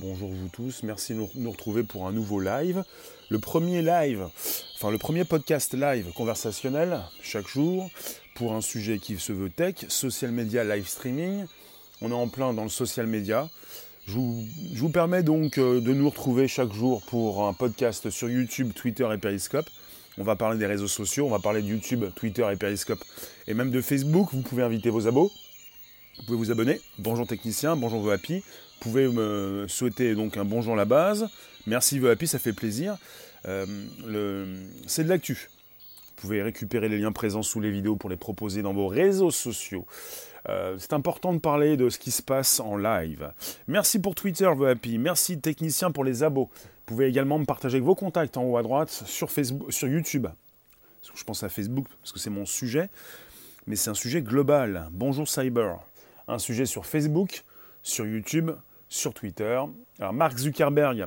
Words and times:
Bonjour 0.00 0.30
vous 0.30 0.48
tous, 0.48 0.82
merci 0.82 1.12
de 1.12 1.20
nous 1.34 1.50
retrouver 1.50 1.82
pour 1.82 2.06
un 2.06 2.12
nouveau 2.12 2.40
live. 2.40 2.84
Le 3.28 3.38
premier 3.38 3.82
live, 3.82 4.28
enfin 4.74 4.90
le 4.90 4.96
premier 4.96 5.26
podcast 5.26 5.74
live 5.74 6.10
conversationnel 6.14 7.02
chaque 7.20 7.46
jour 7.46 7.90
pour 8.34 8.54
un 8.54 8.62
sujet 8.62 8.98
qui 8.98 9.18
se 9.18 9.34
veut 9.34 9.50
tech, 9.50 9.74
social 9.88 10.30
media, 10.30 10.64
live 10.64 10.88
streaming. 10.88 11.44
On 12.00 12.12
est 12.12 12.14
en 12.14 12.28
plein 12.28 12.54
dans 12.54 12.62
le 12.62 12.70
social 12.70 13.06
media. 13.06 13.50
Je 14.06 14.14
vous, 14.14 14.88
permets 14.88 15.22
donc 15.22 15.58
euh, 15.58 15.82
de 15.82 15.92
nous 15.92 16.08
retrouver 16.08 16.48
chaque 16.48 16.72
jour 16.72 17.02
pour 17.02 17.46
un 17.46 17.52
podcast 17.52 18.08
sur 18.08 18.30
YouTube, 18.30 18.72
Twitter 18.74 19.06
et 19.12 19.18
Periscope. 19.18 19.68
On 20.16 20.24
va 20.24 20.34
parler 20.34 20.58
des 20.58 20.66
réseaux 20.66 20.88
sociaux, 20.88 21.26
on 21.26 21.30
va 21.30 21.40
parler 21.40 21.60
de 21.60 21.66
YouTube, 21.66 22.06
Twitter 22.16 22.48
et 22.50 22.56
Periscope 22.56 23.04
et 23.46 23.52
même 23.52 23.70
de 23.70 23.82
Facebook. 23.82 24.30
Vous 24.32 24.40
pouvez 24.40 24.62
inviter 24.62 24.88
vos 24.88 25.06
abos. 25.08 25.30
Vous 26.20 26.26
pouvez 26.26 26.38
vous 26.38 26.50
abonner. 26.50 26.82
Bonjour 26.98 27.26
technicien, 27.26 27.76
bonjour 27.76 28.12
happy. 28.12 28.40
Vous 28.40 28.78
pouvez 28.80 29.08
me 29.08 29.64
souhaiter 29.68 30.14
donc 30.14 30.36
un 30.36 30.44
bonjour 30.44 30.74
à 30.74 30.76
la 30.76 30.84
base. 30.84 31.26
Merci 31.66 31.98
vos 31.98 32.08
happy, 32.08 32.26
ça 32.26 32.38
fait 32.38 32.52
plaisir. 32.52 32.98
Euh, 33.48 33.64
c'est 34.86 35.04
de 35.04 35.08
l'actu. 35.08 35.48
Vous 35.54 36.20
pouvez 36.20 36.42
récupérer 36.42 36.90
les 36.90 36.98
liens 36.98 37.10
présents 37.10 37.42
sous 37.42 37.58
les 37.58 37.70
vidéos 37.70 37.96
pour 37.96 38.10
les 38.10 38.18
proposer 38.18 38.60
dans 38.60 38.74
vos 38.74 38.86
réseaux 38.86 39.30
sociaux. 39.30 39.86
Euh, 40.50 40.76
c'est 40.78 40.92
important 40.92 41.32
de 41.32 41.38
parler 41.38 41.78
de 41.78 41.88
ce 41.88 41.98
qui 41.98 42.10
se 42.10 42.20
passe 42.20 42.60
en 42.60 42.76
live. 42.76 43.32
Merci 43.66 43.98
pour 43.98 44.14
Twitter, 44.14 44.50
happy. 44.68 44.98
Merci 44.98 45.40
technicien 45.40 45.90
pour 45.90 46.04
les 46.04 46.22
abos. 46.22 46.50
Vous 46.52 46.84
pouvez 46.84 47.06
également 47.06 47.38
me 47.38 47.46
partager 47.46 47.80
vos 47.80 47.94
contacts 47.94 48.36
en 48.36 48.44
haut 48.44 48.58
à 48.58 48.62
droite 48.62 48.90
sur, 48.90 49.30
Facebook, 49.30 49.72
sur 49.72 49.88
YouTube. 49.88 50.26
Je 51.14 51.24
pense 51.24 51.42
à 51.44 51.48
Facebook 51.48 51.86
parce 52.02 52.12
que 52.12 52.18
c'est 52.18 52.28
mon 52.28 52.44
sujet, 52.44 52.90
mais 53.66 53.74
c'est 53.74 53.88
un 53.88 53.94
sujet 53.94 54.20
global. 54.20 54.86
Bonjour 54.92 55.26
Cyber 55.26 55.78
un 56.30 56.38
sujet 56.38 56.66
sur 56.66 56.86
Facebook, 56.86 57.44
sur 57.82 58.06
YouTube, 58.06 58.50
sur 58.88 59.14
Twitter. 59.14 59.60
Alors 59.98 60.12
Mark 60.12 60.38
Zuckerberg 60.38 61.06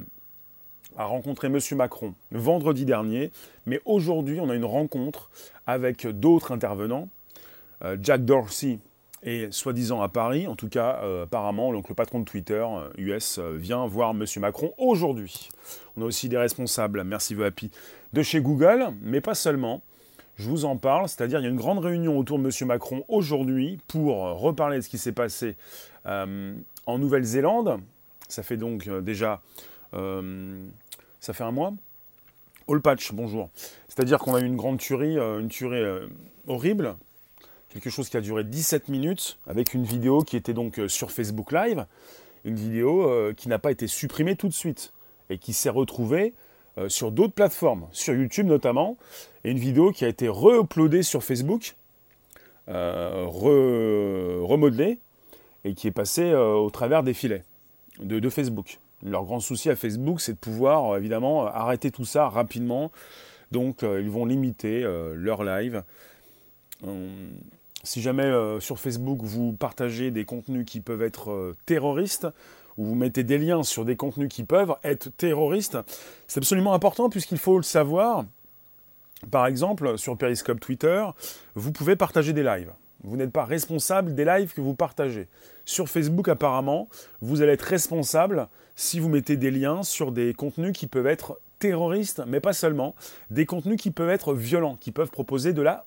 a 0.97 1.05
rencontré 1.05 1.47
M. 1.47 1.59
Macron 1.75 2.13
vendredi 2.31 2.85
dernier, 2.85 3.31
mais 3.65 3.81
aujourd'hui 3.85 4.39
on 4.39 4.49
a 4.49 4.55
une 4.55 4.65
rencontre 4.65 5.29
avec 5.65 6.07
d'autres 6.07 6.51
intervenants. 6.51 7.09
Euh, 7.83 7.97
Jack 8.01 8.25
Dorsey 8.25 8.79
est 9.23 9.51
soi-disant 9.51 10.01
à 10.01 10.09
Paris, 10.09 10.47
en 10.47 10.55
tout 10.55 10.67
cas 10.67 10.99
euh, 11.03 11.23
apparemment 11.23 11.71
donc 11.71 11.89
le 11.89 11.95
patron 11.95 12.19
de 12.19 12.25
Twitter 12.25 12.65
US 12.97 13.39
euh, 13.39 13.55
vient 13.55 13.85
voir 13.87 14.11
M. 14.11 14.25
Macron 14.37 14.73
aujourd'hui. 14.77 15.49
On 15.95 16.01
a 16.01 16.05
aussi 16.05 16.29
des 16.29 16.37
responsables, 16.37 17.03
merci 17.03 17.33
Vapi, 17.33 17.71
de 18.11 18.21
chez 18.21 18.41
Google, 18.41 18.89
mais 19.01 19.21
pas 19.21 19.35
seulement 19.35 19.81
je 20.35 20.49
vous 20.49 20.65
en 20.65 20.77
parle, 20.77 21.07
c'est-à-dire 21.07 21.39
il 21.39 21.43
y 21.43 21.45
a 21.45 21.49
une 21.49 21.57
grande 21.57 21.79
réunion 21.79 22.17
autour 22.17 22.39
de 22.39 22.43
M. 22.43 22.67
Macron 22.67 23.03
aujourd'hui 23.07 23.79
pour 23.87 24.17
reparler 24.39 24.77
de 24.77 24.81
ce 24.81 24.89
qui 24.89 24.97
s'est 24.97 25.11
passé 25.11 25.55
euh, 26.05 26.55
en 26.85 26.97
Nouvelle-Zélande. 26.97 27.79
Ça 28.27 28.43
fait 28.43 28.57
donc 28.57 28.87
euh, 28.87 29.01
déjà, 29.01 29.41
euh, 29.93 30.57
un 31.39 31.51
mois. 31.51 31.73
All 32.67 32.81
patch, 32.81 33.11
bonjour. 33.11 33.49
C'est-à-dire 33.87 34.19
qu'on 34.19 34.35
a 34.35 34.39
eu 34.39 34.45
une 34.45 34.55
grande 34.55 34.79
tuerie, 34.79 35.17
une 35.17 35.49
tuerie 35.49 35.83
horrible, 36.47 36.95
quelque 37.69 37.89
chose 37.89 38.09
qui 38.09 38.15
a 38.15 38.21
duré 38.21 38.45
17 38.45 38.87
minutes, 38.87 39.37
avec 39.47 39.73
une 39.73 39.83
vidéo 39.83 40.23
qui 40.23 40.37
était 40.37 40.53
donc 40.53 40.79
sur 40.87 41.11
Facebook 41.11 41.51
Live, 41.51 41.85
une 42.45 42.55
vidéo 42.55 43.33
qui 43.35 43.49
n'a 43.49 43.59
pas 43.59 43.69
été 43.69 43.87
supprimée 43.87 44.37
tout 44.37 44.47
de 44.47 44.53
suite 44.53 44.93
et 45.29 45.37
qui 45.37 45.51
s'est 45.51 45.69
retrouvée 45.69 46.33
euh, 46.79 46.89
sur 46.89 47.11
d'autres 47.11 47.33
plateformes, 47.33 47.87
sur 47.91 48.15
YouTube 48.15 48.47
notamment, 48.47 48.97
et 49.43 49.51
une 49.51 49.59
vidéo 49.59 49.91
qui 49.91 50.05
a 50.05 50.07
été 50.07 50.27
re-uploadée 50.27 51.03
sur 51.03 51.23
Facebook, 51.23 51.75
euh, 52.67 53.25
remodelée, 53.27 54.99
et 55.65 55.75
qui 55.75 55.87
est 55.87 55.91
passée 55.91 56.31
euh, 56.31 56.53
au 56.55 56.71
travers 56.71 57.03
des 57.03 57.13
filets 57.13 57.43
de, 57.99 58.29
Facebook. 58.29 58.79
Leur 59.03 59.23
grand 59.23 59.39
souci 59.39 59.69
à 59.69 59.75
Facebook, 59.75 60.19
c'est 60.19 60.33
de 60.33 60.37
pouvoir 60.37 60.97
évidemment 60.97 61.45
arrêter 61.45 61.91
tout 61.91 62.05
ça 62.05 62.27
rapidement. 62.27 62.91
Donc 63.51 63.83
ils 63.83 64.09
vont 64.09 64.25
limiter 64.25 64.81
leur 65.13 65.43
live. 65.43 65.83
si 67.83 68.01
jamais 68.01 68.31
sur 68.59 68.79
Facebook 68.79 69.19
vous 69.21 69.53
partagez 69.53 70.09
des 70.09 70.25
contenus 70.25 70.65
qui 70.65 70.79
peuvent 70.79 71.03
être 71.03 71.53
terroristes, 71.67 72.27
où 72.77 72.85
vous 72.85 72.95
mettez 72.95 73.23
des 73.23 73.37
liens 73.37 73.63
sur 73.63 73.85
des 73.85 73.95
contenus 73.95 74.29
qui 74.29 74.43
peuvent 74.43 74.75
être 74.83 75.09
terroristes, 75.17 75.77
c'est 76.27 76.39
absolument 76.39 76.73
important 76.73 77.09
puisqu'il 77.09 77.37
faut 77.37 77.57
le 77.57 77.63
savoir. 77.63 78.25
Par 79.31 79.47
exemple, 79.47 79.97
sur 79.97 80.17
Periscope 80.17 80.59
Twitter, 80.59 81.05
vous 81.55 81.71
pouvez 81.71 81.95
partager 81.95 82.33
des 82.33 82.43
lives. 82.43 82.71
Vous 83.03 83.17
n'êtes 83.17 83.31
pas 83.31 83.43
responsable 83.43 84.15
des 84.15 84.23
lives 84.23 84.53
que 84.53 84.61
vous 84.61 84.75
partagez. 84.75 85.27
Sur 85.65 85.89
Facebook, 85.89 86.29
apparemment, 86.29 86.87
vous 87.21 87.41
allez 87.41 87.53
être 87.53 87.63
responsable 87.63 88.47
si 88.75 88.99
vous 88.99 89.09
mettez 89.09 89.35
des 89.35 89.51
liens 89.51 89.83
sur 89.83 90.11
des 90.11 90.33
contenus 90.33 90.71
qui 90.73 90.87
peuvent 90.87 91.07
être 91.07 91.39
terroristes, 91.59 92.21
mais 92.27 92.39
pas 92.39 92.53
seulement, 92.53 92.95
des 93.29 93.45
contenus 93.45 93.79
qui 93.79 93.91
peuvent 93.91 94.09
être 94.09 94.33
violents, 94.33 94.77
qui 94.79 94.91
peuvent 94.91 95.11
proposer 95.11 95.53
de 95.53 95.61
la 95.61 95.85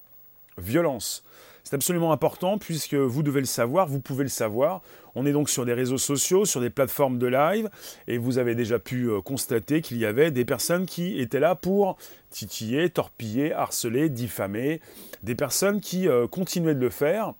violence. 0.59 1.25
C'est 1.69 1.75
absolument 1.75 2.12
important 2.12 2.59
puisque 2.59 2.94
vous 2.94 3.25
devez 3.25 3.41
le 3.41 3.47
savoir, 3.47 3.88
vous 3.88 3.99
pouvez 3.99 4.22
le 4.22 4.31
savoir. 4.31 4.82
On 5.16 5.27
est 5.27 5.32
donc 5.32 5.50
sur 5.50 5.66
des 5.66 5.72
réseaux 5.72 5.99
sociaux, 5.99 6.44
sur 6.44 6.60
des 6.60 6.71
plateformes 6.71 7.19
de 7.19 7.27
live, 7.27 7.69
et 8.06 8.19
vous 8.19 8.38
avez 8.38 8.54
déjà 8.54 8.78
pu 8.78 9.10
euh, 9.10 9.21
constater 9.21 9.81
qu'il 9.81 9.97
y 9.97 10.06
avait 10.06 10.31
des 10.31 10.44
personnes 10.44 10.87
qui 10.87 11.21
étaient 11.21 11.41
là 11.41 11.56
pour 11.56 11.99
titiller, 12.31 12.88
torpiller, 12.88 13.53
harceler, 13.53 14.10
diffamer, 14.10 14.81
des 15.25 15.34
personnes 15.34 15.81
qui 15.81 16.06
euh, 16.06 16.28
continuaient 16.28 16.77
de 16.77 16.81
le 16.81 16.88
faire 16.88 17.34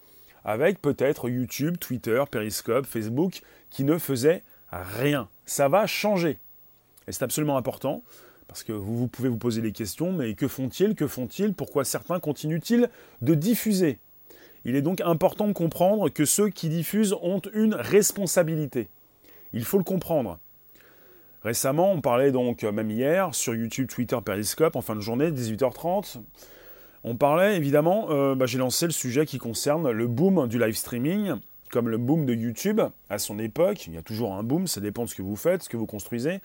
avec 0.45 0.83
peut-être 0.83 1.29
YouTube, 1.29 1.77
Twitter, 1.79 2.21
Periscope, 2.29 2.85
Facebook, 2.85 3.43
qui 3.71 3.85
ne 3.85 3.97
faisaient 3.97 4.43
rien. 4.73 5.29
Ça 5.45 5.69
va 5.69 5.87
changer. 5.87 6.41
Et 7.07 7.13
c'est 7.13 7.23
absolument 7.23 7.59
important. 7.59 8.03
Parce 8.49 8.65
que 8.65 8.73
vous, 8.73 8.97
vous, 8.97 9.07
pouvez 9.07 9.29
vous 9.29 9.39
poser 9.39 9.63
des 9.63 9.73
questions, 9.73 10.11
mais 10.11 10.35
que 10.35 10.49
font-ils 10.49 10.97
Que 10.97 11.07
font-ils? 11.07 11.55
Pourquoi 11.55 11.85
certains 11.85 12.19
continuent-ils 12.19 12.91
de 13.23 13.35
diffuser? 13.35 14.01
Il 14.67 14.75
est 14.75 14.83
donc 14.83 15.01
important 15.01 15.47
de 15.47 15.53
comprendre 15.53 16.09
que 16.09 16.25
ceux 16.25 16.49
qui 16.49 16.69
diffusent 16.69 17.15
ont 17.23 17.41
une 17.55 17.75
responsabilité. 17.75 18.89
Il 19.53 19.65
faut 19.65 19.79
le 19.79 19.85
comprendre. 19.85 20.41
Récemment, 21.45 21.93
on 21.93 22.01
parlait 22.01 22.33
donc, 22.33 22.65
même 22.65 22.91
hier, 22.91 23.33
sur 23.33 23.55
YouTube, 23.55 23.87
Twitter, 23.87 24.19
Periscope, 24.25 24.75
en 24.75 24.81
fin 24.81 24.97
de 24.97 25.01
journée, 25.01 25.31
18h30, 25.31 26.19
on 27.05 27.15
parlait 27.15 27.57
évidemment, 27.57 28.09
euh, 28.11 28.35
bah, 28.35 28.47
j'ai 28.47 28.59
lancé 28.59 28.87
le 28.87 28.93
sujet 28.93 29.25
qui 29.25 29.39
concerne 29.39 29.89
le 29.89 30.09
boom 30.09 30.49
du 30.49 30.59
live 30.59 30.75
streaming, 30.75 31.35
comme 31.71 31.89
le 31.89 31.99
boom 31.99 32.27
de 32.27 32.35
YouTube 32.35 32.81
à 33.09 33.19
son 33.21 33.39
époque. 33.39 33.87
Il 33.87 33.95
y 33.95 33.99
a 33.99 34.03
toujours 34.03 34.35
un 34.35 34.43
boom, 34.43 34.67
ça 34.67 34.81
dépend 34.81 35.05
de 35.05 35.09
ce 35.09 35.15
que 35.15 35.23
vous 35.23 35.37
faites, 35.37 35.63
ce 35.63 35.69
que 35.69 35.77
vous 35.77 35.87
construisez. 35.87 36.41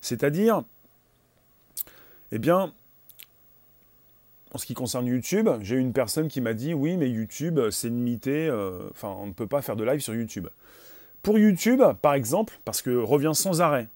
C'est-à-dire, 0.00 0.62
eh 2.32 2.38
bien, 2.38 2.72
en 4.56 4.58
ce 4.58 4.64
qui 4.64 4.72
concerne 4.72 5.06
YouTube, 5.06 5.50
j'ai 5.60 5.76
une 5.76 5.92
personne 5.92 6.28
qui 6.28 6.40
m'a 6.40 6.54
dit 6.54 6.72
oui, 6.72 6.96
mais 6.96 7.10
YouTube, 7.10 7.60
c'est 7.70 7.90
limité, 7.90 8.48
euh, 8.48 8.88
enfin, 8.90 9.14
on 9.20 9.26
ne 9.26 9.32
peut 9.32 9.46
pas 9.46 9.60
faire 9.60 9.76
de 9.76 9.84
live 9.84 10.00
sur 10.00 10.14
YouTube. 10.14 10.48
Pour 11.22 11.38
YouTube, 11.38 11.82
par 12.00 12.14
exemple, 12.14 12.58
parce 12.64 12.80
que 12.80 12.96
revient 12.96 13.32
sans 13.34 13.60
arrêt 13.60 13.88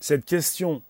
cette 0.00 0.24
question 0.24 0.82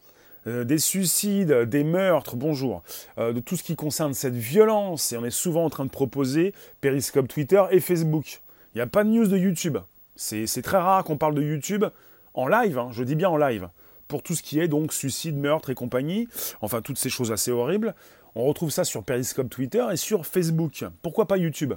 euh, 0.46 0.64
des 0.64 0.78
suicides, 0.78 1.52
des 1.52 1.84
meurtres, 1.84 2.34
bonjour, 2.34 2.82
euh, 3.18 3.34
de 3.34 3.40
tout 3.40 3.56
ce 3.56 3.62
qui 3.62 3.76
concerne 3.76 4.14
cette 4.14 4.36
violence, 4.36 5.12
et 5.12 5.18
on 5.18 5.24
est 5.26 5.30
souvent 5.30 5.66
en 5.66 5.70
train 5.70 5.84
de 5.84 5.90
proposer 5.90 6.54
Periscope 6.80 7.28
Twitter 7.28 7.62
et 7.72 7.80
Facebook. 7.80 8.40
Il 8.74 8.78
n'y 8.78 8.82
a 8.82 8.86
pas 8.86 9.04
de 9.04 9.10
news 9.10 9.26
de 9.26 9.36
YouTube. 9.36 9.76
C'est 10.16 10.62
très 10.62 10.78
rare 10.78 11.04
qu'on 11.04 11.18
parle 11.18 11.34
de 11.34 11.42
YouTube 11.42 11.84
en 12.32 12.48
live, 12.48 12.78
hein, 12.78 12.88
je 12.92 13.04
dis 13.04 13.16
bien 13.16 13.28
en 13.28 13.36
live 13.36 13.68
pour 14.08 14.22
tout 14.22 14.34
ce 14.34 14.42
qui 14.42 14.60
est 14.60 14.68
donc 14.68 14.92
suicide, 14.92 15.36
meurtre 15.36 15.70
et 15.70 15.74
compagnie, 15.74 16.28
enfin 16.60 16.82
toutes 16.82 16.98
ces 16.98 17.10
choses 17.10 17.32
assez 17.32 17.50
horribles. 17.50 17.94
On 18.34 18.44
retrouve 18.44 18.70
ça 18.70 18.84
sur 18.84 19.04
Periscope 19.04 19.48
Twitter 19.48 19.84
et 19.92 19.96
sur 19.96 20.26
Facebook. 20.26 20.84
Pourquoi 21.02 21.26
pas 21.26 21.36
YouTube? 21.36 21.74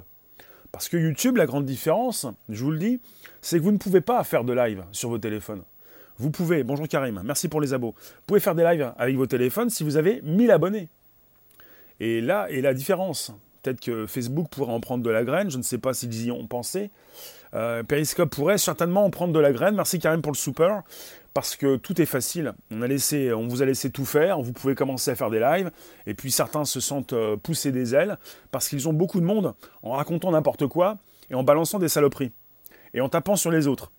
Parce 0.72 0.88
que 0.88 0.96
YouTube, 0.96 1.36
la 1.36 1.46
grande 1.46 1.64
différence, 1.64 2.26
je 2.48 2.62
vous 2.62 2.70
le 2.70 2.78
dis, 2.78 3.00
c'est 3.40 3.58
que 3.58 3.62
vous 3.62 3.72
ne 3.72 3.78
pouvez 3.78 4.00
pas 4.00 4.22
faire 4.24 4.44
de 4.44 4.52
live 4.52 4.84
sur 4.92 5.08
vos 5.08 5.18
téléphones. 5.18 5.62
Vous 6.18 6.30
pouvez, 6.30 6.64
bonjour 6.64 6.88
Karim, 6.88 7.22
merci 7.24 7.48
pour 7.48 7.60
les 7.60 7.74
abos. 7.74 7.94
Vous 7.96 8.22
pouvez 8.26 8.40
faire 8.40 8.56
des 8.56 8.64
lives 8.64 8.92
avec 8.98 9.16
vos 9.16 9.26
téléphones 9.26 9.70
si 9.70 9.84
vous 9.84 9.96
avez 9.96 10.20
1000 10.22 10.50
abonnés. 10.50 10.88
Et 12.00 12.20
là 12.20 12.50
est 12.50 12.60
la 12.60 12.74
différence. 12.74 13.32
Peut-être 13.62 13.80
que 13.80 14.06
Facebook 14.06 14.48
pourrait 14.50 14.72
en 14.72 14.80
prendre 14.80 15.04
de 15.04 15.10
la 15.10 15.24
graine, 15.24 15.50
je 15.50 15.58
ne 15.58 15.62
sais 15.62 15.78
pas 15.78 15.94
s'ils 15.94 16.26
y 16.26 16.30
ont 16.30 16.46
pensé. 16.46 16.90
Euh, 17.54 17.82
Periscope 17.82 18.30
pourrait 18.30 18.58
certainement 18.58 19.04
en 19.04 19.10
prendre 19.10 19.32
de 19.32 19.38
la 19.38 19.52
graine. 19.52 19.74
Merci 19.74 19.98
Karim 19.98 20.22
pour 20.22 20.32
le 20.32 20.36
super 20.36 20.82
parce 21.38 21.54
que 21.54 21.76
tout 21.76 22.02
est 22.02 22.06
facile. 22.06 22.52
On, 22.72 22.82
a 22.82 22.88
laissé, 22.88 23.32
on 23.32 23.46
vous 23.46 23.62
a 23.62 23.64
laissé 23.64 23.90
tout 23.90 24.04
faire, 24.04 24.40
vous 24.40 24.52
pouvez 24.52 24.74
commencer 24.74 25.12
à 25.12 25.14
faire 25.14 25.30
des 25.30 25.38
lives, 25.38 25.70
et 26.06 26.14
puis 26.14 26.32
certains 26.32 26.64
se 26.64 26.80
sentent 26.80 27.12
euh, 27.12 27.36
pousser 27.36 27.70
des 27.70 27.94
ailes, 27.94 28.18
parce 28.50 28.68
qu'ils 28.68 28.88
ont 28.88 28.92
beaucoup 28.92 29.20
de 29.20 29.24
monde 29.24 29.54
en 29.84 29.92
racontant 29.92 30.32
n'importe 30.32 30.66
quoi, 30.66 30.96
et 31.30 31.36
en 31.36 31.44
balançant 31.44 31.78
des 31.78 31.88
saloperies, 31.88 32.32
et 32.92 33.00
en 33.00 33.08
tapant 33.08 33.36
sur 33.36 33.52
les 33.52 33.68
autres. 33.68 33.92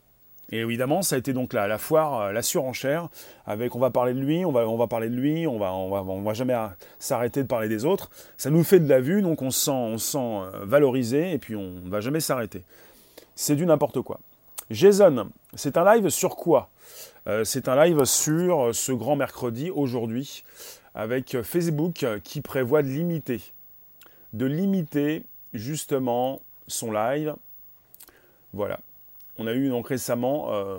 Et 0.51 0.59
évidemment, 0.59 1.01
ça 1.01 1.15
a 1.15 1.19
été 1.19 1.31
donc 1.31 1.53
la, 1.53 1.67
la 1.67 1.77
foire, 1.77 2.21
euh, 2.21 2.31
la 2.33 2.41
surenchère, 2.41 3.07
avec 3.45 3.73
on 3.73 3.79
va 3.79 3.89
parler 3.89 4.13
de 4.13 4.19
lui, 4.19 4.43
on 4.43 4.51
va, 4.51 4.67
on 4.67 4.75
va 4.75 4.87
parler 4.87 5.07
de 5.07 5.15
lui, 5.15 5.47
on 5.47 5.57
va, 5.57 5.73
on 5.73 5.89
va, 5.89 6.01
on 6.01 6.21
va 6.21 6.33
jamais 6.33 6.55
s'arrêter 6.97 7.43
de 7.43 7.47
parler 7.47 7.69
des 7.69 7.85
autres. 7.85 8.09
Ça 8.35 8.49
nous 8.49 8.65
fait 8.65 8.81
de 8.81 8.89
la 8.89 8.99
vue, 8.99 9.21
donc 9.21 9.41
on 9.41 9.51
se 9.51 9.65
sent, 9.65 9.71
on 9.71 9.97
sent 9.97 10.17
euh, 10.17 10.65
valorisé, 10.65 11.31
et 11.31 11.37
puis 11.37 11.55
on 11.55 11.71
ne 11.85 11.89
va 11.89 12.01
jamais 12.01 12.19
s'arrêter. 12.19 12.65
C'est 13.41 13.55
du 13.55 13.65
n'importe 13.65 14.01
quoi. 14.01 14.19
Jason, 14.69 15.29
c'est 15.53 15.77
un 15.77 15.95
live 15.95 16.09
sur 16.09 16.35
quoi? 16.35 16.69
Euh, 17.25 17.45
C'est 17.45 17.69
un 17.69 17.85
live 17.85 18.03
sur 18.03 18.75
ce 18.75 18.91
grand 18.91 19.15
mercredi 19.15 19.71
aujourd'hui 19.71 20.43
avec 20.93 21.41
Facebook 21.43 22.05
qui 22.25 22.41
prévoit 22.41 22.83
de 22.83 22.89
limiter, 22.89 23.39
de 24.33 24.45
limiter 24.45 25.23
justement 25.53 26.41
son 26.67 26.91
live. 26.91 27.33
Voilà. 28.51 28.81
On 29.37 29.47
a 29.47 29.53
eu 29.53 29.69
donc 29.69 29.87
récemment 29.87 30.51
euh, 30.51 30.77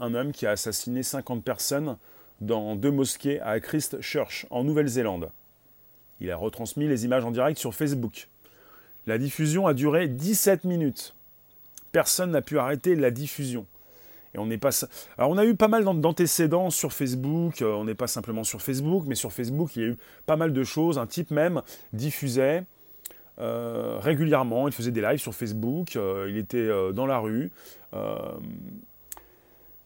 un 0.00 0.14
homme 0.14 0.32
qui 0.32 0.46
a 0.46 0.52
assassiné 0.52 1.02
50 1.02 1.44
personnes 1.44 1.98
dans 2.40 2.74
deux 2.74 2.90
mosquées 2.90 3.38
à 3.42 3.60
Christchurch, 3.60 4.46
en 4.48 4.64
Nouvelle-Zélande. 4.64 5.30
Il 6.22 6.30
a 6.30 6.36
retransmis 6.36 6.88
les 6.88 7.04
images 7.04 7.26
en 7.26 7.32
direct 7.32 7.58
sur 7.58 7.74
Facebook. 7.74 8.28
La 9.06 9.18
diffusion 9.18 9.66
a 9.66 9.74
duré 9.74 10.08
17 10.08 10.64
minutes. 10.64 11.14
Personne 11.92 12.32
n'a 12.32 12.42
pu 12.42 12.58
arrêter 12.58 12.96
la 12.96 13.10
diffusion. 13.10 13.66
On. 14.38 14.48
Alors 15.18 15.30
on 15.30 15.36
a 15.36 15.44
eu 15.44 15.54
pas 15.54 15.68
mal 15.68 15.84
d'antécédents 15.84 16.70
sur 16.70 16.92
Facebook. 16.92 17.60
Euh, 17.60 17.74
on 17.74 17.84
n'est 17.84 17.94
pas 17.94 18.06
simplement 18.06 18.44
sur 18.44 18.62
Facebook, 18.62 19.04
mais 19.06 19.14
sur 19.14 19.30
Facebook 19.32 19.76
il 19.76 19.82
y 19.82 19.84
a 19.84 19.88
eu 19.88 19.98
pas 20.24 20.36
mal 20.36 20.54
de 20.54 20.64
choses. 20.64 20.98
Un 20.98 21.06
type 21.06 21.30
même 21.30 21.60
diffusait 21.92 22.64
euh, 23.38 23.98
régulièrement. 24.00 24.68
Il 24.68 24.74
faisait 24.74 24.90
des 24.90 25.02
lives 25.02 25.18
sur 25.18 25.34
Facebook. 25.34 25.96
Euh, 25.96 26.28
il 26.30 26.38
était 26.38 26.68
dans 26.94 27.04
la 27.04 27.18
rue. 27.18 27.50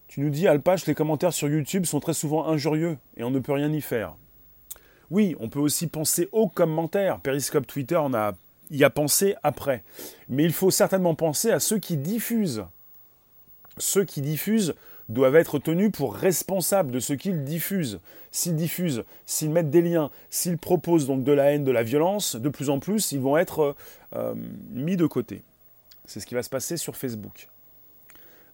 tu 0.06 0.20
nous 0.20 0.30
dis 0.30 0.46
Alpache, 0.46 0.86
les 0.86 0.94
commentaires 0.94 1.32
sur 1.32 1.48
YouTube 1.48 1.84
sont 1.84 1.98
très 1.98 2.14
souvent 2.14 2.46
injurieux 2.46 2.98
et 3.16 3.24
on 3.24 3.30
ne 3.30 3.40
peut 3.40 3.52
rien 3.52 3.72
y 3.72 3.80
faire. 3.80 4.14
Oui, 5.10 5.36
on 5.40 5.48
peut 5.48 5.60
aussi 5.60 5.88
penser 5.88 6.28
aux 6.30 6.48
commentaires. 6.48 7.18
Periscope 7.20 7.66
Twitter 7.66 7.96
on 7.96 8.14
a 8.14 8.34
y 8.70 8.84
a 8.84 8.90
pensé 8.90 9.34
après. 9.42 9.82
Mais 10.28 10.44
il 10.44 10.52
faut 10.52 10.70
certainement 10.70 11.14
penser 11.14 11.50
à 11.50 11.60
ceux 11.60 11.78
qui 11.78 11.96
diffusent. 11.96 12.64
Ceux 13.78 14.04
qui 14.04 14.22
diffusent 14.22 14.74
doivent 15.08 15.36
être 15.36 15.58
tenus 15.58 15.92
pour 15.92 16.14
responsables 16.14 16.90
de 16.90 17.00
ce 17.00 17.12
qu'ils 17.12 17.44
diffusent. 17.44 18.00
S'ils 18.32 18.56
diffusent, 18.56 19.04
s'ils 19.24 19.50
mettent 19.50 19.70
des 19.70 19.82
liens, 19.82 20.10
s'ils 20.30 20.58
proposent 20.58 21.06
donc 21.06 21.24
de 21.24 21.32
la 21.32 21.52
haine, 21.52 21.64
de 21.64 21.70
la 21.70 21.82
violence, 21.82 22.36
de 22.36 22.48
plus 22.48 22.70
en 22.70 22.80
plus, 22.80 23.12
ils 23.12 23.20
vont 23.20 23.36
être 23.36 23.76
euh, 24.14 24.34
mis 24.70 24.96
de 24.96 25.06
côté. 25.06 25.42
C'est 26.06 26.20
ce 26.20 26.26
qui 26.26 26.34
va 26.34 26.42
se 26.42 26.50
passer 26.50 26.76
sur 26.76 26.96
Facebook. 26.96 27.48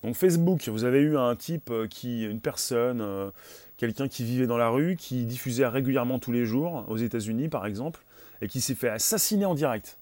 Donc 0.03 0.15
Facebook, 0.15 0.69
vous 0.69 0.85
avez 0.85 1.01
eu 1.01 1.17
un 1.17 1.35
type 1.37 1.71
euh, 1.71 1.87
qui, 1.87 2.25
une 2.25 2.41
personne, 2.41 3.01
euh, 3.01 3.31
quelqu'un 3.77 4.09
qui 4.09 4.25
vivait 4.25 4.47
dans 4.47 4.57
la 4.57 4.69
rue, 4.69 4.97
qui 4.97 5.25
diffusait 5.25 5.67
régulièrement 5.67 6.19
tous 6.19 6.33
les 6.33 6.45
jours, 6.45 6.85
aux 6.89 6.97
États-Unis 6.97 7.49
par 7.49 7.67
exemple, 7.67 8.03
et 8.41 8.49
qui 8.49 8.61
s'est 8.61 8.75
fait 8.75 8.89
assassiner 8.89 9.45
en 9.45 9.55
direct. 9.55 9.99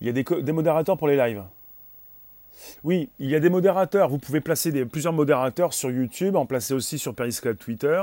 Il 0.00 0.06
y 0.06 0.10
a 0.10 0.12
des, 0.12 0.52
modérateurs 0.52 0.98
pour 0.98 1.08
les 1.08 1.16
lives. 1.16 1.42
Oui, 2.84 3.08
il 3.18 3.30
y 3.30 3.34
a 3.34 3.40
des 3.40 3.48
modérateurs. 3.48 4.08
Vous 4.08 4.18
pouvez 4.18 4.40
placer 4.40 4.84
plusieurs 4.84 5.12
modérateurs 5.12 5.72
sur 5.72 5.90
YouTube, 5.90 6.36
en 6.36 6.44
placer 6.44 6.74
aussi 6.74 6.98
sur 6.98 7.14
Periscope 7.14 7.58
Twitter. 7.58 8.02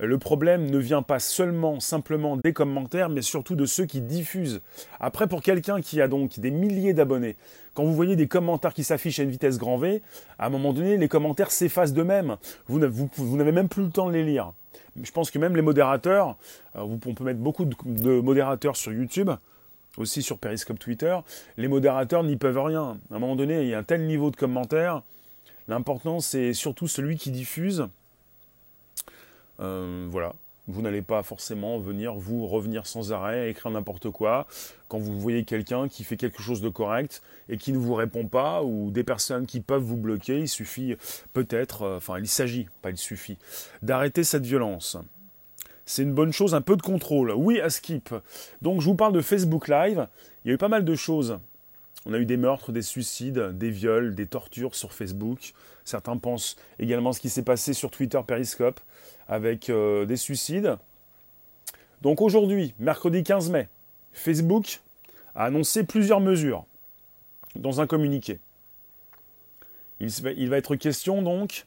Le 0.00 0.18
problème 0.18 0.68
ne 0.68 0.78
vient 0.78 1.02
pas 1.02 1.20
seulement, 1.20 1.78
simplement 1.78 2.36
des 2.36 2.52
commentaires, 2.52 3.08
mais 3.08 3.22
surtout 3.22 3.54
de 3.54 3.66
ceux 3.66 3.84
qui 3.84 4.00
diffusent. 4.00 4.60
Après, 4.98 5.28
pour 5.28 5.42
quelqu'un 5.42 5.80
qui 5.80 6.00
a 6.00 6.08
donc 6.08 6.40
des 6.40 6.50
milliers 6.50 6.92
d'abonnés, 6.92 7.36
quand 7.74 7.84
vous 7.84 7.94
voyez 7.94 8.16
des 8.16 8.26
commentaires 8.26 8.74
qui 8.74 8.82
s'affichent 8.82 9.20
à 9.20 9.22
une 9.22 9.30
vitesse 9.30 9.58
grand 9.58 9.78
V, 9.78 10.02
à 10.38 10.46
un 10.46 10.50
moment 10.50 10.72
donné, 10.72 10.96
les 10.96 11.08
commentaires 11.08 11.52
s'effacent 11.52 11.92
d'eux-mêmes. 11.92 12.36
Vous, 12.66 12.78
n'avez 12.78 13.52
même 13.52 13.68
plus 13.68 13.84
le 13.84 13.90
temps 13.90 14.08
de 14.08 14.12
les 14.12 14.24
lire. 14.24 14.52
Je 15.00 15.12
pense 15.12 15.30
que 15.30 15.38
même 15.38 15.54
les 15.54 15.62
modérateurs, 15.62 16.36
euh, 16.74 16.80
on 16.80 16.98
peut 17.14 17.22
mettre 17.22 17.38
beaucoup 17.38 17.64
de 17.64 18.20
modérateurs 18.20 18.74
sur 18.74 18.92
YouTube, 18.92 19.30
aussi 19.98 20.22
sur 20.22 20.38
Periscope 20.38 20.78
Twitter, 20.78 21.16
les 21.56 21.68
modérateurs 21.68 22.24
n'y 22.24 22.36
peuvent 22.36 22.58
rien. 22.58 22.98
À 23.10 23.16
un 23.16 23.18
moment 23.18 23.36
donné, 23.36 23.62
il 23.62 23.68
y 23.68 23.74
a 23.74 23.78
un 23.78 23.82
tel 23.82 24.06
niveau 24.06 24.30
de 24.30 24.36
commentaires. 24.36 25.02
L'important, 25.66 26.20
c'est 26.20 26.54
surtout 26.54 26.88
celui 26.88 27.16
qui 27.16 27.30
diffuse. 27.30 27.88
Euh, 29.60 30.06
voilà. 30.10 30.32
Vous 30.70 30.82
n'allez 30.82 31.00
pas 31.00 31.22
forcément 31.22 31.78
venir 31.78 32.14
vous 32.14 32.46
revenir 32.46 32.86
sans 32.86 33.10
arrêt, 33.10 33.50
écrire 33.50 33.70
n'importe 33.70 34.10
quoi. 34.10 34.46
Quand 34.88 34.98
vous 34.98 35.18
voyez 35.18 35.44
quelqu'un 35.44 35.88
qui 35.88 36.04
fait 36.04 36.18
quelque 36.18 36.42
chose 36.42 36.60
de 36.60 36.68
correct 36.68 37.22
et 37.48 37.56
qui 37.56 37.72
ne 37.72 37.78
vous 37.78 37.94
répond 37.94 38.26
pas, 38.26 38.62
ou 38.62 38.90
des 38.90 39.02
personnes 39.02 39.46
qui 39.46 39.60
peuvent 39.60 39.82
vous 39.82 39.96
bloquer, 39.96 40.40
il 40.40 40.48
suffit 40.48 40.96
peut-être, 41.32 41.82
euh, 41.82 41.96
enfin 41.96 42.18
il 42.18 42.28
s'agit, 42.28 42.68
pas 42.82 42.90
il 42.90 42.98
suffit, 42.98 43.38
d'arrêter 43.80 44.24
cette 44.24 44.44
violence 44.44 44.98
c'est 45.88 46.02
une 46.02 46.12
bonne 46.12 46.34
chose, 46.34 46.54
un 46.54 46.60
peu 46.60 46.76
de 46.76 46.82
contrôle. 46.82 47.32
Oui, 47.34 47.62
à 47.62 47.70
skip. 47.70 48.14
Donc 48.60 48.82
je 48.82 48.84
vous 48.84 48.94
parle 48.94 49.14
de 49.14 49.22
Facebook 49.22 49.68
Live. 49.68 50.06
Il 50.44 50.48
y 50.48 50.50
a 50.50 50.54
eu 50.54 50.58
pas 50.58 50.68
mal 50.68 50.84
de 50.84 50.94
choses. 50.94 51.38
On 52.04 52.12
a 52.12 52.18
eu 52.18 52.26
des 52.26 52.36
meurtres, 52.36 52.72
des 52.72 52.82
suicides, 52.82 53.56
des 53.56 53.70
viols, 53.70 54.14
des 54.14 54.26
tortures 54.26 54.74
sur 54.74 54.92
Facebook. 54.92 55.54
Certains 55.86 56.18
pensent 56.18 56.56
également 56.78 57.14
ce 57.14 57.20
qui 57.20 57.30
s'est 57.30 57.42
passé 57.42 57.72
sur 57.72 57.90
Twitter 57.90 58.20
Periscope 58.26 58.80
avec 59.28 59.70
euh, 59.70 60.04
des 60.04 60.18
suicides. 60.18 60.76
Donc 62.02 62.20
aujourd'hui, 62.20 62.74
mercredi 62.78 63.22
15 63.22 63.48
mai, 63.48 63.70
Facebook 64.12 64.82
a 65.34 65.46
annoncé 65.46 65.84
plusieurs 65.84 66.20
mesures 66.20 66.66
dans 67.56 67.80
un 67.80 67.86
communiqué. 67.86 68.40
Il, 70.00 70.10
il 70.36 70.50
va 70.50 70.58
être 70.58 70.76
question 70.76 71.22
donc 71.22 71.64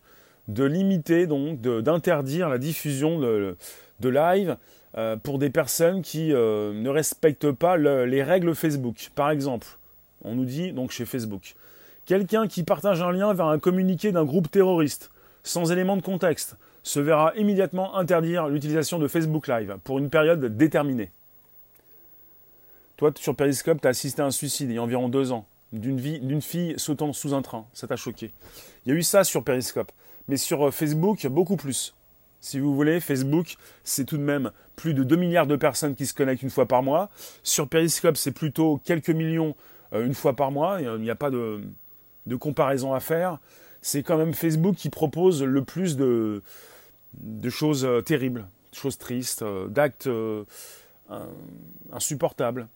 de 0.48 0.64
limiter, 0.64 1.26
donc 1.26 1.60
d'interdire 1.60 2.50
la 2.50 2.60
diffusion 2.60 3.20
de, 3.20 3.58
de 4.02 4.10
live 4.10 4.58
euh, 4.98 5.16
pour 5.16 5.40
des 5.40 5.50
personnes 5.50 6.02
qui 6.02 6.34
euh, 6.34 6.74
ne 6.74 6.90
respectent 6.90 7.52
pas 7.52 7.78
les 7.78 8.24
règles 8.24 8.54
Facebook. 8.56 9.12
Par 9.16 9.32
exemple, 9.32 9.68
on 10.24 10.36
nous 10.36 10.46
dit 10.46 10.74
donc 10.74 10.92
chez 10.92 11.06
Facebook, 11.06 11.56
quelqu'un 12.06 12.48
qui 12.48 12.64
partage 12.64 13.02
un 13.02 13.12
lien 13.12 13.34
vers 13.34 13.48
un 13.48 13.60
communiqué 13.60 14.12
d'un 14.12 14.26
groupe 14.26 14.52
terroriste 14.52 15.12
sans 15.44 15.72
élément 15.72 15.98
de 15.98 16.02
contexte 16.02 16.58
se 16.84 17.00
verra 17.00 17.34
immédiatement 17.36 17.96
interdire 17.96 18.48
l'utilisation 18.48 19.00
de 19.00 19.08
Facebook 19.08 19.48
Live 19.48 19.78
pour 19.84 20.00
une 20.00 20.10
période 20.10 20.58
déterminée. 20.58 21.12
Toi, 22.98 23.12
sur 23.16 23.36
Periscope, 23.36 23.82
tu 23.82 23.88
as 23.88 23.92
assisté 23.92 24.22
à 24.22 24.26
un 24.26 24.32
suicide 24.32 24.70
il 24.70 24.76
y 24.76 24.78
a 24.78 24.82
environ 24.82 25.10
deux 25.10 25.32
ans 25.32 25.46
d'une 25.72 26.42
fille 26.42 26.74
sautant 26.78 27.14
sous 27.14 27.34
un 27.34 27.42
train. 27.42 27.66
Ça 27.74 27.88
t'a 27.88 27.96
choqué. 27.96 28.32
Il 28.86 28.90
y 28.90 28.92
a 28.92 28.96
eu 28.96 29.04
ça 29.04 29.24
sur 29.24 29.44
Periscope. 29.44 29.92
Mais 30.28 30.38
sur 30.38 30.68
euh, 30.68 30.72
Facebook, 30.72 31.26
beaucoup 31.28 31.56
plus. 31.56 31.96
Si 32.42 32.60
vous 32.60 32.76
voulez, 32.76 33.00
Facebook, 33.00 33.56
c'est 33.84 34.06
tout 34.06 34.18
de 34.18 34.24
même 34.24 34.52
plus 34.76 34.96
de 34.96 35.04
2 35.04 35.16
milliards 35.16 35.46
de 35.46 35.56
personnes 35.56 35.96
qui 35.96 36.08
se 36.08 36.14
connectent 36.16 36.42
une 36.42 36.50
fois 36.50 36.68
par 36.68 36.82
mois. 36.82 37.10
Sur 37.44 37.70
Periscope, 37.70 38.18
c'est 38.18 38.32
plutôt 38.32 38.82
quelques 38.84 39.12
millions 39.12 39.56
euh, 39.94 40.06
une 40.06 40.16
fois 40.16 40.36
par 40.36 40.52
mois. 40.52 40.82
Il 40.82 41.02
n'y 41.02 41.12
a 41.12 41.16
pas 41.16 41.30
de, 41.30 41.62
comparaison 42.40 42.94
à 42.94 43.00
faire. 43.00 43.38
C'est 43.84 44.02
quand 44.02 44.18
même 44.18 44.34
Facebook 44.34 44.76
qui 44.76 44.90
propose 44.90 45.44
le 45.44 45.64
plus 45.64 45.98
de, 45.98 46.42
choses 47.50 47.86
euh, 47.86 48.02
terribles, 48.02 48.48
de 48.72 48.76
choses 48.76 48.98
tristes, 48.98 49.44
euh, 49.44 49.68
d'actes 49.68 50.10
insupportables. 51.92 52.68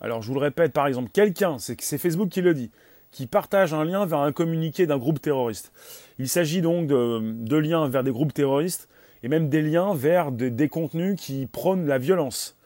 Alors 0.00 0.20
je 0.20 0.28
vous 0.28 0.34
le 0.34 0.40
répète, 0.40 0.72
par 0.72 0.86
exemple, 0.88 1.10
quelqu'un, 1.12 1.58
c'est 1.58 1.98
Facebook 1.98 2.28
qui 2.28 2.40
le 2.40 2.54
dit, 2.54 2.70
qui 3.14 3.28
partage 3.28 3.72
un 3.72 3.84
lien 3.84 4.04
vers 4.06 4.18
un 4.18 4.32
communiqué 4.32 4.86
d'un 4.86 4.98
groupe 4.98 5.22
terroriste. 5.22 5.72
Il 6.18 6.28
s'agit 6.28 6.60
donc 6.60 6.88
de, 6.88 7.56
liens 7.56 7.88
vers 7.88 8.02
des 8.02 8.10
groupes 8.10 8.34
terroristes 8.34 8.88
et 9.22 9.28
même 9.28 9.48
des 9.48 9.62
liens 9.62 9.94
vers 9.94 10.32
des 10.32 10.68
contenus 10.68 11.18
qui 11.18 11.46
prônent 11.46 11.86
la 11.86 11.98
violence. 11.98 12.56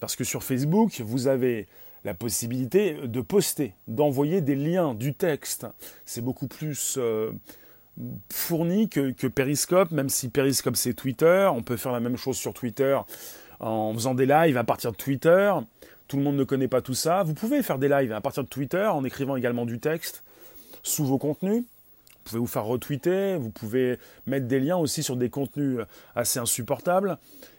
Parce 0.00 0.16
que 0.16 0.24
sur 0.24 0.42
Facebook, 0.42 1.02
vous 1.04 1.28
avez 1.28 1.68
la 2.04 2.14
possibilité 2.14 2.94
de 2.94 3.20
poster, 3.20 3.74
d'envoyer 3.88 4.40
des 4.40 4.56
liens, 4.56 4.94
du 4.94 5.12
texte. 5.12 5.66
C'est 6.06 6.22
beaucoup 6.22 6.48
plus 6.48 6.96
euh, 6.96 7.30
fourni 8.32 8.88
que, 8.88 9.10
que, 9.10 9.26
Periscope, 9.26 9.90
même 9.90 10.08
si 10.08 10.30
Periscope 10.30 10.76
c'est 10.76 10.94
Twitter. 10.94 11.50
On 11.54 11.62
peut 11.62 11.76
faire 11.76 11.92
la 11.92 12.00
même 12.00 12.16
chose 12.16 12.38
sur 12.38 12.54
Twitter 12.54 12.98
en 13.60 13.92
faisant 13.92 14.14
des 14.14 14.24
lives 14.24 14.56
à 14.56 14.64
partir 14.64 14.92
de 14.92 14.96
Twitter. 14.96 15.52
Tout 16.10 16.16
le 16.16 16.24
monde 16.24 16.34
ne 16.34 16.42
connaît 16.42 16.66
pas 16.66 16.82
tout 16.82 16.94
ça. 16.94 17.22
Vous 17.22 17.34
pouvez 17.34 17.62
faire 17.62 17.78
des 17.78 17.88
lives 17.88 18.10
à 18.10 18.20
partir 18.20 18.42
de 18.42 18.48
Twitter 18.48 18.84
en 18.84 19.04
écrivant 19.04 19.36
également 19.36 19.64
du 19.64 19.78
texte 19.78 20.24
sous 20.82 21.04
vos 21.04 21.18
contenus. 21.18 21.62
Vous 21.62 22.20
pouvez 22.24 22.40
vous 22.40 22.48
faire 22.48 22.64
retweeter, 22.64 23.36
vous 23.36 23.50
pouvez 23.50 23.96
mettre 24.26 24.48
des 24.48 24.58
liens 24.58 24.76
aussi 24.76 25.04
sur 25.04 25.14
des 25.14 25.30
contenus 25.30 25.78
assez 26.16 26.40
insupportables. 26.40 27.16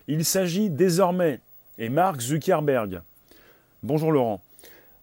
Il 0.10 0.26
s'agit 0.26 0.70
désormais, 0.70 1.40
et 1.78 1.88
Mark 1.88 2.20
Zuckerberg, 2.20 3.00
bonjour 3.84 4.12
Laurent, 4.12 4.42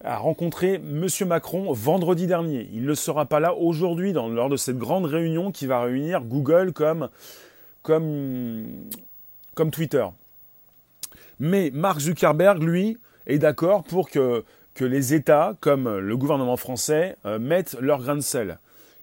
a 0.04 0.18
rencontré 0.18 0.74
M. 0.74 1.06
Macron 1.26 1.72
vendredi 1.72 2.26
dernier. 2.26 2.68
Il 2.74 2.84
ne 2.84 2.94
sera 2.94 3.24
pas 3.24 3.40
là 3.40 3.54
aujourd'hui 3.54 4.12
lors 4.12 4.50
de 4.50 4.58
cette 4.58 4.76
grande 4.76 5.06
réunion 5.06 5.52
qui 5.52 5.66
va 5.66 5.80
réunir 5.80 6.20
Google 6.20 6.74
comme, 6.74 7.08
comme, 7.82 8.66
comme 9.54 9.70
Twitter. 9.70 10.04
Mais 11.40 11.70
Mark 11.72 12.00
Zuckerberg, 12.00 12.62
lui, 12.62 12.98
est 13.28 13.38
d'accord 13.38 13.84
pour 13.84 14.10
que, 14.10 14.44
que 14.74 14.84
les 14.84 15.14
États, 15.14 15.54
comme 15.60 15.98
le 15.98 16.16
gouvernement 16.16 16.56
français, 16.56 17.16
euh, 17.24 17.38
mettent 17.38 17.76
leur 17.80 18.00
grain 18.00 18.16
de 18.16 18.20
sel. 18.20 18.58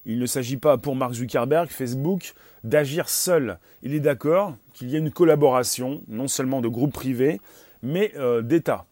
Il 0.06 0.20
ne 0.20 0.26
s'agit 0.26 0.58
pas 0.58 0.78
pour 0.78 0.96
Mark 0.96 1.14
Zuckerberg, 1.14 1.70
Facebook, 1.70 2.34
d'agir 2.64 3.10
seul. 3.10 3.58
Il 3.82 3.94
est 3.94 4.00
d'accord 4.00 4.56
qu'il 4.74 4.90
y 4.90 4.96
ait 4.96 5.00
une 5.00 5.12
collaboration, 5.12 6.02
non 6.08 6.28
seulement 6.28 6.62
de 6.62 6.68
groupes 6.68 6.94
privés, 6.94 7.40
mais 7.82 8.12
euh, 8.18 8.42
d'États. 8.42 8.86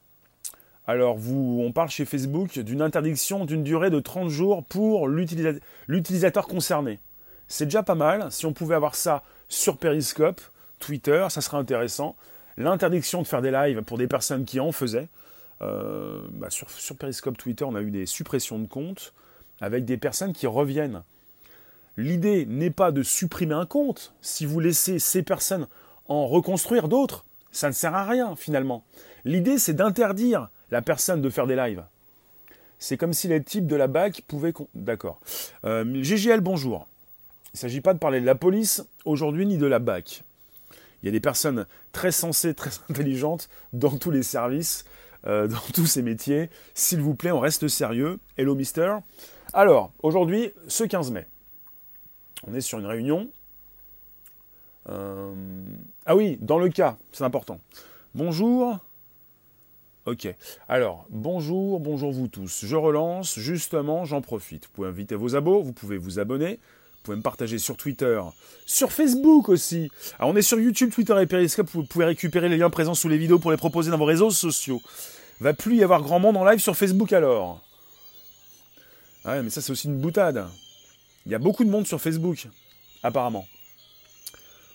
Alors, 0.86 1.18
vous, 1.18 1.62
on 1.66 1.72
parle 1.72 1.90
chez 1.90 2.06
Facebook 2.06 2.60
d'une 2.60 2.82
interdiction 2.82 3.46
d'une 3.46 3.64
durée 3.64 3.90
de 3.90 4.00
30 4.00 4.30
jours 4.30 4.64
pour 4.66 5.08
l'utilisateur 5.08 6.48
concerné. 6.48 7.00
C'est 7.48 7.66
déjà 7.66 7.84
pas 7.84 7.96
mal. 7.96 8.28
Si 8.32 8.46
on 8.46 8.54
pouvait 8.54 8.76
avoir 8.76 8.96
ça 8.96 9.24
sur 9.48 9.78
Periscope, 9.78 10.42
Twitter, 10.80 11.26
ça 11.30 11.40
serait 11.40 11.58
intéressant. 11.58 12.16
L'interdiction 12.58 13.22
de 13.22 13.28
faire 13.28 13.42
des 13.42 13.52
lives 13.52 13.82
pour 13.84 13.98
des 13.98 14.08
personnes 14.08 14.44
qui 14.44 14.60
en 14.60 14.72
faisaient. 14.72 15.08
Euh, 15.64 16.22
bah, 16.32 16.50
sur, 16.50 16.68
Periscope, 16.98 17.38
Twitter, 17.38 17.64
on 17.64 17.76
a 17.76 17.82
eu 17.82 17.92
des 17.92 18.06
suppressions 18.06 18.60
de 18.60 18.68
comptes 18.68 19.14
avec 19.62 19.86
des 19.86 19.98
personnes 19.98 20.34
qui 20.34 20.48
reviennent. 20.48 21.04
L'idée 21.96 22.46
n'est 22.46 22.72
pas 22.72 22.92
de 22.92 23.04
supprimer 23.04 23.54
un 23.54 23.66
compte. 23.66 24.14
Si 24.22 24.46
vous 24.46 24.60
laissez 24.60 25.00
ces 25.00 25.24
personnes 25.24 25.68
en 26.08 26.28
reconstruire 26.28 26.88
d'autres, 26.88 27.26
ça 27.52 27.68
ne 27.68 27.74
sert 27.74 27.96
à 27.96 28.06
rien 28.06 28.36
finalement. 28.36 28.84
L'idée, 29.26 29.58
c'est 29.58 29.74
d'interdire 29.74 30.50
la 30.72 30.82
personne 30.82 31.22
de 31.22 31.30
faire 31.30 31.48
des 31.48 31.56
lives. 31.56 31.84
C'est 32.80 32.98
comme 32.98 33.14
si 33.14 33.28
les 33.28 33.42
types 33.42 33.68
de 33.68 33.76
la 33.76 33.88
BAC 33.88 34.24
pouvaient... 34.28 34.54
D'accord. 34.74 35.22
Euh, 35.64 36.04
GGL, 36.04 36.42
bonjour. 36.42 36.88
Il 37.54 37.58
ne 37.58 37.60
s'agit 37.60 37.82
pas 37.82 37.94
de 37.94 38.00
parler 38.00 38.20
de 38.20 38.26
la 38.26 38.36
police 38.36 38.84
aujourd'hui 39.06 39.46
ni 39.46 39.58
de 39.58 39.68
la 39.68 39.80
BAC. 39.80 40.24
Il 41.02 41.06
y 41.06 41.10
a 41.10 41.12
des 41.12 41.20
personnes 41.20 41.68
très 41.92 42.12
sensées, 42.12 42.56
très 42.56 42.72
intelligentes 42.90 43.50
dans 43.72 43.98
tous 43.98 44.12
les 44.12 44.24
services, 44.24 44.84
euh, 45.28 45.48
dans 45.48 45.62
tous 45.74 45.86
ces 45.86 46.02
métiers. 46.02 46.50
S'il 46.74 47.02
vous 47.02 47.16
plaît, 47.16 47.32
on 47.32 47.40
reste 47.40 47.68
sérieux. 47.68 48.20
Hello, 48.38 48.56
mister. 48.56 48.98
Alors, 49.54 49.92
aujourd'hui, 50.02 50.52
ce 50.68 50.84
15 50.84 51.12
mai, 51.12 51.28
on 52.48 52.54
est 52.54 52.62
sur 52.62 52.80
une 52.80 52.86
réunion. 52.86 53.30
Euh, 54.90 55.34
ah 56.06 56.16
oui, 56.16 56.38
dans 56.42 56.60
le 56.60 56.70
cas, 56.70 56.98
c'est 57.12 57.24
important. 57.24 57.60
Bonjour. 58.16 58.80
Ok. 60.06 60.28
Alors, 60.68 61.06
bonjour, 61.10 61.80
bonjour 61.80 62.12
vous 62.12 62.28
tous. 62.28 62.66
Je 62.66 62.76
relance, 62.76 63.40
justement, 63.40 64.04
j'en 64.04 64.22
profite. 64.22 64.66
Vous 64.66 64.72
pouvez 64.74 64.88
inviter 64.90 65.16
vos 65.16 65.36
abos, 65.36 65.62
vous 65.62 65.72
pouvez 65.72 65.98
vous 65.98 66.20
abonner, 66.20 66.60
pouvez 67.04 67.18
me 67.18 67.22
partager 67.22 67.60
sur 67.60 67.78
Twitter, 67.78 68.22
sur 68.66 68.92
Facebook 68.92 69.50
aussi. 69.50 69.92
Alors, 70.18 70.32
on 70.32 70.36
est 70.36 70.42
sur 70.42 70.60
YouTube, 70.60 70.92
Twitter 70.92 71.16
et 71.22 71.26
Periscope, 71.26 71.70
vous 71.74 71.84
pouvez 71.84 72.06
récupérer 72.06 72.50
les 72.50 72.58
liens 72.58 72.70
présents 72.70 72.96
sous 72.96 73.10
les 73.10 73.18
vidéos 73.18 73.40
pour 73.40 73.52
les 73.52 73.58
proposer 73.58 73.92
dans 73.92 73.98
vos 73.98 74.06
réseaux 74.06 74.32
sociaux. 74.32 74.82
Va 75.40 75.54
plus 75.54 75.76
y 75.76 75.84
avoir 75.84 76.02
grand 76.02 76.20
monde 76.20 76.38
en 76.38 76.46
live 76.46 76.60
sur 76.60 76.76
Facebook 76.76 77.12
alors. 77.12 77.60
Ouais, 79.26 79.42
mais 79.44 79.50
ça 79.50 79.62
c'est 79.62 79.72
aussi 79.72 79.88
une 79.88 80.00
boutade. 80.00 80.48
Il 81.26 81.32
y 81.32 81.36
a 81.36 81.40
beaucoup 81.40 81.64
de 81.64 81.70
monde 81.70 81.88
sur 81.88 82.02
Facebook, 82.02 82.48
apparemment. 83.04 83.46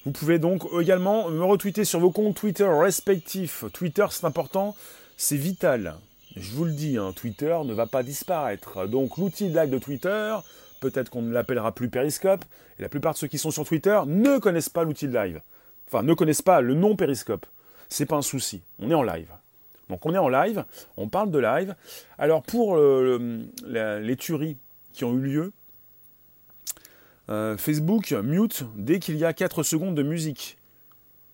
Vous 0.05 0.13
pouvez 0.13 0.39
donc 0.39 0.63
également 0.81 1.29
me 1.29 1.45
retweeter 1.45 1.85
sur 1.85 2.01
vos 2.01 2.11
comptes 2.11 2.37
Twitter 2.37 2.69
respectifs. 2.69 3.65
Twitter, 3.73 4.07
c'est 4.11 4.25
important, 4.25 4.75
c'est 5.17 5.37
vital. 5.37 5.97
Je 6.37 6.53
vous 6.53 6.65
le 6.65 6.73
dis, 6.73 6.97
hein, 6.97 7.13
Twitter 7.15 7.57
ne 7.65 7.75
va 7.75 7.87
pas 7.87 8.03
disparaître. 8.03 8.87
Donc 8.87 9.17
l'outil 9.17 9.49
de 9.49 9.59
live 9.59 9.71
de 9.71 9.79
Twitter, 9.79 10.37
peut-être 10.81 11.11
qu'on 11.11 11.23
ne 11.23 11.33
l'appellera 11.33 11.73
plus 11.73 11.89
Periscope, 11.89 12.45
et 12.79 12.83
la 12.83 12.89
plupart 12.89 13.15
de 13.15 13.19
ceux 13.19 13.29
qui 13.29 13.39
sont 13.39 13.51
sur 13.51 13.67
Twitter 13.67 14.01
ne 14.07 14.39
connaissent 14.39 14.69
pas 14.69 14.85
l'outil 14.85 15.09
de 15.09 15.15
live. 15.15 15.41
Enfin, 15.87 16.03
ne 16.03 16.15
connaissent 16.15 16.43
pas 16.43 16.61
le 16.61 16.75
nom 16.75 16.97
Periscope. 16.97 17.47
C'est 17.89 18.07
pas 18.07 18.17
un 18.17 18.23
souci. 18.23 18.63
On 18.79 18.91
est 18.91 18.95
en 18.95 19.03
live. 19.03 19.29
Donc 19.89 20.05
on 20.05 20.15
est 20.15 20.19
en 20.19 20.29
live, 20.29 20.65
on 20.97 21.09
parle 21.09 21.31
de 21.31 21.39
live. 21.39 21.75
Alors 22.19 22.43
pour 22.43 22.77
euh, 22.77 23.43
les 23.65 24.17
tueries 24.17 24.57
qui 24.93 25.05
ont 25.05 25.15
eu 25.15 25.21
lieu, 25.21 25.53
euh, 27.31 27.57
Facebook 27.57 28.13
mute 28.13 28.65
dès 28.77 28.99
qu'il 28.99 29.17
y 29.17 29.25
a 29.25 29.33
4 29.33 29.63
secondes 29.63 29.95
de 29.95 30.03
musique. 30.03 30.59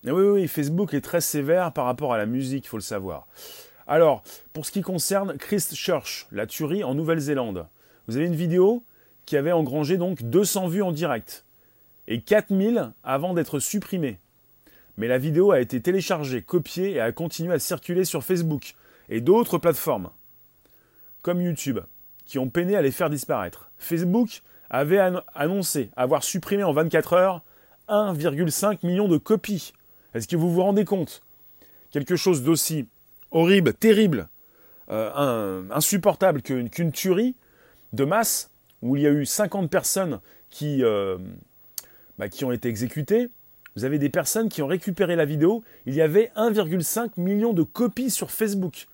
Et 0.06 0.10
oui, 0.10 0.24
oui, 0.24 0.48
Facebook 0.48 0.92
est 0.92 1.00
très 1.00 1.20
sévère 1.20 1.72
par 1.72 1.86
rapport 1.86 2.12
à 2.12 2.18
la 2.18 2.26
musique, 2.26 2.66
il 2.66 2.68
faut 2.68 2.76
le 2.76 2.82
savoir. 2.82 3.26
Alors, 3.86 4.22
pour 4.52 4.66
ce 4.66 4.70
qui 4.70 4.82
concerne 4.82 5.36
Christchurch, 5.36 6.26
la 6.30 6.46
tuerie 6.46 6.84
en 6.84 6.94
Nouvelle-Zélande, 6.94 7.66
vous 8.06 8.16
avez 8.16 8.26
une 8.26 8.34
vidéo 8.34 8.82
qui 9.26 9.36
avait 9.36 9.52
engrangé 9.52 9.96
donc 9.96 10.22
200 10.22 10.68
vues 10.68 10.82
en 10.82 10.92
direct 10.92 11.44
et 12.06 12.20
4000 12.20 12.92
avant 13.02 13.34
d'être 13.34 13.58
supprimée. 13.58 14.18
Mais 14.96 15.08
la 15.08 15.18
vidéo 15.18 15.50
a 15.50 15.60
été 15.60 15.80
téléchargée, 15.80 16.42
copiée 16.42 16.92
et 16.92 17.00
a 17.00 17.12
continué 17.12 17.54
à 17.54 17.58
circuler 17.58 18.04
sur 18.04 18.22
Facebook 18.22 18.74
et 19.08 19.20
d'autres 19.20 19.58
plateformes, 19.58 20.10
comme 21.22 21.40
YouTube, 21.40 21.80
qui 22.26 22.38
ont 22.38 22.48
peiné 22.48 22.76
à 22.76 22.82
les 22.82 22.92
faire 22.92 23.10
disparaître. 23.10 23.70
Facebook 23.78 24.42
avait 24.70 25.00
annoncé 25.34 25.90
avoir 25.96 26.22
supprimé 26.22 26.64
en 26.64 26.72
24 26.72 27.12
heures 27.14 27.42
1,5 27.88 28.86
million 28.86 29.08
de 29.08 29.18
copies. 29.18 29.72
Est-ce 30.14 30.28
que 30.28 30.36
vous 30.36 30.52
vous 30.52 30.62
rendez 30.62 30.84
compte? 30.84 31.22
Quelque 31.90 32.16
chose 32.16 32.42
d'aussi 32.42 32.86
horrible, 33.30 33.74
terrible, 33.74 34.28
euh, 34.90 35.62
insupportable 35.70 36.40
qu'une 36.42 36.92
tuerie 36.92 37.34
de 37.92 38.04
masse, 38.04 38.50
où 38.84 38.96
il 38.96 39.02
y 39.02 39.06
a 39.06 39.10
eu 39.10 39.26
50 39.26 39.68
personnes 39.68 40.20
qui, 40.50 40.84
euh, 40.84 41.18
bah, 42.18 42.28
qui 42.28 42.44
ont 42.44 42.52
été 42.52 42.68
exécutées. 42.68 43.30
Vous 43.74 43.84
avez 43.84 43.98
des 43.98 44.10
personnes 44.10 44.48
qui 44.48 44.62
ont 44.62 44.68
récupéré 44.68 45.16
la 45.16 45.24
vidéo. 45.24 45.64
Il 45.86 45.94
y 45.94 46.02
avait 46.02 46.30
1,5 46.36 47.12
million 47.16 47.52
de 47.52 47.64
copies 47.64 48.10
sur 48.10 48.30
Facebook. 48.30 48.86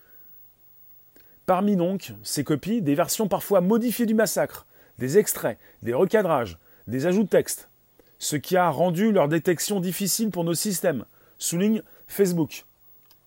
Parmi 1.45 1.77
donc 1.77 2.15
ces 2.23 2.45
copies, 2.45 2.81
des 2.81 2.95
versions 2.95 3.29
parfois 3.29 3.61
modifiées 3.61 4.07
du 4.07 4.15
massacre, 4.15 4.65
des 4.99 5.19
extraits, 5.19 5.59
des 5.83 5.93
recadrages, 5.93 6.57
des 6.87 7.07
ajouts 7.07 7.25
de 7.25 7.29
texte, 7.29 7.69
ce 8.19 8.37
qui 8.37 8.57
a 8.57 8.71
rendu 8.71 9.11
leur 9.11 9.29
détection 9.29 9.81
difficile 9.81 10.31
pour 10.31 10.45
nos 10.45 10.55
systèmes, 10.55 11.05
souligne 11.39 11.83
Facebook. 12.07 12.65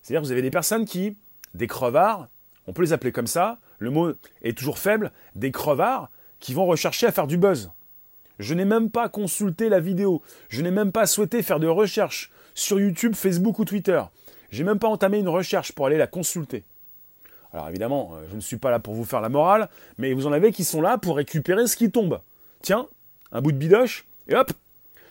C'est-à-dire 0.02 0.22
que 0.22 0.26
vous 0.26 0.32
avez 0.32 0.42
des 0.42 0.50
personnes 0.50 0.86
qui, 0.86 1.16
des 1.52 1.66
crevards, 1.66 2.28
on 2.66 2.72
peut 2.72 2.82
les 2.82 2.94
appeler 2.94 3.12
comme 3.12 3.26
ça, 3.26 3.58
le 3.78 3.90
mot 3.90 4.12
est 4.42 4.56
toujours 4.56 4.78
faible, 4.78 5.12
des 5.34 5.50
crevards 5.50 6.10
qui 6.44 6.52
vont 6.52 6.66
rechercher 6.66 7.06
à 7.06 7.12
faire 7.12 7.26
du 7.26 7.38
buzz. 7.38 7.70
Je 8.38 8.52
n'ai 8.52 8.66
même 8.66 8.90
pas 8.90 9.08
consulté 9.08 9.70
la 9.70 9.80
vidéo, 9.80 10.20
je 10.50 10.60
n'ai 10.60 10.70
même 10.70 10.92
pas 10.92 11.06
souhaité 11.06 11.42
faire 11.42 11.58
de 11.58 11.66
recherche 11.66 12.30
sur 12.54 12.78
YouTube, 12.78 13.14
Facebook 13.14 13.58
ou 13.58 13.64
Twitter. 13.64 14.02
J'ai 14.50 14.62
même 14.62 14.78
pas 14.78 14.88
entamé 14.88 15.18
une 15.18 15.28
recherche 15.30 15.72
pour 15.72 15.86
aller 15.86 15.96
la 15.96 16.06
consulter. 16.06 16.64
Alors 17.54 17.70
évidemment, 17.70 18.12
euh, 18.12 18.26
je 18.30 18.36
ne 18.36 18.42
suis 18.42 18.58
pas 18.58 18.70
là 18.70 18.78
pour 18.78 18.92
vous 18.92 19.06
faire 19.06 19.22
la 19.22 19.30
morale, 19.30 19.70
mais 19.96 20.12
vous 20.12 20.26
en 20.26 20.32
avez 20.32 20.52
qui 20.52 20.64
sont 20.64 20.82
là 20.82 20.98
pour 20.98 21.16
récupérer 21.16 21.66
ce 21.66 21.78
qui 21.78 21.90
tombe. 21.90 22.20
Tiens, 22.60 22.88
un 23.32 23.40
bout 23.40 23.52
de 23.52 23.56
bidoche, 23.56 24.04
et 24.28 24.34
hop, 24.34 24.52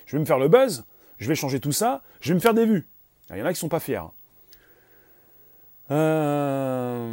je 0.06 0.16
vais 0.16 0.20
me 0.20 0.26
faire 0.26 0.38
le 0.38 0.50
buzz, 0.50 0.84
je 1.18 1.28
vais 1.28 1.34
changer 1.34 1.60
tout 1.60 1.72
ça, 1.72 2.04
je 2.22 2.30
vais 2.30 2.36
me 2.36 2.42
faire 2.42 2.54
des 2.54 2.68
vues. 2.68 2.86
Il 3.32 3.38
y 3.38 3.42
en 3.42 3.46
a 3.46 3.54
qui 3.54 3.60
sont 3.60 3.70
pas 3.70 3.80
fiers. 3.80 4.02
Euh, 5.90 7.12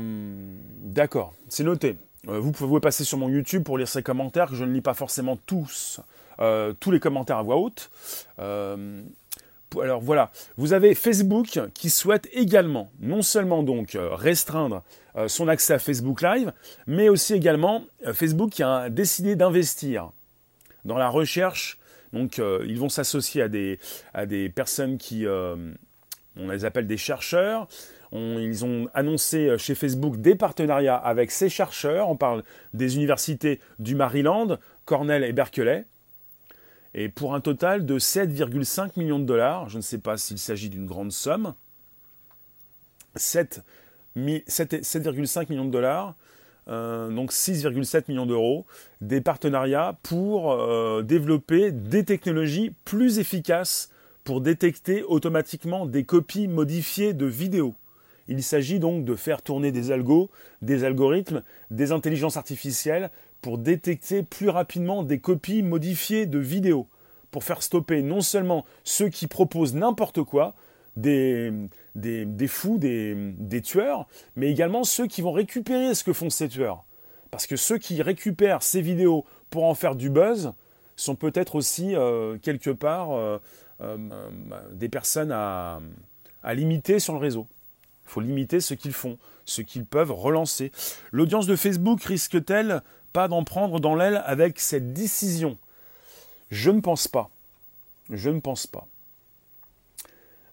d'accord, 0.83 1.33
c'est 1.49 1.65
noté. 1.65 1.97
Euh, 2.29 2.39
vous 2.39 2.53
pouvez 2.53 2.81
passer 2.81 3.05
sur 3.05 3.19
mon 3.19 3.29
YouTube 3.29 3.65
pour 3.65 3.79
lire 3.79 3.89
ces 3.89 4.03
commentaires, 4.03 4.49
que 4.49 4.57
je 4.57 4.65
ne 4.65 4.73
lis 4.73 4.83
pas 4.83 4.95
forcément 4.95 5.37
tous, 5.47 6.01
tous 6.81 6.91
les 6.91 7.01
commentaires 7.01 7.37
à 7.37 7.43
voix 7.43 7.57
haute 7.57 7.91
alors 9.79 10.01
voilà, 10.01 10.31
vous 10.57 10.73
avez 10.73 10.95
Facebook 10.95 11.61
qui 11.75 11.91
souhaite 11.91 12.29
également, 12.33 12.91
non 13.01 13.23
seulement 13.23 13.63
donc 13.63 13.95
euh, 13.95 14.15
restreindre 14.15 14.83
euh, 15.17 15.29
son 15.29 15.49
accès 15.49 15.75
à 15.75 15.79
Facebook 15.79 16.23
Live, 16.23 16.53
mais 16.87 17.09
aussi 17.09 17.35
également 17.35 17.85
euh, 18.07 18.13
Facebook 18.13 18.51
qui 18.51 18.63
a 18.63 18.91
décidé 18.91 19.37
d'investir 19.37 20.11
dans 20.85 20.99
la 20.99 21.09
recherche. 21.09 21.79
Donc 22.13 22.39
ils 22.39 22.77
vont 22.77 22.89
s'associer 22.89 23.43
à 23.43 23.49
des, 23.49 23.79
à 24.15 24.27
des 24.27 24.49
personnes 24.49 24.99
qui, 24.99 25.25
on 25.29 26.49
les 26.49 26.65
appelle 26.65 26.89
des 26.89 26.97
chercheurs. 26.97 27.69
Ils 28.13 28.65
ont 28.65 28.89
annoncé 28.93 29.57
chez 29.59 29.75
Facebook 29.75 30.17
des 30.17 30.35
partenariats 30.35 30.97
avec 30.97 31.31
ces 31.31 31.49
chercheurs. 31.49 32.09
On 32.09 32.17
parle 32.17 32.43
des 32.75 32.97
universités 32.97 33.61
du 33.79 33.95
Maryland, 33.95 34.59
Cornell 34.85 35.25
et 35.25 35.33
Berkeley 35.33 35.85
et 36.95 37.09
pour 37.09 37.35
un 37.35 37.41
total 37.41 37.85
de 37.87 37.99
7,5 37.99 38.99
millions 38.99 39.19
de 39.19 39.25
dollars. 39.25 39.69
Je 39.69 39.77
ne 39.77 39.83
sais 39.83 39.99
pas 39.99 40.17
s'il 40.17 40.39
s'agit 40.39 40.71
d'une 40.71 40.87
grande 40.87 41.13
somme. 41.13 41.55
7,5 43.17 45.51
millions 45.51 45.65
de 45.65 45.71
dollars, 45.71 46.15
euh, 46.69 47.11
donc 47.11 47.33
6,7 47.33 48.05
millions 48.09 48.27
d'euros, 48.27 48.67
des 49.01 49.21
partenariats 49.21 49.99
pour 50.03 50.53
euh, 50.53 51.03
développer 51.03 51.73
des 51.73 52.05
technologies 52.05 52.73
plus 52.85 53.19
efficaces 53.19 53.91
pour 54.23 54.41
détecter 54.41 55.03
automatiquement 55.03 55.87
des 55.87 56.05
copies 56.05 56.47
modifiées 56.47 57.15
de 57.15 57.27
vidéos. 57.27 57.75
Il 58.31 58.45
s'agit 58.45 58.79
donc 58.79 59.05
de 59.05 59.17
faire 59.17 59.43
tourner 59.43 59.73
des 59.73 59.91
algos, 59.91 60.31
des 60.63 60.85
algorithmes, 60.85 61.43
des 61.73 61.91
intelligences 61.91 62.37
artificielles 62.37 63.11
pour 63.43 63.59
détecter 63.59 64.23
plus 64.23 64.49
rapidement 64.49 65.03
des 65.03 65.19
copies 65.19 65.65
modifiées 65.65 66.27
de 66.27 66.39
vidéos, 66.39 66.87
pour 67.33 67.43
faire 67.43 67.61
stopper 67.61 68.03
non 68.03 68.21
seulement 68.21 68.65
ceux 68.85 69.09
qui 69.09 69.27
proposent 69.27 69.75
n'importe 69.75 70.23
quoi, 70.23 70.55
des, 70.97 71.53
fous, 72.47 72.79
des, 72.79 73.63
tueurs, 73.65 74.07
mais 74.37 74.49
également 74.49 74.85
ceux 74.85 75.09
qui 75.09 75.23
vont 75.23 75.33
récupérer 75.33 75.93
ce 75.97 76.05
que 76.05 76.13
font 76.13 76.31
ces 76.31 76.49
tueurs. 76.49 76.85
Parce 77.33 77.49
que 77.49 77.57
ceux 77.57 77.79
qui 77.79 78.01
récupèrent 78.01 78.63
ces 78.63 78.81
vidéos 78.81 79.25
pour 79.51 79.65
en 79.65 79.75
faire 79.75 79.97
du 79.97 80.09
buzz 80.09 80.53
sont 80.95 81.17
peut-être 81.17 81.57
aussi 81.57 81.97
euh, 81.97 82.39
quelque 82.39 82.71
part 82.71 83.11
euh, 83.11 83.39
euh, 83.81 83.97
des 84.73 84.89
personnes 84.89 85.33
à 85.33 85.81
limiter 86.55 87.01
sur 87.01 87.13
le 87.13 87.19
réseau. 87.19 87.49
Il 88.11 88.15
faut 88.15 88.21
limiter 88.21 88.61
ce 88.61 88.75
qu'ils 88.75 88.93
font, 88.93 89.19
ce 89.45 89.63
qu'ils 89.63 89.85
peuvent 89.85 90.11
relancer. 90.11 90.73
L'audience 91.13 91.47
de 91.47 91.55
Facebook 91.55 92.03
risque-t-elle 92.03 92.83
pas 93.13 93.29
d'en 93.29 93.45
prendre 93.45 93.79
dans 93.79 93.95
l'aile 93.95 94.21
avec 94.27 94.59
cette 94.59 94.93
décision? 94.93 95.57
Je 96.51 96.73
ne 96.73 96.81
pense 96.81 97.07
pas. 97.07 97.31
Je 98.11 98.31
ne 98.31 98.41
pense 98.41 98.67
pas. 98.67 98.89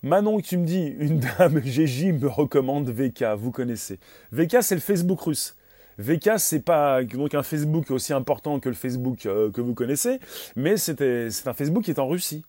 Manon, 0.03 0.39
tu 0.39 0.57
me 0.57 0.67
dis, 0.67 0.85
une 0.99 1.19
dame, 1.39 1.59
Gigi 1.63 2.11
me 2.11 2.27
recommande 2.27 2.91
VK, 2.91 3.23
vous 3.35 3.49
connaissez. 3.49 3.97
VK, 4.33 4.57
c'est 4.61 4.75
le 4.75 4.81
Facebook 4.81 5.21
russe. 5.21 5.55
VK, 5.97 6.37
c'est 6.37 6.59
pas 6.59 7.03
donc 7.03 7.33
un 7.33 7.41
Facebook 7.41 7.89
aussi 7.89 8.13
important 8.13 8.59
que 8.59 8.69
le 8.69 8.75
Facebook 8.75 9.25
euh, 9.25 9.49
que 9.49 9.61
vous 9.61 9.73
connaissez, 9.73 10.19
mais 10.55 10.77
c'est 10.77 11.01
un 11.01 11.53
Facebook 11.53 11.85
qui 11.85 11.89
est 11.89 11.99
en 11.99 12.07
Russie. 12.07 12.45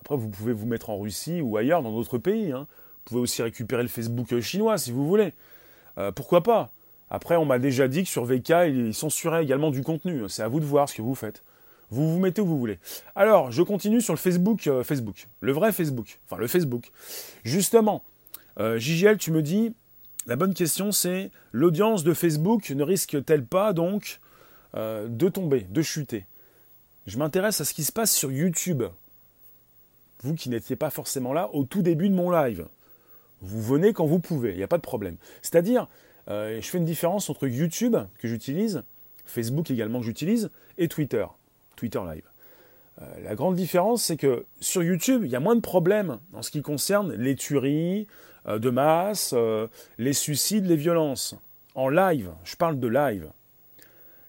Après, 0.00 0.16
vous 0.16 0.30
pouvez 0.30 0.54
vous 0.54 0.66
mettre 0.66 0.88
en 0.88 0.98
Russie 0.98 1.42
ou 1.42 1.58
ailleurs, 1.58 1.82
dans 1.82 1.92
d'autres 1.92 2.16
pays. 2.16 2.50
Hein. 2.50 2.66
Vous 3.08 3.14
pouvez 3.14 3.22
aussi 3.22 3.40
récupérer 3.40 3.80
le 3.80 3.88
Facebook 3.88 4.38
chinois 4.40 4.76
si 4.76 4.92
vous 4.92 5.08
voulez. 5.08 5.32
Euh, 5.96 6.12
pourquoi 6.12 6.42
pas? 6.42 6.72
Après, 7.08 7.36
on 7.36 7.46
m'a 7.46 7.58
déjà 7.58 7.88
dit 7.88 8.02
que 8.02 8.08
sur 8.10 8.26
VK, 8.26 8.50
ils 8.68 8.92
censuraient 8.92 9.42
également 9.42 9.70
du 9.70 9.82
contenu. 9.82 10.28
C'est 10.28 10.42
à 10.42 10.48
vous 10.48 10.60
de 10.60 10.66
voir 10.66 10.90
ce 10.90 10.94
que 10.94 11.00
vous 11.00 11.14
faites. 11.14 11.42
Vous 11.88 12.12
vous 12.12 12.18
mettez 12.18 12.42
où 12.42 12.46
vous 12.46 12.58
voulez. 12.58 12.78
Alors, 13.16 13.50
je 13.50 13.62
continue 13.62 14.02
sur 14.02 14.12
le 14.12 14.18
Facebook, 14.18 14.66
euh, 14.66 14.84
Facebook, 14.84 15.26
le 15.40 15.52
vrai 15.52 15.72
Facebook, 15.72 16.20
enfin 16.26 16.36
le 16.36 16.46
Facebook. 16.46 16.90
Justement, 17.44 18.04
euh, 18.60 18.78
JGL, 18.78 19.16
tu 19.16 19.30
me 19.30 19.40
dis, 19.40 19.74
la 20.26 20.36
bonne 20.36 20.52
question 20.52 20.92
c'est, 20.92 21.30
l'audience 21.50 22.04
de 22.04 22.12
Facebook 22.12 22.68
ne 22.68 22.82
risque-t-elle 22.82 23.46
pas 23.46 23.72
donc 23.72 24.20
euh, 24.74 25.08
de 25.08 25.30
tomber, 25.30 25.60
de 25.60 25.80
chuter? 25.80 26.26
Je 27.06 27.16
m'intéresse 27.16 27.62
à 27.62 27.64
ce 27.64 27.72
qui 27.72 27.84
se 27.84 27.92
passe 27.92 28.14
sur 28.14 28.30
YouTube. 28.30 28.82
Vous 30.22 30.34
qui 30.34 30.50
n'étiez 30.50 30.76
pas 30.76 30.90
forcément 30.90 31.32
là 31.32 31.48
au 31.54 31.64
tout 31.64 31.80
début 31.80 32.10
de 32.10 32.14
mon 32.14 32.30
live. 32.30 32.66
Vous 33.40 33.62
venez 33.62 33.92
quand 33.92 34.06
vous 34.06 34.18
pouvez, 34.18 34.52
il 34.52 34.56
n'y 34.56 34.62
a 34.62 34.68
pas 34.68 34.78
de 34.78 34.82
problème. 34.82 35.16
C'est-à-dire, 35.42 35.88
je 36.28 36.60
fais 36.62 36.78
une 36.78 36.84
différence 36.84 37.30
entre 37.30 37.46
YouTube, 37.46 37.96
que 38.18 38.28
j'utilise, 38.28 38.82
Facebook 39.26 39.70
également 39.70 40.00
que 40.00 40.06
j'utilise, 40.06 40.50
et 40.76 40.88
Twitter. 40.88 41.24
Twitter 41.76 42.00
Live. 42.12 42.24
Euh, 43.00 43.04
la 43.22 43.34
grande 43.34 43.54
différence, 43.54 44.02
c'est 44.02 44.16
que 44.16 44.44
sur 44.60 44.82
YouTube, 44.82 45.22
il 45.24 45.30
y 45.30 45.36
a 45.36 45.40
moins 45.40 45.54
de 45.54 45.60
problèmes 45.60 46.18
en 46.34 46.42
ce 46.42 46.50
qui 46.50 46.62
concerne 46.62 47.12
les 47.12 47.36
tueries 47.36 48.08
euh, 48.46 48.58
de 48.58 48.70
masse, 48.70 49.32
euh, 49.36 49.68
les 49.98 50.12
suicides, 50.12 50.66
les 50.66 50.76
violences. 50.76 51.36
En 51.74 51.88
live, 51.88 52.30
je 52.44 52.56
parle 52.56 52.80
de 52.80 52.88
live. 52.88 53.30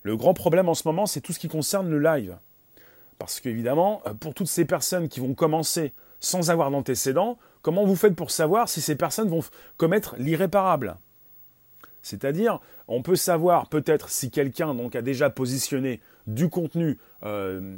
Le 0.03 0.15
grand 0.15 0.33
problème 0.33 0.69
en 0.69 0.75
ce 0.75 0.87
moment, 0.87 1.07
c'est 1.07 1.21
tout 1.21 1.33
ce 1.33 1.39
qui 1.39 1.47
concerne 1.47 1.89
le 1.89 1.99
live. 1.99 2.37
Parce 3.17 3.39
qu'évidemment, 3.39 4.01
pour 4.19 4.33
toutes 4.33 4.47
ces 4.47 4.65
personnes 4.65 5.09
qui 5.09 5.19
vont 5.19 5.33
commencer 5.33 5.91
sans 6.21 6.51
avoir 6.51 6.71
d'antécédents, 6.71 7.37
comment 7.61 7.85
vous 7.85 7.95
faites 7.95 8.15
pour 8.15 8.31
savoir 8.31 8.69
si 8.69 8.81
ces 8.81 8.95
personnes 8.95 9.29
vont 9.29 9.43
commettre 9.77 10.15
l'irréparable? 10.17 10.97
C'est-à-dire, 12.01 12.59
on 12.87 13.01
peut 13.01 13.15
savoir 13.15 13.67
peut-être 13.67 14.09
si 14.09 14.31
quelqu'un 14.31 14.73
donc 14.73 14.95
a 14.95 15.01
déjà 15.01 15.29
positionné 15.29 15.99
du 16.27 16.49
contenu 16.49 16.97
euh, 17.23 17.75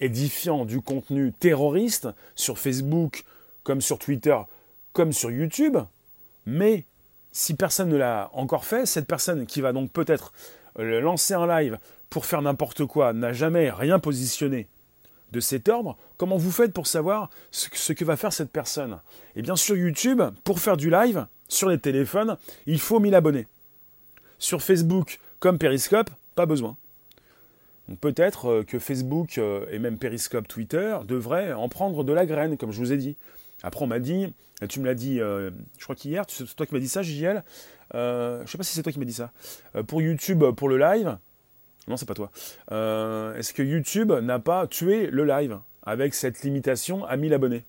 édifiant, 0.00 0.64
du 0.64 0.80
contenu 0.80 1.32
terroriste 1.32 2.08
sur 2.34 2.58
Facebook, 2.58 3.24
comme 3.62 3.80
sur 3.80 3.98
Twitter, 3.98 4.36
comme 4.92 5.12
sur 5.12 5.30
YouTube, 5.30 5.78
mais 6.46 6.84
si 7.32 7.54
personne 7.54 7.88
ne 7.88 7.96
l'a 7.96 8.30
encore 8.32 8.64
fait, 8.64 8.86
cette 8.86 9.06
personne 9.06 9.46
qui 9.46 9.60
va 9.60 9.72
donc 9.72 9.90
peut-être 9.90 10.32
lancer 10.76 11.34
un 11.34 11.46
live 11.46 11.78
pour 12.10 12.26
faire 12.26 12.42
n'importe 12.42 12.84
quoi 12.84 13.12
n'a 13.12 13.32
jamais 13.32 13.70
rien 13.70 13.98
positionné 13.98 14.68
de 15.34 15.40
cet 15.40 15.68
ordre, 15.68 15.98
comment 16.16 16.36
vous 16.36 16.52
faites 16.52 16.72
pour 16.72 16.86
savoir 16.86 17.28
ce 17.50 17.92
que, 17.92 18.04
va 18.04 18.16
faire 18.16 18.32
cette 18.32 18.50
personne? 18.50 19.00
Eh 19.34 19.42
bien 19.42 19.56
sur 19.56 19.76
YouTube, 19.76 20.22
pour 20.44 20.60
faire 20.60 20.76
du 20.76 20.90
live, 20.90 21.26
sur 21.48 21.68
les 21.68 21.78
téléphones, 21.78 22.38
il 22.66 22.80
faut 22.80 23.00
1000 23.00 23.14
abonnés. 23.14 23.46
Sur 24.38 24.62
Facebook, 24.62 25.20
comme 25.40 25.58
Periscope, 25.58 26.10
pas 26.34 26.46
besoin 26.46 26.76
peut-être 28.00 28.46
euh, 28.46 28.62
que 28.62 28.78
Facebook 28.78 29.38
euh, 29.38 29.66
et 29.70 29.78
même 29.78 29.98
Periscope 29.98 30.48
Twitter 30.48 30.96
devraient 31.06 31.52
en 31.52 31.68
prendre 31.68 32.04
de 32.04 32.12
la 32.12 32.26
graine, 32.26 32.56
comme 32.56 32.72
je 32.72 32.78
vous 32.78 32.92
ai 32.92 32.96
dit. 32.96 33.16
Après, 33.62 33.84
on 33.84 33.86
m'a 33.86 33.98
dit, 33.98 34.32
tu 34.68 34.80
me 34.80 34.86
l'as 34.86 34.94
dit, 34.94 35.20
euh, 35.20 35.50
je 35.78 35.84
crois 35.84 35.94
qu'hier, 35.94 36.24
c'est 36.28 36.44
toi 36.56 36.66
qui 36.66 36.74
m'as 36.74 36.80
dit 36.80 36.88
ça, 36.88 37.02
JL. 37.02 37.42
je 37.92 38.42
ne 38.42 38.46
sais 38.46 38.58
pas 38.58 38.64
si 38.64 38.74
c'est 38.74 38.82
toi 38.82 38.92
qui 38.92 38.98
m'as 38.98 39.04
dit 39.04 39.12
ça. 39.12 39.32
pour 39.86 40.02
YouTube, 40.02 40.44
pour 40.56 40.68
le 40.68 40.78
live, 40.78 41.16
non, 41.88 41.96
c'est 41.96 42.06
pas 42.06 42.14
toi. 42.14 42.30
Est-ce 42.70 43.52
que 43.52 43.62
YouTube 43.62 44.12
n'a 44.12 44.38
pas 44.38 44.66
tué 44.66 45.08
le 45.08 45.24
live 45.24 45.58
avec 45.82 46.14
cette 46.14 46.42
limitation 46.42 47.04
à 47.04 47.16
1000 47.16 47.34
abonnés? 47.34 47.64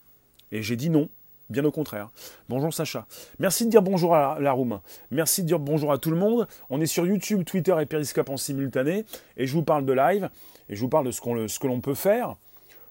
Et 0.52 0.62
j'ai 0.62 0.76
dit 0.76 0.90
non. 0.90 1.10
Bien 1.50 1.64
au 1.64 1.72
contraire. 1.72 2.10
Bonjour 2.50 2.74
Sacha. 2.74 3.06
Merci 3.38 3.66
de 3.66 3.70
dire 3.70 3.84
bonjour 3.84 4.16
à 4.16 4.40
la 4.40 4.52
room. 4.52 4.80
Merci 5.12 5.44
de 5.44 5.48
dire 5.48 5.60
bonjour 5.60 5.92
à 5.92 6.00
tout 6.00 6.10
le 6.10 6.18
monde. 6.18 6.48
On 6.72 6.82
est 6.82 6.88
sur 6.88 7.06
YouTube, 7.06 7.44
Twitter 7.46 7.76
et 7.80 7.86
Periscope 7.86 8.30
en 8.30 8.38
simultané. 8.38 9.06
Et 9.38 9.46
je 9.46 9.54
vous 9.54 9.62
parle 9.62 9.86
de 9.86 9.94
live. 9.94 10.30
Et 10.70 10.76
je 10.76 10.82
vous 10.82 10.90
parle 10.90 11.06
de 11.06 11.12
ce, 11.12 11.22
que 11.22 11.68
l'on 11.68 11.82
peut 11.82 11.94
faire 11.94 12.36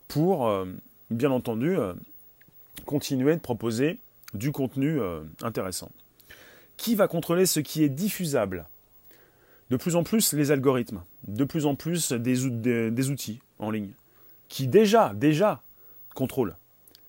pour, 0.06 0.46
euh, 0.46 0.66
bien 1.10 1.32
entendu, 1.32 1.76
euh, 1.76 1.94
continuer 2.86 3.34
de 3.34 3.40
proposer 3.40 3.98
du 4.34 4.52
contenu 4.52 5.00
euh, 5.00 5.22
intéressant. 5.42 5.90
Qui 6.76 6.94
va 6.94 7.08
contrôler 7.08 7.46
ce 7.46 7.58
qui 7.58 7.82
est 7.82 7.88
diffusable? 7.88 8.66
De 9.70 9.76
plus 9.76 9.96
en 9.96 10.04
plus 10.04 10.32
les 10.32 10.52
algorithmes. 10.52 11.02
De 11.26 11.44
plus 11.44 11.66
en 11.66 11.74
plus 11.74 12.12
des, 12.12 13.10
outils 13.10 13.40
en 13.58 13.70
ligne. 13.70 13.92
Qui 14.48 14.68
déjà, 14.68 15.12
déjà 15.14 15.62
contrôlent 16.14 16.56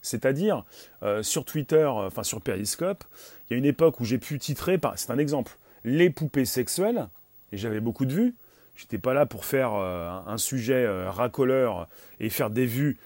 c'est-à-dire, 0.06 0.66
euh, 1.02 1.24
sur 1.24 1.46
Twitter, 1.46 1.78
euh, 1.78 2.06
enfin 2.06 2.22
sur 2.22 2.40
Periscope, 2.40 3.04
il 3.50 3.54
y 3.54 3.56
a 3.56 3.58
une 3.58 3.66
époque 3.66 4.00
où 4.00 4.06
j'ai 4.06 4.20
pu 4.20 4.38
titrer, 4.38 4.80
c'est 4.96 5.10
un 5.10 5.18
exemple, 5.18 5.58
les 5.84 6.12
poupées 6.12 6.46
sexuelles, 6.46 7.08
et 7.52 7.58
j'avais 7.58 7.80
beaucoup 7.80 8.06
de 8.06 8.14
vues. 8.14 8.36
J'étais 8.76 9.00
pas 9.00 9.16
là 9.16 9.26
pour 9.26 9.46
faire 9.46 9.74
euh, 9.74 10.12
un 10.28 10.38
sujet 10.38 10.88
racoleur 11.08 11.88
et 12.20 12.30
faire 12.30 12.52
des 12.52 12.68
vues 12.68 13.00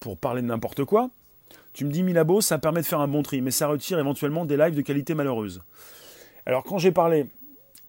pour 0.00 0.18
parler 0.18 0.42
de 0.42 0.46
n'importe 0.46 0.84
quoi. 0.84 1.08
Tu 1.72 1.86
me 1.86 1.90
dis, 1.90 2.02
Milabo, 2.02 2.42
ça 2.42 2.58
permet 2.58 2.82
de 2.82 2.86
faire 2.86 3.00
un 3.00 3.08
bon 3.08 3.22
tri, 3.22 3.40
mais 3.40 3.50
ça 3.50 3.66
retire 3.66 3.98
éventuellement 3.98 4.44
des 4.44 4.58
lives 4.58 4.74
de 4.74 4.82
qualité 4.82 5.14
malheureuse. 5.14 5.62
Alors 6.44 6.64
quand 6.64 6.76
j'ai 6.76 6.92
parlé 6.92 7.26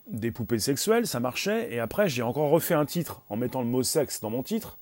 des 0.09 0.31
poupées 0.31 0.59
sexuelles, 0.59 1.07
ça 1.07 1.19
marchait, 1.19 1.73
et 1.73 1.79
après 1.79 2.09
j'ai 2.09 2.21
encore 2.21 2.49
refait 2.49 2.73
un 2.73 2.85
titre 2.85 3.21
en 3.29 3.37
mettant 3.37 3.61
le 3.61 3.67
mot 3.67 3.83
sexe 3.83 4.21
dans 4.21 4.29
mon 4.29 4.43
titre, 4.43 4.77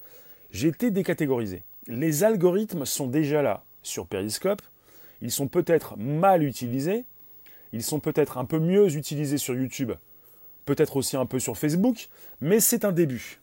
j'ai 0.51 0.69
été 0.69 0.91
décatégorisé 0.91 1.63
les 1.87 2.23
algorithmes 2.23 2.85
sont 2.85 3.07
déjà 3.07 3.41
là 3.41 3.63
sur 3.81 4.07
Periscope. 4.07 4.61
Ils 5.21 5.31
sont 5.31 5.47
peut-être 5.47 5.97
mal 5.97 6.43
utilisés. 6.43 7.05
Ils 7.73 7.83
sont 7.83 7.99
peut-être 7.99 8.37
un 8.37 8.45
peu 8.45 8.59
mieux 8.59 8.95
utilisés 8.95 9.37
sur 9.37 9.55
YouTube. 9.55 9.93
Peut-être 10.65 10.97
aussi 10.97 11.17
un 11.17 11.25
peu 11.25 11.39
sur 11.39 11.57
Facebook. 11.57 12.09
Mais 12.41 12.59
c'est 12.59 12.85
un 12.85 12.91
début. 12.91 13.39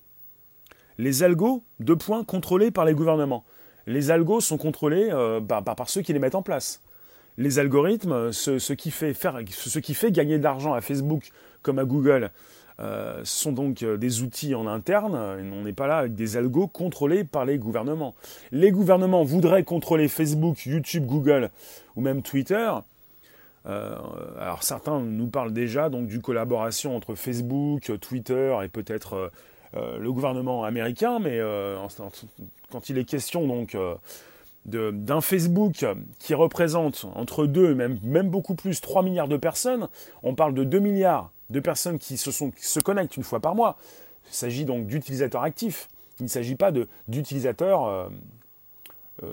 Les 0.99 1.23
algos, 1.23 1.65
deux 1.81 1.97
points, 1.97 2.25
contrôlés 2.25 2.71
par 2.71 2.85
les 2.85 2.95
gouvernements. 2.95 3.45
Les 3.87 4.11
algos 4.11 4.41
sont 4.41 4.57
contrôlés 4.57 5.09
euh, 5.11 5.41
bah, 5.41 5.61
bah, 5.61 5.75
par 5.75 5.89
ceux 5.89 6.03
qui 6.03 6.13
les 6.13 6.19
mettent 6.19 6.37
en 6.37 6.43
place. 6.43 6.81
Les 7.37 7.59
algorithmes, 7.59 8.33
ce, 8.33 8.73
qui 8.73 8.91
fait 8.91 10.13
gagner 10.13 10.39
de 10.39 10.45
l'argent 10.45 10.73
à 10.73 10.81
Facebook 10.81 11.31
comme 11.63 11.79
à 11.79 11.85
Google, 11.85 12.31
euh, 12.81 13.21
sont 13.23 13.53
donc 13.53 13.85
euh, 13.85 13.97
des 13.97 14.23
outils 14.23 14.53
en 14.57 14.67
interne, 14.67 15.15
on 15.15 15.63
n'est 15.63 15.73
pas 15.73 15.87
là 15.87 15.99
avec 15.99 16.17
des 16.17 16.37
algos 16.37 16.67
contrôlés 16.67 17.23
par 17.23 17.45
les 17.45 17.57
gouvernements. 17.57 18.17
Les 18.51 18.73
gouvernements 18.73 19.23
voudraient 19.23 19.63
contrôler 19.63 20.09
Facebook, 20.09 20.67
YouTube, 20.67 21.07
Google 21.07 21.51
ou 21.95 22.01
même 22.01 22.23
Twitter. 22.23 22.73
Euh, 23.67 23.97
alors 24.41 24.65
certains 24.65 24.99
nous 24.99 25.29
parlent 25.29 25.53
déjà 25.53 25.89
donc 25.89 26.09
d'une 26.09 26.21
collaboration 26.21 26.97
entre 26.97 27.15
Facebook, 27.15 27.93
Twitter 28.01 28.57
et 28.65 28.69
peut-être 28.69 29.31
le 29.77 30.13
gouvernement 30.13 30.63
américain, 30.63 31.19
mais 31.19 31.41
quand 32.71 32.89
il 32.91 32.99
est 32.99 33.05
question 33.05 33.49
donc 33.49 33.77
d'un 34.65 35.21
Facebook 35.21 35.85
qui 36.19 36.35
représente 36.35 37.07
entre 37.15 37.47
2 37.47 37.75
même, 37.75 37.99
même 38.03 38.31
beaucoup 38.31 38.55
plus 38.55 38.81
3 38.81 39.03
milliards 39.03 39.29
de 39.29 39.37
personnes, 39.37 39.89
on 40.23 40.35
parle 40.35 40.55
de 40.55 40.65
2 40.65 40.79
milliards 40.79 41.31
de 41.51 41.61
personnes 41.61 41.99
qui 41.99 42.17
se, 42.17 42.81
connectent 42.81 43.17
une 43.17 43.23
fois 43.23 43.41
par 43.41 43.55
mois. 43.55 43.77
Il 44.29 44.35
s'agit 44.35 44.65
donc 44.65 44.87
d'utilisateurs 44.87 45.43
actifs. 45.43 45.89
Il 46.21 46.25
ne 46.25 46.29
s'agit 46.29 46.55
pas 46.55 46.73
d'utilisateurs 47.09 47.85
euh, 47.87 48.09
euh, 49.23 49.33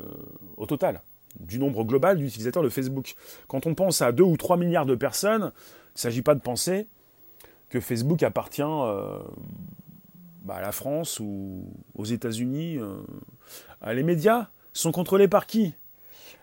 au 0.57 0.65
total, 0.65 1.01
du 1.39 1.59
nombre 1.59 1.83
global 1.83 2.17
d'utilisateurs 2.17 2.63
de 2.63 2.69
Facebook. 2.69 3.15
Quand 3.47 3.65
on 3.65 3.75
pense 3.75 4.01
à 4.01 4.11
2 4.11 4.23
ou 4.23 4.35
3 4.35 4.57
milliards 4.57 4.85
de 4.85 4.95
personnes, 4.95 5.51
il 5.53 5.95
ne 5.95 5.99
s'agit 5.99 6.21
pas 6.21 6.35
de 6.35 6.41
penser 6.41 6.87
que 7.69 7.79
Facebook 7.79 8.21
appartient 8.23 8.63
euh, 8.63 9.19
bah, 10.43 10.55
à 10.55 10.61
la 10.61 10.73
France 10.73 11.19
ou 11.21 11.71
aux 11.95 12.05
États-Unis. 12.05 12.79
les 13.87 14.03
médias 14.03 14.49
sont 14.73 14.91
contrôlés 14.91 15.27
par 15.27 15.45
qui? 15.45 15.73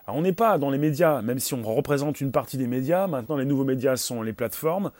On 0.07 0.21
n'est 0.21 0.33
pas 0.33 0.57
dans 0.57 0.69
les 0.69 0.77
médias, 0.77 1.21
même 1.21 1.39
si 1.39 1.53
on 1.53 1.61
représente 1.61 2.21
une 2.21 2.31
partie 2.31 2.57
des 2.57 2.67
médias. 2.67 3.07
Maintenant, 3.07 3.37
les 3.37 3.45
nouveaux 3.45 3.63
médias 3.63 3.95
sont 3.95 4.21
les 4.21 4.33
plateformes. 4.33 4.91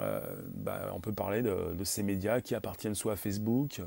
Euh, 0.00 0.20
bah, 0.56 0.90
on 0.94 1.00
peut 1.00 1.12
parler 1.12 1.42
de, 1.42 1.84
ces 1.84 2.02
médias 2.02 2.40
qui 2.40 2.54
appartiennent 2.54 2.96
soit 2.96 3.12
à 3.12 3.16
Facebook, 3.16 3.78
euh, 3.78 3.84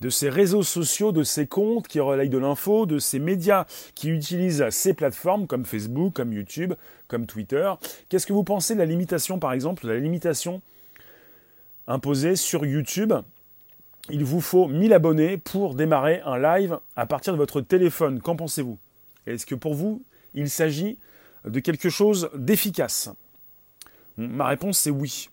de 0.00 0.08
ces 0.08 0.30
réseaux 0.30 0.62
sociaux, 0.62 1.12
de 1.12 1.22
ces 1.22 1.46
comptes 1.46 1.88
qui 1.88 2.00
relayent 2.00 2.30
de 2.30 2.38
l'info, 2.38 2.86
de 2.86 2.98
ces 2.98 3.18
médias 3.18 3.66
qui 3.94 4.08
utilisent 4.08 4.68
ces 4.70 4.94
plateformes 4.94 5.46
comme 5.46 5.66
Facebook, 5.66 6.14
comme 6.14 6.32
YouTube, 6.32 6.72
comme 7.06 7.26
Twitter. 7.26 7.70
Qu'est-ce 8.08 8.26
que 8.26 8.32
vous 8.32 8.44
pensez 8.44 8.74
de 8.74 8.78
la 8.78 8.86
limitation, 8.86 9.38
par 9.38 9.52
exemple, 9.52 9.84
de 9.84 9.92
la 9.92 9.98
limitation 9.98 10.62
imposée 11.86 12.36
sur 12.36 12.64
YouTube? 12.64 13.12
Il 14.08 14.24
vous 14.24 14.40
faut 14.40 14.68
1000 14.68 14.92
abonnés 14.92 15.36
pour 15.36 15.74
démarrer 15.74 16.20
un 16.24 16.38
live 16.38 16.78
à 16.94 17.06
partir 17.06 17.32
de 17.32 17.38
votre 17.38 17.60
téléphone. 17.60 18.20
Qu'en 18.20 18.36
pensez-vous? 18.36 18.78
Est-ce 19.26 19.46
que 19.46 19.56
pour 19.56 19.74
vous, 19.74 20.02
il 20.34 20.48
s'agit 20.48 20.98
de 21.44 21.58
quelque 21.58 21.90
chose 21.90 22.30
d'efficace? 22.34 23.10
Ma 24.16 24.46
réponse 24.46 24.78
c'est 24.78 24.90
oui. 24.90 25.28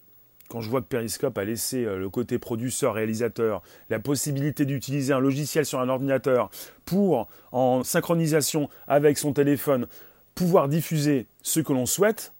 Quand 0.49 0.61
je 0.61 0.69
vois 0.69 0.81
que 0.81 0.87
Periscope 0.87 1.37
a 1.37 1.45
laissé 1.45 1.85
euh, 1.85 1.97
le 1.97 2.09
côté 2.09 2.37
producteur-réalisateur 2.37 3.63
la 3.89 3.99
possibilité 3.99 4.65
d'utiliser 4.65 5.13
un 5.13 5.19
logiciel 5.19 5.65
sur 5.65 5.79
un 5.79 5.89
ordinateur 5.89 6.51
pour, 6.85 7.27
en 7.51 7.83
synchronisation 7.83 8.69
avec 8.87 9.17
son 9.17 9.33
téléphone, 9.33 9.87
pouvoir 10.35 10.67
diffuser 10.67 11.27
ce 11.41 11.59
que 11.59 11.73
l'on 11.73 11.85
souhaite, 11.85 12.33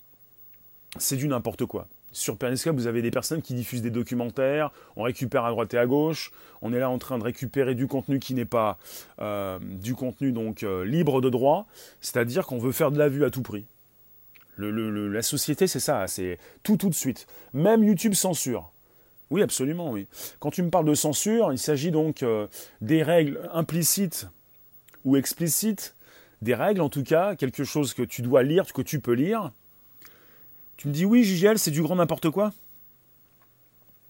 c'est 0.98 1.15
du 1.15 1.28
n'importe 1.28 1.65
quoi. 1.65 1.88
Sur 2.13 2.38
Periscope, 2.38 2.76
vous 2.76 2.88
avez 2.88 3.02
des 3.02 3.12
personnes 3.12 3.41
qui 3.41 3.54
diffusent 3.54 3.82
des 3.82 3.91
documentaires, 3.91 4.71
on 4.95 5.04
récupère 5.04 5.43
à 5.43 5.49
droite 5.49 5.73
et 5.73 5.78
à 5.78 5.86
gauche, 5.86 6.32
on 6.62 6.71
est 6.71 6.80
là 6.80 6.89
en 6.89 6.99
train 6.99 7.17
de 7.17 7.23
récupérer 7.23 7.76
du 7.76 7.88
contenu 7.88 8.19
qui 8.19 8.34
n'est 8.34 8.45
pas 8.45 8.78
euh, 9.19 9.60
du 9.62 9.95
contenu 9.95 10.32
donc 10.32 10.63
euh, 10.63 10.86
libre 10.86 11.19
de 11.19 11.30
droit, 11.30 11.67
c'est-à-dire 11.99 12.45
qu'on 12.45 12.60
veut 12.60 12.71
faire 12.71 12.91
de 12.91 12.97
la 12.97 13.10
vue 13.10 13.26
à 13.26 13.30
tout 13.30 13.41
prix 13.41 13.65
la 14.58 15.21
société, 15.21 15.67
c'est 15.67 15.80
ça, 15.80 16.08
c'est 16.08 16.38
tout 16.62 16.78
tout 16.78 16.89
de 16.89 16.93
suite. 16.93 17.28
Même 17.54 17.84
YouTube 17.84 18.13
censure. 18.13 18.71
Oui, 19.30 19.41
absolument, 19.41 19.91
oui. 19.91 20.08
Quand 20.39 20.52
tu 20.52 20.62
me 20.62 20.69
parles 20.69 20.86
de 20.86 20.93
censure, 20.93 21.52
il 21.52 21.58
s'agit 21.58 21.89
donc 21.89 22.21
euh, 22.21 22.47
des 22.82 23.02
règles 23.02 23.49
implicites 23.52 24.28
ou 25.06 25.15
explicites, 25.15 25.95
des 26.41 26.54
règles 26.54 26.82
en 26.82 26.89
tout 26.89 27.04
cas, 27.04 27.36
quelque 27.36 27.63
chose 27.63 27.93
que 27.93 28.04
tu 28.04 28.21
dois 28.21 28.43
lire, 28.43 28.71
que 28.71 28.82
tu 28.82 28.99
peux 28.99 29.13
lire. 29.13 29.52
Tu 30.78 30.88
me 30.88 30.94
dis 30.94 31.06
oui, 31.06 31.24
JGL, 31.24 31.60
c'est 31.60 31.72
du 31.72 31.82
grand 31.82 31.96
n'importe 31.96 32.30
quoi 32.30 32.52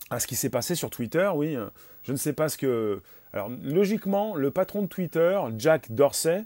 à 0.10 0.18
ah, 0.18 0.20
ce 0.20 0.28
qui 0.28 0.36
s'est 0.36 0.50
passé 0.50 0.76
sur 0.76 0.92
Twitter, 0.92 1.28
oui, 1.34 1.56
euh, 1.56 1.66
je 2.04 2.12
ne 2.12 2.18
sais 2.18 2.34
pas 2.34 2.48
ce 2.48 2.58
que... 2.58 3.02
Alors, 3.32 3.50
logiquement, 3.64 4.36
le 4.36 4.52
patron 4.52 4.84
de 4.84 4.88
Twitter, 4.88 5.40
Jack 5.58 5.92
Dorsey, 5.92 6.46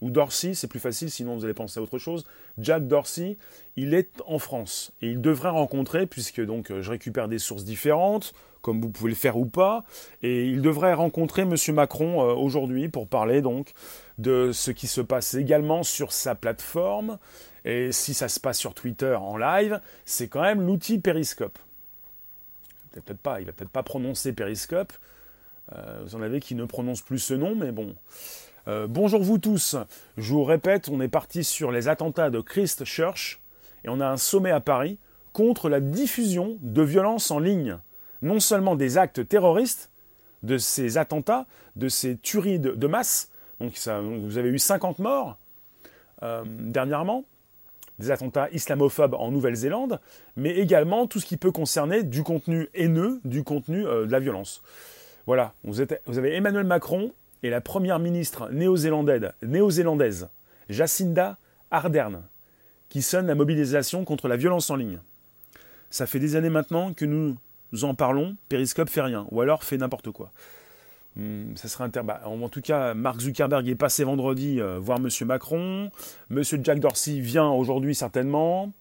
ou 0.00 0.10
Dorsey, 0.10 0.54
c'est 0.54 0.68
plus 0.68 0.80
facile, 0.80 1.10
sinon 1.10 1.36
vous 1.36 1.44
allez 1.44 1.54
penser 1.54 1.80
à 1.80 1.82
autre 1.82 1.98
chose. 1.98 2.24
Jack 2.56 2.86
Dorsey, 2.86 3.36
il 3.76 3.92
est 3.92 4.22
en 4.26 4.38
France 4.38 4.92
et 5.02 5.10
il 5.10 5.20
devrait 5.20 5.50
rencontrer, 5.50 6.06
puisque 6.06 6.40
donc 6.40 6.72
je 6.80 6.90
récupère 6.90 7.28
des 7.28 7.38
sources 7.38 7.64
différentes, 7.64 8.32
comme 8.62 8.80
vous 8.80 8.88
pouvez 8.88 9.10
le 9.10 9.16
faire 9.16 9.36
ou 9.36 9.44
pas, 9.44 9.84
et 10.22 10.46
il 10.46 10.62
devrait 10.62 10.94
rencontrer 10.94 11.42
M. 11.42 11.56
Macron 11.74 12.22
euh, 12.22 12.34
aujourd'hui 12.34 12.88
pour 12.88 13.06
parler 13.06 13.42
donc 13.42 13.72
de 14.16 14.50
ce 14.52 14.70
qui 14.70 14.86
se 14.86 15.02
passe 15.02 15.34
également 15.34 15.82
sur 15.82 16.12
sa 16.12 16.34
plateforme. 16.34 17.18
Et 17.64 17.92
si 17.92 18.14
ça 18.14 18.28
se 18.28 18.38
passe 18.40 18.58
sur 18.58 18.74
Twitter 18.74 19.14
en 19.14 19.36
live, 19.36 19.80
c'est 20.04 20.28
quand 20.28 20.42
même 20.42 20.66
l'outil 20.66 20.98
Periscope. 20.98 21.58
Peut-être 22.92 23.18
pas, 23.18 23.40
il 23.40 23.46
va 23.46 23.52
peut-être 23.52 23.70
pas 23.70 23.82
prononcer 23.82 24.32
Periscope. 24.32 24.92
Euh, 25.72 26.02
vous 26.04 26.14
en 26.14 26.22
avez 26.22 26.40
qui 26.40 26.54
ne 26.54 26.64
prononcent 26.64 27.02
plus 27.02 27.18
ce 27.18 27.34
nom, 27.34 27.54
mais 27.54 27.72
bon. 27.72 27.94
Euh, 28.68 28.86
bonjour 28.86 29.22
vous 29.22 29.38
tous. 29.38 29.76
Je 30.16 30.32
vous 30.32 30.44
répète, 30.44 30.88
on 30.88 31.00
est 31.00 31.08
parti 31.08 31.42
sur 31.42 31.72
les 31.72 31.88
attentats 31.88 32.30
de 32.30 32.40
Christchurch 32.40 33.40
et 33.84 33.88
on 33.88 34.00
a 34.00 34.06
un 34.06 34.16
sommet 34.16 34.50
à 34.50 34.60
Paris 34.60 34.98
contre 35.32 35.68
la 35.68 35.80
diffusion 35.80 36.58
de 36.60 36.82
violences 36.82 37.30
en 37.30 37.38
ligne. 37.38 37.78
Non 38.22 38.40
seulement 38.40 38.76
des 38.76 38.96
actes 38.96 39.26
terroristes, 39.26 39.90
de 40.42 40.58
ces 40.58 40.98
attentats, 40.98 41.46
de 41.76 41.88
ces 41.88 42.16
tueries 42.16 42.58
de, 42.58 42.86
masse. 42.86 43.30
Donc 43.60 43.74
vous 43.76 44.38
avez 44.38 44.50
eu 44.50 44.58
50 44.58 44.98
morts 44.98 45.38
euh, 46.22 46.44
dernièrement, 46.46 47.24
des 47.98 48.10
attentats 48.10 48.48
islamophobes 48.50 49.14
en 49.14 49.30
Nouvelle-Zélande, 49.30 50.00
mais 50.36 50.50
également 50.50 51.06
tout 51.06 51.20
ce 51.20 51.26
qui 51.26 51.36
peut 51.36 51.52
concerner 51.52 52.02
du 52.02 52.22
contenu 52.22 52.68
haineux, 52.74 53.20
du 53.24 53.44
contenu 53.44 53.86
euh, 53.86 54.06
de 54.06 54.12
la 54.12 54.20
violence. 54.20 54.62
Voilà, 55.26 55.54
vous 55.64 55.80
avez 55.80 56.34
Emmanuel 56.34 56.64
Macron 56.64 57.12
et 57.42 57.50
la 57.50 57.60
première 57.60 57.98
ministre 57.98 58.50
néo-zélandaise, 58.50 60.28
Jacinda 60.68 61.38
Ardern, 61.70 62.22
qui 62.88 63.00
sonne 63.00 63.26
la 63.26 63.34
mobilisation 63.34 64.04
contre 64.04 64.28
la 64.28 64.36
violence 64.36 64.70
en 64.70 64.76
ligne. 64.76 64.98
Ça 65.90 66.06
fait 66.06 66.18
des 66.18 66.36
années 66.36 66.50
maintenant 66.50 66.92
que 66.92 67.04
nous 67.04 67.36
en 67.82 67.94
parlons, 67.94 68.36
Periscope 68.48 68.90
fait 68.90 69.00
rien, 69.00 69.26
ou 69.30 69.40
alors 69.40 69.64
fait 69.64 69.78
n'importe 69.78 70.10
quoi. 70.10 70.30
Hmm, 71.16 71.54
ça 71.56 71.68
serait 71.68 71.84
inter... 71.84 72.02
Bah, 72.04 72.22
en 72.24 72.48
tout 72.48 72.60
cas, 72.60 72.94
Mark 72.94 73.20
Zuckerberg 73.20 73.68
est 73.68 73.74
passé 73.74 74.04
vendredi 74.04 74.60
euh, 74.60 74.78
voir 74.78 74.98
M. 74.98 75.08
Macron. 75.26 75.90
M. 76.30 76.42
Jack 76.42 76.80
Dorsey 76.80 77.20
vient 77.20 77.48
aujourd'hui 77.48 77.94
certainement. 77.94 78.72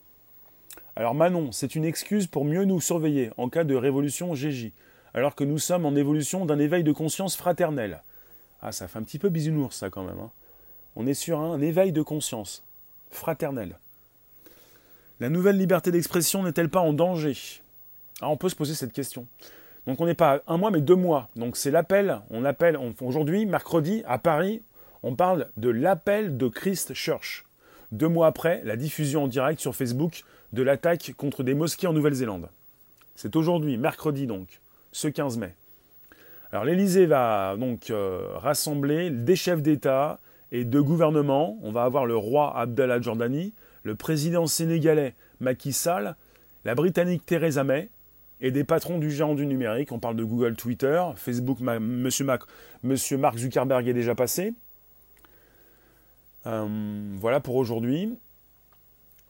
Alors 0.95 1.15
Manon, 1.15 1.51
c'est 1.51 1.75
une 1.75 1.85
excuse 1.85 2.27
pour 2.27 2.45
mieux 2.45 2.65
nous 2.65 2.79
surveiller 2.79 3.31
en 3.37 3.49
cas 3.49 3.63
de 3.63 3.73
révolution 3.73 4.35
GJ, 4.35 4.71
alors 5.15 5.33
que 5.33 5.43
nous 5.43 5.57
sommes 5.57 5.85
en 5.85 5.95
évolution 5.95 6.45
d'un 6.45 6.59
éveil 6.59 6.83
de 6.83 6.91
conscience 6.91 7.35
fraternelle. 7.35 8.03
Ah, 8.61 8.71
ça 8.71 8.87
fait 8.87 8.99
un 8.99 9.03
petit 9.03 9.17
peu 9.17 9.29
bisounours, 9.29 9.75
ça, 9.75 9.89
quand 9.89 10.03
même. 10.03 10.19
Hein. 10.19 10.29
On 10.95 11.07
est 11.07 11.15
sur 11.15 11.39
un 11.39 11.59
éveil 11.61 11.91
de 11.91 12.03
conscience, 12.03 12.63
fraternel. 13.09 13.77
La 15.19 15.29
nouvelle 15.29 15.57
liberté 15.57 15.91
d'expression 15.91 16.43
n'est-elle 16.43 16.69
pas 16.69 16.79
en 16.81 16.93
danger? 16.93 17.35
Ah, 18.21 18.29
On 18.29 18.37
peut 18.37 18.49
se 18.49 18.55
poser 18.55 18.75
cette 18.75 18.93
question. 18.93 19.25
Donc 19.87 19.99
on 19.99 20.05
n'est 20.05 20.13
pas 20.13 20.41
un 20.47 20.57
mois, 20.57 20.71
mais 20.71 20.81
deux 20.81 20.95
mois. 20.95 21.29
Donc 21.35 21.57
c'est 21.57 21.71
l'appel, 21.71 22.21
on 22.29 22.45
appelle, 22.45 22.77
aujourd'hui, 23.01 23.45
mercredi, 23.45 24.03
à 24.05 24.17
Paris, 24.17 24.61
on 25.03 25.15
parle 25.15 25.49
de 25.57 25.69
l'appel 25.69 26.37
de 26.37 26.47
Christchurch. 26.47 27.45
Deux 27.91 28.07
mois 28.07 28.27
après, 28.27 28.61
la 28.63 28.75
diffusion 28.75 29.23
en 29.23 29.27
direct 29.27 29.59
sur 29.59 29.75
Facebook 29.75 30.23
de 30.53 30.63
l'attaque 30.63 31.13
contre 31.17 31.43
des 31.43 31.53
mosquées 31.53 31.87
en 31.87 31.93
Nouvelle-Zélande. 31.93 32.49
C'est 33.15 33.35
aujourd'hui, 33.35 33.77
mercredi 33.77 34.25
donc, 34.25 34.61
ce 34.91 35.07
15 35.07 35.37
mai. 35.37 35.53
Alors 36.51 36.65
l'Élysée 36.65 37.05
va 37.05 37.55
donc 37.57 37.89
euh, 37.89 38.27
rassembler 38.35 39.09
des 39.09 39.35
chefs 39.35 39.61
d'État 39.61 40.19
et 40.51 40.65
de 40.65 40.79
gouvernement. 40.79 41.57
On 41.63 41.71
va 41.71 41.83
avoir 41.83 42.05
le 42.05 42.15
roi 42.15 42.55
Abdallah 42.57 43.01
Jordani, 43.01 43.53
le 43.83 43.95
président 43.95 44.47
sénégalais 44.47 45.15
Macky 45.39 45.73
Sall, 45.73 46.15
la 46.63 46.75
Britannique 46.75 47.25
Theresa 47.25 47.63
May 47.63 47.89
et 48.43 48.51
des 48.51 48.65
patrons 48.65 48.99
du 48.99 49.09
géant 49.09 49.33
du 49.33 49.47
numérique. 49.47 49.91
On 49.91 49.99
parle 49.99 50.17
de 50.17 50.23
Google, 50.23 50.55
Twitter, 50.55 51.01
Facebook, 51.15 51.59
Monsieur, 51.61 52.25
Mark 52.25 53.37
Zuckerberg 53.37 53.87
est 53.87 53.93
déjà 53.93 54.13
passé. 54.13 54.53
Euh, 56.45 56.67
voilà 57.19 57.39
pour 57.39 57.55
aujourd'hui. 57.55 58.13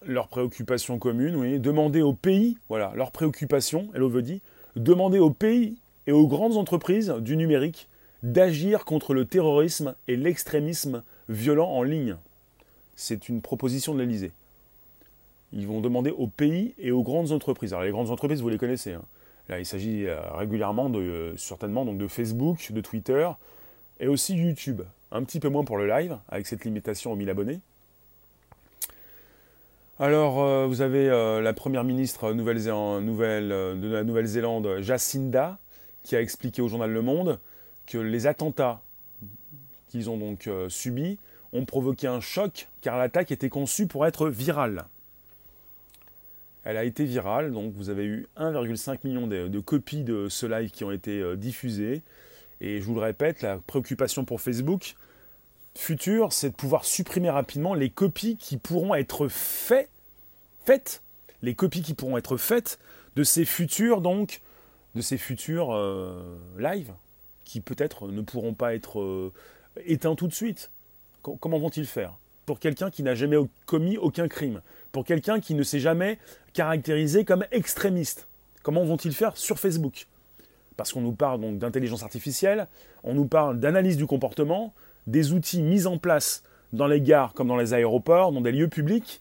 Leurs 0.06 0.28
préoccupations 0.28 0.98
communes, 0.98 1.36
oui. 1.36 1.60
Demander 1.60 2.02
aux 2.02 2.14
pays, 2.14 2.58
voilà, 2.68 2.92
leurs 2.96 3.12
préoccupations, 3.12 3.88
veut 3.94 4.22
dire, 4.24 4.40
demander 4.76 5.20
aux 5.20 5.30
pays 5.30 5.78
et 6.08 6.12
aux 6.12 6.28
grandes 6.28 6.58
entreprises 6.58 7.14
du 7.20 7.38
numérique 7.38 7.88
d'agir 8.24 8.84
contre 8.84 9.14
le 9.14 9.26
terrorisme 9.26 9.96
et 10.08 10.18
l'extrémisme 10.18 11.04
violent 11.30 11.70
en 11.70 11.84
ligne. 11.84 12.18
C'est 12.96 13.30
une 13.30 13.42
proposition 13.42 13.94
de 13.94 14.00
l'Elysée. 14.00 14.32
Ils 15.56 15.68
vont 15.68 15.82
demander 15.82 16.12
aux 16.12 16.28
pays 16.28 16.74
et 16.80 16.92
aux 16.92 17.04
grandes 17.04 17.32
entreprises. 17.32 17.74
Alors 17.74 17.84
les 17.84 17.92
grandes 17.92 18.10
entreprises, 18.10 18.42
vous 18.42 18.50
les 18.50 18.58
connaissez. 18.58 18.94
Hein. 18.94 19.04
Là, 19.50 19.60
il 19.60 19.66
s'agit 19.66 20.06
euh, 20.08 20.20
régulièrement 20.32 20.90
de, 20.90 21.00
euh, 21.00 21.38
certainement 21.38 21.86
donc 21.86 21.98
de 21.98 22.08
Facebook, 22.08 22.72
de 22.72 22.82
Twitter 22.82 23.30
et 24.00 24.08
aussi 24.08 24.36
YouTube. 24.36 24.82
Un 25.12 25.24
petit 25.24 25.40
peu 25.40 25.50
moins 25.50 25.64
pour 25.64 25.78
le 25.78 25.88
live, 25.88 26.18
avec 26.30 26.48
cette 26.48 26.66
limitation 26.66 27.12
aux 27.12 27.16
1000 27.16 27.30
abonnés. 27.30 27.60
Alors, 30.00 30.42
euh, 30.42 30.66
vous 30.66 30.82
avez 30.82 31.08
la 31.08 31.54
première 31.54 31.84
ministre 31.84 32.34
nouvelle, 32.34 32.64
de 32.64 33.88
la 33.92 34.04
Nouvelle-Zélande, 34.04 34.80
Jacinda, 34.80 35.60
qui 36.04 36.16
a 36.16 36.22
expliqué 36.22 36.62
au 36.62 36.68
journal 36.68 36.90
Le 36.90 37.02
Monde 37.02 37.40
que 37.86 37.98
les 38.00 38.26
attentats 38.26 38.82
qu'ils 39.90 40.10
ont 40.10 40.18
donc 40.18 40.50
subis 40.70 41.20
ont 41.52 41.66
provoqué 41.66 42.08
un 42.08 42.22
choc 42.22 42.68
car 42.82 42.98
l'attaque 42.98 43.32
était 43.32 43.50
conçue 43.50 43.86
pour 43.86 44.08
être 44.08 44.30
virale. 44.30 44.86
Elle 46.64 46.78
a 46.78 46.84
été 46.84 47.06
virale, 47.06 47.52
donc 47.52 47.74
vous 47.74 47.90
avez 47.90 48.06
eu 48.06 48.28
1,5 48.38 49.00
million 49.04 49.28
de, 49.28 49.60
copies 49.60 50.04
de 50.04 50.30
ce 50.30 50.46
live 50.46 50.72
qui 50.72 50.84
ont 50.84 50.92
été 50.92 51.20
euh, 51.20 51.36
diffusées. 51.36 52.02
Et 52.62 52.80
je 52.80 52.86
vous 52.86 52.96
le 52.96 53.02
répète, 53.02 53.42
la 53.42 53.58
préoccupation 53.58 54.24
pour 54.24 54.42
Facebook 54.42 54.96
future, 55.76 56.34
c'est 56.34 56.52
de 56.52 56.56
pouvoir 56.56 56.86
supprimer 56.86 57.30
rapidement 57.30 57.74
les 57.74 57.90
copies 57.90 58.38
qui 58.38 58.58
pourront 58.58 58.94
être 58.94 59.28
faites, 59.28 61.02
les 61.42 61.56
copies 61.56 61.82
qui 61.82 61.94
pourront 61.94 62.18
être 62.18 62.38
faites 62.38 62.80
de 63.16 63.24
ces 63.24 63.46
futurs 63.46 64.02
donc 64.02 64.42
de 64.96 65.02
ces 65.02 65.18
futurs 65.18 65.74
euh, 65.74 66.38
lives 66.60 66.94
qui 67.44 67.60
peut-être 67.60 68.08
ne 68.08 68.22
pourront 68.22 68.54
pas 68.54 68.76
être 68.76 69.00
euh, 69.00 69.34
éteints 69.86 70.16
tout 70.16 70.28
de 70.28 70.34
suite. 70.34 70.70
comment 71.22 71.58
vont-ils 71.58 71.88
faire 71.88 72.18
pour 72.46 72.60
quelqu'un 72.60 72.90
qui 72.92 73.04
n'a 73.04 73.16
jamais 73.16 73.38
commis 73.66 73.98
aucun 73.98 74.28
crime, 74.28 74.62
pour 74.94 75.04
quelqu'un 75.04 75.42
qui 75.42 75.56
ne 75.56 75.64
s'est 75.64 75.82
jamais 75.82 76.20
caractérisé 76.54 77.26
comme 77.26 77.46
extrémiste. 77.52 78.28
Comment 78.62 78.86
vont-ils 78.86 79.14
faire 79.14 79.36
sur 79.36 79.60
Facebook? 79.60 80.08
Parce 80.78 80.94
qu'on 80.94 81.02
nous 81.02 81.12
parle 81.12 81.42
donc 81.42 81.58
d'intelligence 81.58 82.04
artificielle, 82.04 82.68
on 83.04 83.14
nous 83.14 83.26
parle 83.26 83.60
d'analyse 83.60 83.98
du 83.98 84.06
comportement, 84.06 84.74
des 85.08 85.34
outils 85.34 85.62
mis 85.62 85.88
en 85.88 85.98
place 85.98 86.44
dans 86.72 86.88
les 86.88 87.02
gares 87.02 87.34
comme 87.34 87.48
dans 87.48 87.58
les 87.58 87.74
aéroports, 87.74 88.32
dans 88.32 88.40
des 88.40 88.52
lieux 88.52 88.70
publics. 88.70 89.20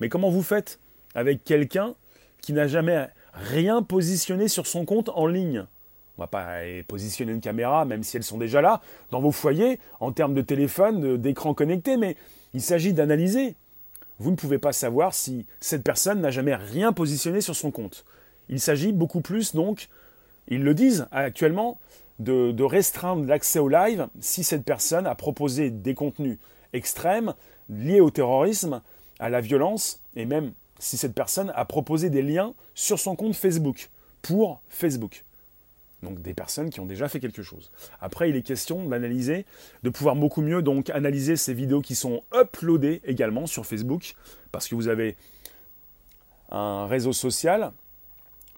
Mais 0.00 0.08
comment 0.08 0.30
vous 0.30 0.42
faites 0.42 0.78
avec 1.14 1.42
quelqu'un 1.44 1.94
qui 2.42 2.52
n'a 2.52 2.68
jamais 2.68 3.08
rien 3.32 3.82
positionné 3.82 4.48
sur 4.48 4.66
son 4.66 4.84
compte 4.84 5.08
en 5.08 5.26
ligne? 5.26 5.64
On 6.18 6.22
va 6.22 6.26
pas 6.26 6.60
positionner 6.88 7.32
une 7.32 7.40
caméra, 7.40 7.86
même 7.86 8.02
si 8.02 8.18
elles 8.18 8.22
sont 8.22 8.38
déjà 8.38 8.60
là, 8.60 8.82
dans 9.10 9.20
vos 9.20 9.32
foyers, 9.32 9.80
en 10.00 10.12
termes 10.12 10.34
de 10.34 10.42
téléphone, 10.42 11.16
d'écran 11.16 11.54
connecté, 11.54 11.96
mais 11.96 12.16
il 12.54 12.60
s'agit 12.60 12.92
d'analyser. 12.92 13.54
Vous 14.18 14.30
ne 14.30 14.36
pouvez 14.36 14.58
pas 14.58 14.72
savoir 14.72 15.14
si 15.14 15.46
cette 15.60 15.84
personne 15.84 16.20
n'a 16.20 16.30
jamais 16.30 16.54
rien 16.54 16.92
positionné 16.92 17.40
sur 17.40 17.54
son 17.54 17.70
compte. 17.70 18.04
Il 18.48 18.60
s'agit 18.60 18.92
beaucoup 18.92 19.20
plus, 19.20 19.54
donc, 19.54 19.88
ils 20.48 20.62
le 20.62 20.74
disent 20.74 21.06
actuellement, 21.10 21.78
de, 22.18 22.62
restreindre 22.62 23.26
l'accès 23.26 23.58
au 23.58 23.68
live 23.68 24.08
si 24.20 24.42
cette 24.42 24.64
personne 24.64 25.06
a 25.06 25.14
proposé 25.14 25.70
des 25.70 25.94
contenus 25.94 26.38
extrêmes 26.72 27.34
liés 27.68 28.00
au 28.00 28.10
terrorisme, 28.10 28.80
à 29.18 29.28
la 29.28 29.40
violence, 29.40 30.00
et 30.14 30.24
même 30.24 30.52
si 30.78 30.96
cette 30.96 31.14
personne 31.14 31.52
a 31.54 31.64
proposé 31.64 32.10
des 32.10 32.22
liens 32.22 32.54
sur 32.74 32.98
son 32.98 33.16
compte 33.16 33.34
Facebook, 33.34 33.90
pour 34.22 34.60
Facebook. 34.68 35.25
Donc 36.02 36.20
des 36.20 36.34
personnes 36.34 36.70
qui 36.70 36.80
ont 36.80 36.86
déjà 36.86 37.08
fait 37.08 37.20
quelque 37.20 37.42
chose. 37.42 37.70
Après, 38.00 38.28
il 38.28 38.36
est 38.36 38.42
question 38.42 38.86
d'analyser, 38.88 39.46
de 39.82 39.90
pouvoir 39.90 40.14
beaucoup 40.14 40.42
mieux 40.42 40.62
analyser 40.92 41.36
ces 41.36 41.54
vidéos 41.54 41.80
qui 41.80 41.94
sont 41.94 42.22
uploadées 42.34 43.00
également 43.04 43.46
sur 43.46 43.64
Facebook, 43.64 44.14
parce 44.52 44.68
que 44.68 44.74
vous 44.74 44.88
avez 44.88 45.16
un 46.50 46.86
réseau 46.86 47.12
social 47.12 47.72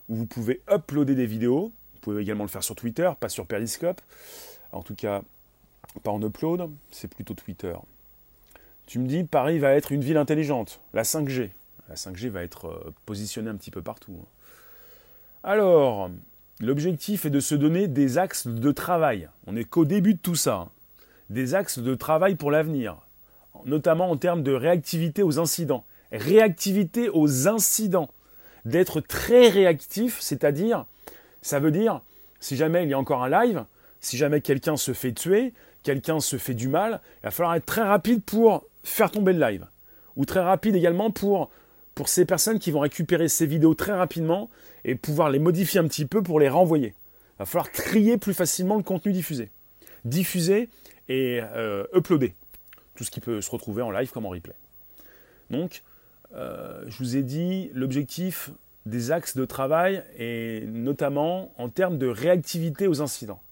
où 0.09 0.17
vous 0.17 0.27
pouvez 0.27 0.61
uploader 0.71 1.15
des 1.15 1.27
vidéos. 1.27 1.73
Vous 1.95 2.01
pouvez 2.01 2.23
également 2.23 2.45
le 2.45 2.51
faire 2.51 2.63
sur 2.63 2.75
Twitter, 2.75 3.11
pas 3.19 3.29
sur 3.29 3.47
Periscope. 3.47 4.01
En 4.73 4.83
tout 4.83 4.95
cas, 4.95 5.23
pas 6.03 6.11
en 6.11 6.23
upload, 6.23 6.71
c'est 6.91 7.09
plutôt 7.09 7.35
Twitter. 7.35 7.75
Tu 8.87 8.99
me 8.99 9.07
dis, 9.07 9.25
Paris 9.25 9.59
va 9.59 9.75
être 9.75 9.93
une 9.93 10.03
ville 10.03 10.17
intelligente, 10.17 10.81
la 10.95 11.03
5G. 11.03 11.51
La 11.89 11.95
5G 11.95 12.29
va 12.29 12.43
être 12.43 12.67
euh, 12.69 12.95
positionnée 13.07 13.51
un 13.51 13.57
petit 13.57 13.71
peu 13.71 13.83
partout. 13.83 14.13
Hein. 14.19 14.27
Alors, 15.43 16.11
L'objectif 16.61 17.25
est 17.25 17.31
de 17.31 17.39
se 17.39 17.55
donner 17.55 17.87
des 17.87 18.19
axes 18.19 18.49
de 18.49 18.73
travail. 18.73 19.29
On 19.47 19.53
n'est 19.53 19.65
qu'au 19.65 19.85
début 19.85 20.15
de 20.15 20.19
tout 20.19 20.35
ça. 20.35 20.55
Hein. 20.55 20.69
Des 21.31 21.55
axes 21.55 21.79
de 21.79 21.95
travail 21.95 22.35
pour 22.35 22.51
l'avenir, 22.51 22.97
notamment 23.65 24.11
en 24.11 24.17
termes 24.17 24.43
de 24.43 24.53
réactivité 24.53 25.23
aux 25.23 25.39
incidents. 25.39 25.85
Réactivité 26.11 27.11
aux 27.11 27.47
incidents. 27.47 28.11
D'être 28.65 29.01
très 29.01 29.49
réactif, 29.49 30.19
c'est-à-dire, 30.21 30.85
ça 31.43 31.61
veut 31.61 31.71
dire, 31.71 32.03
si 32.41 32.57
jamais 32.57 32.83
il 32.83 32.91
y 32.91 32.95
a 32.95 32.99
encore 32.99 33.23
un 33.23 33.31
live, 33.31 33.65
si 34.01 34.17
jamais 34.17 34.41
quelqu'un 34.41 34.77
se 34.77 34.93
fait 34.93 35.13
tuer, 35.13 35.53
quelqu'un 35.85 36.19
se 36.19 36.39
fait 36.39 36.55
du 36.55 36.67
mal, 36.67 37.01
il 37.23 37.27
va 37.27 37.31
falloir 37.31 37.55
être 37.55 37.67
très 37.67 37.83
rapide 37.83 38.23
pour 38.25 38.65
faire 38.83 39.13
tomber 39.13 39.33
le 39.33 39.41
live. 39.41 39.67
Ou 40.17 40.25
très 40.25 40.41
rapide 40.41 40.75
également 40.75 41.13
pour 41.13 41.51
pour 41.95 42.09
ces 42.09 42.25
personnes 42.25 42.61
qui 42.61 42.71
vont 42.71 42.79
récupérer 42.79 43.27
ces 43.29 43.45
vidéos 43.45 43.75
très 43.75 43.93
rapidement 43.93 44.49
et 44.85 44.95
pouvoir 44.95 45.31
les 45.31 45.39
modifier 45.39 45.81
un 45.81 45.89
petit 45.89 46.07
peu 46.07 46.23
pour 46.23 46.41
les 46.41 46.49
renvoyer. 46.49 46.89
Il 46.89 47.39
va 47.41 47.47
falloir 47.47 47.71
trier 47.71 48.17
plus 48.19 48.35
facilement 48.35 48.77
le 48.77 48.83
contenu 48.83 49.13
diffusé. 49.13 49.51
Diffuser 50.05 50.69
et 51.09 51.41
euh, 51.43 51.85
uploader. 51.95 52.35
Tout 52.95 53.05
ce 53.05 53.11
qui 53.11 53.21
peut 53.21 53.41
se 53.41 53.51
retrouver 53.51 53.83
en 53.83 53.91
live 53.91 54.11
comme 54.11 54.27
en 54.27 54.31
replay. 54.31 54.55
Donc, 55.51 55.83
euh, 56.35 56.85
je 56.89 56.99
vous 56.99 57.17
ai 57.17 57.23
dit 57.23 57.71
l'objectif 57.73 58.51
des 58.87 59.11
axes 59.11 59.37
de 59.37 59.45
travail 59.45 60.03
et 60.19 60.65
notamment 60.67 61.53
en 61.59 61.69
termes 61.69 61.99
de 61.99 62.07
réactivité 62.07 62.87
aux 62.87 63.01
incidents. 63.01 63.43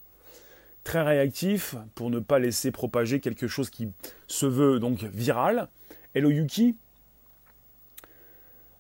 Très 0.84 1.02
réactif 1.02 1.74
pour 1.94 2.10
ne 2.10 2.18
pas 2.18 2.38
laisser 2.38 2.70
propager 2.70 3.20
quelque 3.20 3.48
chose 3.48 3.70
qui 3.70 3.88
se 4.28 4.46
veut 4.46 4.78
donc 4.78 5.02
viral. 5.02 5.68
Hello 6.14 6.30
Yuki, 6.30 6.76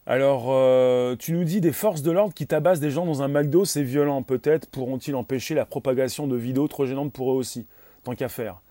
alors, 0.08 0.46
euh, 0.50 1.16
tu 1.16 1.32
nous 1.32 1.42
dis 1.42 1.60
des 1.60 1.72
forces 1.72 2.02
de 2.02 2.12
l'ordre 2.12 2.32
qui 2.32 2.46
tabassent 2.46 2.78
des 2.78 2.92
gens 2.92 3.04
dans 3.04 3.22
un 3.22 3.28
McDo, 3.28 3.64
c'est 3.64 3.82
violent. 3.82 4.22
Peut-être 4.22 4.68
pourront-ils 4.68 5.16
empêcher 5.16 5.54
la 5.54 5.66
propagation 5.66 6.28
de 6.28 6.36
vidéos 6.36 6.68
trop 6.68 6.86
gênantes 6.86 7.12
pour 7.12 7.32
eux 7.32 7.34
aussi, 7.34 7.66
tant 8.04 8.14
qu'à 8.14 8.28
faire. 8.28 8.62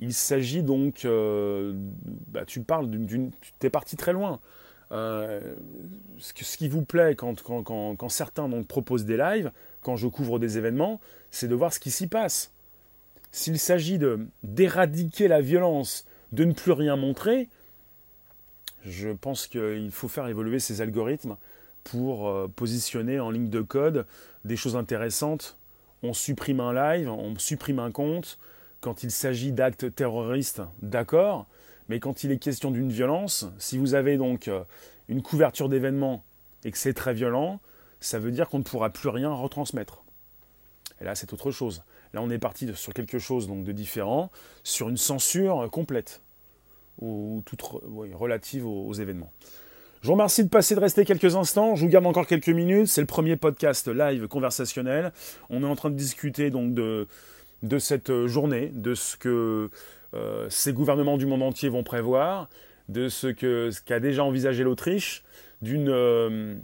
Il 0.00 0.12
s'agit 0.12 0.62
donc, 0.62 1.06
euh, 1.06 1.72
bah, 2.28 2.44
tu 2.44 2.60
parles 2.60 2.90
d'une, 2.90 3.30
tu 3.58 3.66
es 3.66 3.70
parti 3.70 3.96
très 3.96 4.12
loin. 4.12 4.38
Euh, 4.92 5.40
ce, 6.18 6.34
qui 6.34 6.68
vous 6.68 6.82
plaît 6.82 7.16
quand, 7.16 8.08
certains 8.10 8.50
proposent 8.64 9.06
des 9.06 9.16
lives, 9.16 9.50
quand 9.80 9.96
je 9.96 10.08
couvre 10.08 10.38
des 10.38 10.58
événements, 10.58 11.00
c'est 11.30 11.48
de 11.48 11.54
voir 11.54 11.72
ce 11.72 11.80
qui 11.80 11.90
s'y 11.90 12.06
passe. 12.06 12.52
S'il 13.32 13.58
s'agit 13.58 13.98
d'éradiquer 14.42 15.26
la 15.26 15.40
violence, 15.40 16.04
de 16.32 16.44
ne 16.44 16.52
plus 16.52 16.72
rien 16.72 16.96
montrer, 16.96 17.48
je 18.84 19.08
pense 19.08 19.46
qu'il 19.46 19.90
faut 19.90 20.08
faire 20.08 20.28
évoluer 20.28 20.58
ces 20.58 20.80
algorithmes 20.80 21.36
pour 21.84 22.28
euh, 22.28 22.48
positionner 22.48 23.18
en 23.20 23.30
ligne 23.30 23.48
de 23.48 23.60
code 23.62 24.06
des 24.44 24.56
choses 24.56 24.76
intéressantes. 24.76 25.56
On 26.02 26.12
supprime 26.12 26.60
un 26.60 26.72
live, 26.72 27.08
on 27.08 27.36
supprime 27.38 27.78
un 27.78 27.90
compte. 27.90 28.38
Quand 28.80 29.02
il 29.02 29.10
s'agit 29.10 29.52
d'actes 29.52 29.94
terroristes, 29.94 30.62
d'accord. 30.82 31.46
Mais 31.88 32.00
quand 32.00 32.24
il 32.24 32.32
est 32.32 32.38
question 32.38 32.70
d'une 32.70 32.90
violence, 32.90 33.46
si 33.58 33.78
vous 33.78 33.94
avez 33.94 34.18
donc 34.18 34.48
euh, 34.48 34.62
une 35.08 35.22
couverture 35.22 35.68
d'événements 35.68 36.22
et 36.64 36.70
que 36.70 36.78
c'est 36.78 36.94
très 36.94 37.14
violent, 37.14 37.60
ça 38.00 38.18
veut 38.18 38.30
dire 38.30 38.48
qu'on 38.48 38.58
ne 38.58 38.64
pourra 38.64 38.90
plus 38.90 39.08
rien 39.08 39.32
retransmettre. 39.32 40.02
Et 41.00 41.04
là, 41.04 41.14
c'est 41.14 41.32
autre 41.32 41.50
chose. 41.50 41.82
Là, 42.12 42.20
on 42.22 42.30
est 42.30 42.38
parti 42.38 42.70
sur 42.74 42.92
quelque 42.92 43.18
chose 43.18 43.48
donc 43.48 43.64
de 43.64 43.72
différent, 43.72 44.30
sur 44.62 44.88
une 44.88 44.96
censure 44.96 45.68
complète 45.70 46.20
ou 47.00 47.42
toute 47.46 47.62
relative 47.62 48.66
aux, 48.66 48.92
événements. 48.92 49.32
Je 50.02 50.08
vous 50.08 50.14
remercie 50.14 50.44
de 50.44 50.48
passer, 50.48 50.74
de 50.74 50.80
rester 50.80 51.04
quelques 51.04 51.34
instants. 51.34 51.76
Je 51.76 51.84
vous 51.84 51.90
garde 51.90 52.06
encore 52.06 52.26
quelques 52.26 52.48
minutes. 52.48 52.88
C'est 52.88 53.00
le 53.00 53.06
premier 53.06 53.36
podcast 53.36 53.88
live 53.88 54.28
conversationnel. 54.28 55.12
On 55.50 55.62
est 55.62 55.66
en 55.66 55.76
train 55.76 55.90
de 55.90 55.96
discuter 55.96 56.50
donc 56.50 56.74
de, 56.74 57.06
de 57.62 57.78
cette 57.78 58.26
journée, 58.26 58.70
de 58.74 58.94
ce 58.94 59.16
que 59.16 59.70
euh, 60.14 60.46
ces 60.50 60.72
gouvernements 60.72 61.16
du 61.16 61.26
monde 61.26 61.42
entier 61.42 61.68
vont 61.68 61.82
prévoir, 61.82 62.48
de 62.88 63.08
ce 63.08 63.26
que 63.26 63.70
ce 63.70 63.80
qu'a 63.80 63.98
déjà 63.98 64.22
envisagé 64.22 64.62
l'Autriche, 64.62 65.24
euh, 65.66 66.56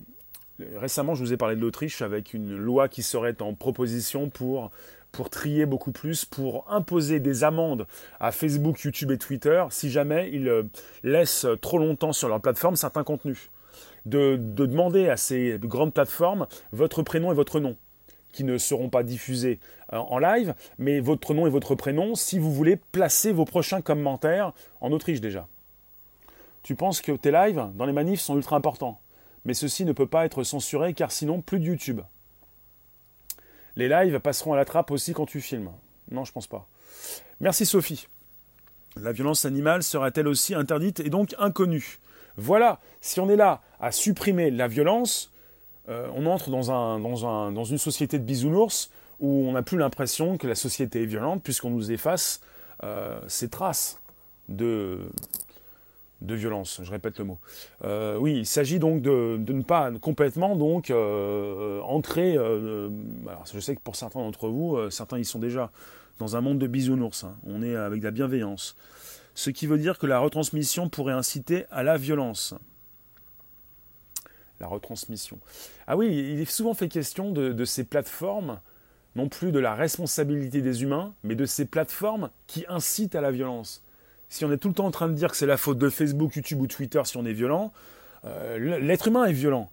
récemment 0.76 1.14
je 1.14 1.24
vous 1.24 1.32
ai 1.32 1.36
parlé 1.36 1.56
de 1.56 1.60
l'Autriche 1.60 2.02
avec 2.02 2.34
une 2.34 2.56
loi 2.56 2.88
qui 2.88 3.02
serait 3.02 3.40
en 3.40 3.54
proposition 3.54 4.28
pour 4.28 4.70
pour 5.12 5.30
trier 5.30 5.66
beaucoup 5.66 5.92
plus, 5.92 6.24
pour 6.24 6.70
imposer 6.70 7.20
des 7.20 7.44
amendes 7.44 7.86
à 8.18 8.32
Facebook, 8.32 8.80
YouTube 8.80 9.10
et 9.10 9.18
Twitter 9.18 9.64
si 9.70 9.90
jamais 9.90 10.30
ils 10.32 10.48
euh, 10.48 10.62
laissent 11.02 11.46
trop 11.60 11.78
longtemps 11.78 12.12
sur 12.12 12.28
leur 12.28 12.40
plateforme 12.40 12.76
certains 12.76 13.04
contenus. 13.04 13.50
De, 14.06 14.36
demander 14.40 15.10
à 15.10 15.18
ces 15.18 15.58
grandes 15.62 15.92
plateformes 15.92 16.46
votre 16.72 17.02
prénom 17.02 17.32
et 17.32 17.34
votre 17.34 17.60
nom, 17.60 17.76
qui 18.32 18.44
ne 18.44 18.56
seront 18.56 18.88
pas 18.88 19.02
diffusés 19.02 19.58
euh, 19.92 19.98
en 19.98 20.18
live, 20.18 20.54
mais 20.78 21.00
votre 21.00 21.34
nom 21.34 21.46
et 21.46 21.50
votre 21.50 21.74
prénom 21.74 22.14
si 22.14 22.38
vous 22.38 22.52
voulez 22.52 22.76
placer 22.76 23.32
vos 23.32 23.44
prochains 23.44 23.82
commentaires 23.82 24.52
en 24.80 24.92
Autriche 24.92 25.20
déjà. 25.20 25.46
Tu 26.62 26.74
penses 26.74 27.00
que 27.00 27.12
tes 27.12 27.30
lives 27.30 27.66
dans 27.74 27.86
les 27.86 27.92
manifs 27.92 28.20
sont 28.20 28.36
ultra 28.36 28.56
importants, 28.56 29.00
mais 29.44 29.54
ceci 29.54 29.84
ne 29.84 29.92
peut 29.92 30.06
pas 30.06 30.24
être 30.24 30.44
censuré 30.44 30.94
car 30.94 31.12
sinon 31.12 31.40
plus 31.40 31.58
de 31.58 31.64
YouTube. 31.64 32.00
Les 33.76 33.88
lives 33.88 34.18
passeront 34.20 34.52
à 34.52 34.56
la 34.56 34.64
trappe 34.64 34.90
aussi 34.90 35.12
quand 35.12 35.26
tu 35.26 35.40
filmes. 35.40 35.70
Non, 36.10 36.24
je 36.24 36.32
pense 36.32 36.46
pas. 36.46 36.66
Merci 37.40 37.66
Sophie. 37.66 38.06
La 38.96 39.12
violence 39.12 39.44
animale 39.44 39.82
sera-t-elle 39.82 40.28
aussi 40.28 40.54
interdite 40.54 41.00
et 41.00 41.10
donc 41.10 41.34
inconnue? 41.38 41.98
Voilà, 42.36 42.80
si 43.00 43.20
on 43.20 43.28
est 43.28 43.36
là 43.36 43.60
à 43.80 43.92
supprimer 43.92 44.50
la 44.50 44.66
violence, 44.66 45.32
euh, 45.88 46.08
on 46.14 46.26
entre 46.26 46.50
dans, 46.50 46.70
un, 46.70 46.98
dans, 46.98 47.26
un, 47.26 47.52
dans, 47.52 47.64
une 47.64 47.78
société 47.78 48.18
de 48.18 48.24
bisounours 48.24 48.90
où 49.20 49.48
on 49.48 49.52
n'a 49.52 49.62
plus 49.62 49.78
l'impression 49.78 50.38
que 50.38 50.46
la 50.46 50.54
société 50.54 51.02
est 51.02 51.06
violente 51.06 51.42
puisqu'on 51.42 51.70
nous 51.70 51.92
efface 51.92 52.40
euh, 52.82 53.20
ces 53.28 53.48
traces 53.48 54.00
de, 54.48 54.98
de 56.20 56.34
violence, 56.34 56.80
je 56.82 56.90
répète 56.90 57.18
le 57.18 57.24
mot. 57.24 57.38
Euh, 57.84 58.16
oui, 58.16 58.38
il 58.38 58.46
s'agit 58.46 58.78
donc 58.78 59.00
de, 59.02 59.38
ne 59.38 59.62
pas 59.62 59.90
complètement 60.00 60.56
donc 60.56 60.90
euh, 60.90 61.80
entrer. 61.80 62.36
Euh, 62.36 62.90
je 63.52 63.60
sais 63.60 63.74
que 63.74 63.80
pour 63.80 63.96
certains 63.96 64.20
d'entre 64.20 64.48
vous, 64.48 64.90
certains 64.90 65.18
y 65.18 65.24
sont 65.24 65.38
déjà 65.38 65.70
dans 66.18 66.36
un 66.36 66.40
monde 66.40 66.58
de 66.58 66.66
bisounours. 66.66 67.24
Hein. 67.24 67.36
On 67.46 67.62
est 67.62 67.74
avec 67.74 68.00
de 68.00 68.04
la 68.04 68.10
bienveillance, 68.10 68.76
ce 69.34 69.50
qui 69.50 69.66
veut 69.66 69.78
dire 69.78 69.98
que 69.98 70.06
la 70.06 70.18
retransmission 70.18 70.88
pourrait 70.88 71.14
inciter 71.14 71.64
à 71.70 71.82
la 71.82 71.96
violence. 71.96 72.54
La 74.60 74.66
retransmission. 74.66 75.38
Ah 75.86 75.96
oui, 75.96 76.08
il 76.08 76.40
est 76.40 76.50
souvent 76.50 76.74
fait 76.74 76.88
question 76.88 77.32
de 77.32 77.64
ces 77.64 77.84
plateformes, 77.84 78.60
non 79.16 79.30
plus 79.30 79.52
de 79.52 79.58
la 79.58 79.74
responsabilité 79.74 80.60
des 80.60 80.82
humains, 80.82 81.14
mais 81.24 81.34
de 81.34 81.46
ces 81.46 81.64
plateformes 81.64 82.28
qui 82.46 82.66
incitent 82.68 83.14
à 83.14 83.22
la 83.22 83.30
violence 83.30 83.82
si 84.30 84.44
on 84.44 84.52
est 84.52 84.56
tout 84.56 84.68
le 84.68 84.74
temps 84.74 84.86
en 84.86 84.90
train 84.90 85.08
de 85.08 85.12
dire 85.12 85.30
que 85.30 85.36
c'est 85.36 85.46
la 85.46 85.56
faute 85.56 85.78
de 85.78 85.90
Facebook, 85.90 86.36
YouTube 86.36 86.60
ou 86.60 86.66
Twitter 86.66 87.02
si 87.04 87.16
on 87.16 87.26
est 87.26 87.32
violent, 87.32 87.72
euh, 88.24 88.78
l'être 88.78 89.08
humain 89.08 89.26
est 89.26 89.32
violent. 89.32 89.70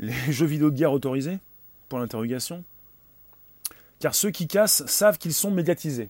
Les 0.00 0.12
jeux 0.30 0.46
vidéo 0.46 0.70
de 0.70 0.76
guerre 0.76 0.92
autorisés 0.92 1.38
Pour 1.88 1.98
l'interrogation. 1.98 2.64
Car 4.00 4.14
ceux 4.14 4.30
qui 4.30 4.48
cassent 4.48 4.86
savent 4.86 5.18
qu'ils 5.18 5.34
sont 5.34 5.50
médiatisés. 5.50 6.08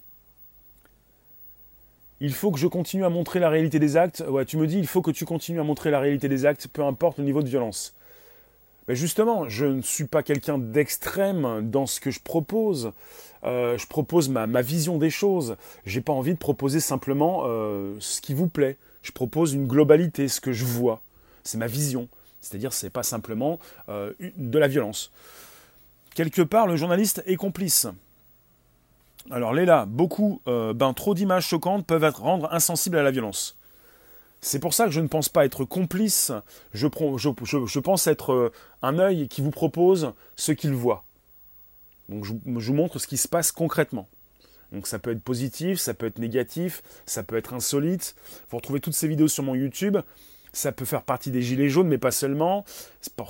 Il 2.21 2.33
faut 2.33 2.51
que 2.51 2.59
je 2.59 2.67
continue 2.67 3.05
à 3.05 3.09
montrer 3.09 3.41
la 3.41 3.49
réalité 3.49 3.79
des 3.79 3.97
actes. 3.97 4.25
Ouais, 4.29 4.45
tu 4.45 4.57
me 4.57 4.67
dis, 4.67 4.79
il 4.79 4.87
faut 4.87 5.03
que 5.03 5.11
tu 5.11 5.25
continues 5.25 5.61
à 5.61 5.65
montrer 5.65 5.91
la 5.91 6.01
réalité 6.01 6.29
des 6.29 6.47
actes, 6.47 6.69
peu 6.69 6.85
importe 6.85 7.19
le 7.19 7.25
niveau 7.25 7.43
de 7.43 7.49
violence. 7.49 7.95
Mais 8.87 8.95
justement, 8.95 9.49
je 9.49 9.67
ne 9.67 9.83
suis 9.83 10.07
pas 10.07 10.23
quelqu'un 10.23 10.59
d'extrême 10.59 11.69
dans 11.71 11.87
ce 11.87 12.01
que 12.01 12.11
je 12.11 12.21
propose. 12.21 12.93
Euh, 13.45 13.79
je 13.79 13.87
propose 13.87 14.29
ma, 14.29 14.47
vision 14.63 14.99
des 14.99 15.11
choses. 15.11 15.57
J'ai 15.87 16.01
pas 16.01 16.13
envie 16.13 16.35
de 16.35 16.39
proposer 16.39 16.81
simplement 16.81 17.45
euh, 17.47 17.97
ce 18.01 18.21
qui 18.21 18.35
vous 18.35 18.49
plaît. 18.49 18.77
Je 19.03 19.13
propose 19.13 19.53
une 19.53 19.67
globalité, 19.67 20.29
ce 20.29 20.41
que 20.41 20.53
je 20.53 20.65
vois. 20.65 21.01
C'est 21.45 21.59
ma 21.59 21.67
vision. 21.67 22.09
C'est-à-dire, 22.41 22.73
c'est 22.73 22.91
pas 22.91 23.03
simplement 23.03 23.59
euh, 23.89 24.13
de 24.37 24.59
la 24.59 24.69
violence. 24.69 25.13
Quelque 26.15 26.43
part, 26.43 26.67
le 26.67 26.77
journaliste 26.77 27.23
est 27.27 27.37
complice. 27.37 27.87
Alors 29.31 29.53
Léla, 29.53 29.85
beaucoup, 29.87 30.41
ben, 30.47 30.95
trop 30.95 31.15
d'images 31.15 31.47
choquantes 31.47 31.85
peuvent 31.85 32.11
rendre 32.17 32.53
insensibles 32.53 32.97
à 32.97 33.03
la 33.03 33.11
violence. 33.11 33.59
C'est 34.41 34.59
pour 34.59 34.73
ça 34.73 34.87
que 34.87 34.91
je 34.91 35.01
ne 35.01 35.07
pense 35.07 35.29
pas 35.29 35.45
être 35.45 35.65
complice, 35.65 36.33
je, 36.73 36.87
pense 37.79 38.07
être 38.07 38.53
un 38.81 38.99
œil 38.99 39.29
qui 39.29 39.43
vous 39.43 39.51
propose 39.51 40.13
ce 40.37 40.53
qu'il 40.53 40.73
voit. 40.73 41.05
Donc 42.09 42.25
je, 42.25 42.33
vous 42.33 42.75
montre 42.75 42.99
ce 42.99 43.07
qui 43.07 43.17
se 43.17 43.29
passe 43.29 43.53
concrètement. 43.53 44.09
Donc 44.73 44.87
ça 44.87 44.99
peut 44.99 45.11
être 45.11 45.23
positif, 45.23 45.79
ça 45.79 45.95
peut 45.95 46.07
être 46.07 46.19
négatif, 46.19 46.83
ça 47.07 47.23
peut 47.23 47.37
être 47.37 47.55
insolite. 47.55 48.15
Vous 48.51 48.57
retrouvez 48.59 48.81
toutes 48.81 48.95
ces 48.95 49.09
vidéos 49.09 49.29
sur 49.29 49.43
mon 49.43 49.55
YouTube. 49.55 49.99
Ça 50.53 50.73
peut 50.73 50.85
faire 50.85 51.03
partie 51.03 51.31
des 51.31 51.43
gilets 51.43 51.69
jaunes, 51.69 51.89
mais 51.89 51.99
pas 51.99 52.11
seulement. 52.11 52.65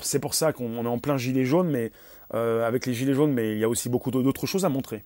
C'est 0.01 0.21
pour, 0.21 0.35
ça 0.35 0.53
qu'on 0.53 0.85
est 0.85 0.89
en 0.89 0.99
plein 0.99 1.17
gilet 1.17 1.45
jaune, 1.45 1.69
mais 1.69 1.91
euh, 2.35 2.67
avec 2.67 2.87
les 2.87 2.95
gilets 2.95 3.15
jaunes, 3.15 3.33
mais 3.33 3.53
il 3.53 3.59
y 3.59 3.65
a 3.65 3.69
aussi 3.69 3.89
beaucoup 3.89 4.11
d'autres 4.11 4.47
choses 4.47 4.65
à 4.65 4.69
montrer 4.69 5.05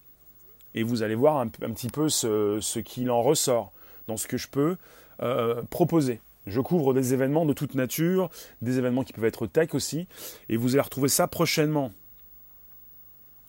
et 0.75 0.83
vous 0.83 1.03
allez 1.03 1.15
voir 1.15 1.39
un, 1.39 1.49
petit 1.49 1.89
peu 1.89 2.09
ce, 2.09 2.79
qu'il 2.81 3.11
en 3.11 3.23
ressort 3.23 3.73
dans 4.09 4.17
ce 4.17 4.27
que 4.27 4.37
je 4.37 4.49
peux 4.49 4.77
euh, 5.23 5.63
proposer. 5.71 6.21
Je 6.47 6.61
couvre 6.61 6.93
des 6.93 7.15
événements 7.15 7.47
de 7.47 7.53
toute 7.53 7.75
nature, 7.75 8.31
des 8.63 8.79
événements 8.79 9.05
qui 9.05 9.13
peuvent 9.13 9.25
être 9.25 9.47
tech 9.47 9.75
aussi, 9.75 10.09
et 10.49 10.57
vous 10.57 10.75
allez 10.75 10.81
retrouver 10.81 11.09
ça 11.09 11.29
prochainement. 11.29 11.93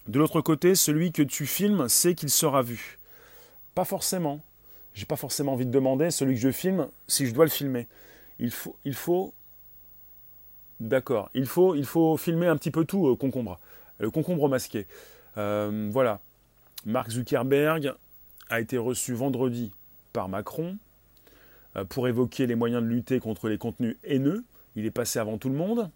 De 0.07 0.19
l'autre 0.19 0.41
côté, 0.41 0.75
celui 0.75 1.11
que 1.11 1.21
tu 1.21 1.45
filmes 1.45 1.87
sait 1.87 2.13
qu'il 2.13 2.29
sera 2.29 2.61
vu. 2.61 2.99
Pas 3.73 3.85
forcément. 3.85 4.41
J'ai 4.93 5.05
pas 5.05 5.15
forcément 5.15 5.53
envie 5.53 5.65
de 5.65 5.71
demander 5.71 6.11
celui 6.11 6.35
que 6.35 6.41
je 6.41 6.51
filme 6.51 6.87
si 7.07 7.25
je 7.25 7.33
dois 7.33 7.45
le 7.45 7.51
filmer. 7.51 7.87
Il 8.39 8.51
faut, 8.51 8.75
il 8.85 8.93
faut, 8.93 9.33
d'accord. 10.79 11.29
Il 11.33 11.45
faut, 11.45 11.73
il 11.75 11.85
faut 11.85 12.17
filmer 12.17 12.47
un 12.47 12.57
petit 12.57 12.69
peu 12.69 12.85
tout, 12.85 13.07
euh, 13.07 13.15
concombre, 13.15 13.59
le 13.99 14.11
concombre 14.11 14.49
masqué. 14.49 14.85
Euh, 15.37 15.89
voilà. 15.91 16.19
Mark 16.85 17.09
Zuckerberg 17.09 17.93
a 18.49 18.59
été 18.59 18.77
reçu 18.77 19.13
vendredi 19.13 19.71
par 20.11 20.27
Macron 20.27 20.77
euh, 21.75 21.85
pour 21.85 22.07
évoquer 22.07 22.45
les 22.45 22.55
moyens 22.55 22.83
de 22.83 22.87
lutter 22.87 23.19
contre 23.19 23.47
les 23.47 23.57
contenus 23.57 23.95
haineux. 24.03 24.43
Il 24.75 24.85
est 24.85 24.91
passé 24.91 25.17
avant 25.17 25.37
tout 25.37 25.49
le 25.49 25.55
monde. 25.55 25.89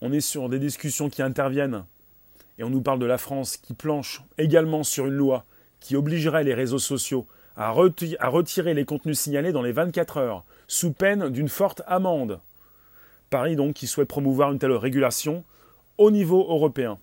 On 0.00 0.12
est 0.12 0.20
sur 0.20 0.48
des 0.48 0.58
discussions 0.58 1.10
qui 1.10 1.20
interviennent 1.20 1.84
et 2.58 2.64
on 2.64 2.70
nous 2.70 2.82
parle 2.82 2.98
de 2.98 3.06
la 3.06 3.18
France 3.18 3.56
qui 3.56 3.74
planche 3.74 4.22
également 4.38 4.84
sur 4.84 5.06
une 5.06 5.14
loi 5.14 5.44
qui 5.80 5.96
obligerait 5.96 6.44
les 6.44 6.54
réseaux 6.54 6.78
sociaux 6.78 7.26
à, 7.56 7.70
retirer 7.70 8.74
les 8.74 8.84
contenus 8.84 9.18
signalés 9.18 9.52
dans 9.52 9.62
les 9.62 9.72
24 9.72 10.16
heures, 10.16 10.44
sous 10.66 10.92
peine 10.92 11.28
d'une 11.30 11.48
forte 11.48 11.82
amende. 11.86 12.40
Paris 13.30 13.56
donc 13.56 13.74
qui 13.74 13.86
souhaite 13.86 14.08
promouvoir 14.08 14.52
une 14.52 14.58
telle 14.58 14.72
régulation 14.72 15.44
au 15.98 16.10
niveau 16.10 16.40
européen. 16.40 16.98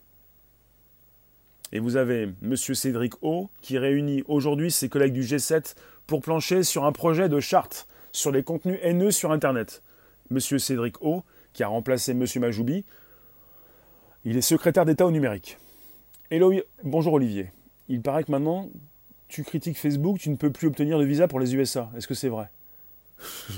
Et 1.72 1.80
vous 1.80 1.96
avez 1.96 2.30
M. 2.44 2.56
Cédric 2.56 3.14
O, 3.22 3.50
qui 3.62 3.78
réunit 3.78 4.24
aujourd'hui 4.28 4.72
ses 4.72 4.90
collègues 4.90 5.14
du 5.14 5.24
G7 5.24 5.76
pour 6.06 6.22
plancher 6.22 6.64
sur 6.64 6.84
un 6.84 6.92
projet 6.92 7.30
de 7.30 7.40
charte 7.40 7.88
sur 8.12 8.32
les 8.32 8.44
contenus 8.44 8.80
haineux 8.82 9.12
sur 9.12 9.32
Internet. 9.32 9.82
M. 10.32 10.40
Cédric 10.40 11.02
O, 11.02 11.24
qui 11.54 11.64
a 11.64 11.68
remplacé 11.68 12.12
M. 12.12 12.26
Majoubi, 12.40 12.84
il 14.26 14.38
est 14.38 14.42
secrétaire 14.42 14.86
d'État 14.86 15.06
au 15.06 15.12
numérique. 15.12 15.58
Hello, 16.30 16.54
bonjour 16.84 17.14
Olivier. 17.14 17.52
Il 17.88 18.02
paraît 18.02 18.24
que 18.24 18.32
maintenant, 18.32 18.70
tu 19.28 19.44
critiques 19.44 19.78
Facebook, 19.78 20.20
tu 20.20 20.30
ne 20.30 20.36
peux 20.36 20.52
plus 20.52 20.68
obtenir 20.68 21.00
de 21.00 21.06
visa 21.06 21.28
pour 21.28 21.40
les 21.40 21.56
USA. 21.56 21.90
Est-ce 21.98 22.08
que 22.08 22.14
c'est 22.14 22.30
vrai? 22.30 22.50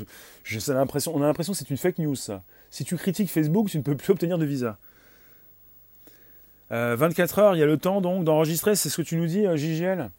On 0.56 0.70
a 0.70 1.26
l'impression 1.26 1.54
que 1.54 1.58
c'est 1.58 1.70
une 1.70 1.78
fake 1.78 2.00
news, 2.00 2.16
ça. 2.16 2.44
Si 2.70 2.84
tu 2.84 2.96
critiques 2.98 3.30
Facebook, 3.30 3.70
tu 3.70 3.78
ne 3.78 3.84
peux 3.84 3.96
plus 3.96 4.12
obtenir 4.12 4.38
de 4.38 4.46
visa. 4.46 4.78
24 6.70 7.40
euh, 7.40 7.42
heures, 7.42 7.56
il 7.56 7.60
y 7.60 7.64
a 7.64 7.68
le 7.68 7.78
temps 7.78 8.02
donc 8.02 8.24
d'enregistrer, 8.24 8.76
c'est 8.76 8.90
ce 8.90 8.98
que 8.98 9.02
tu 9.04 9.16
nous 9.16 9.28
dis, 9.28 9.46
euh, 9.46 9.56
JGL 9.56 10.10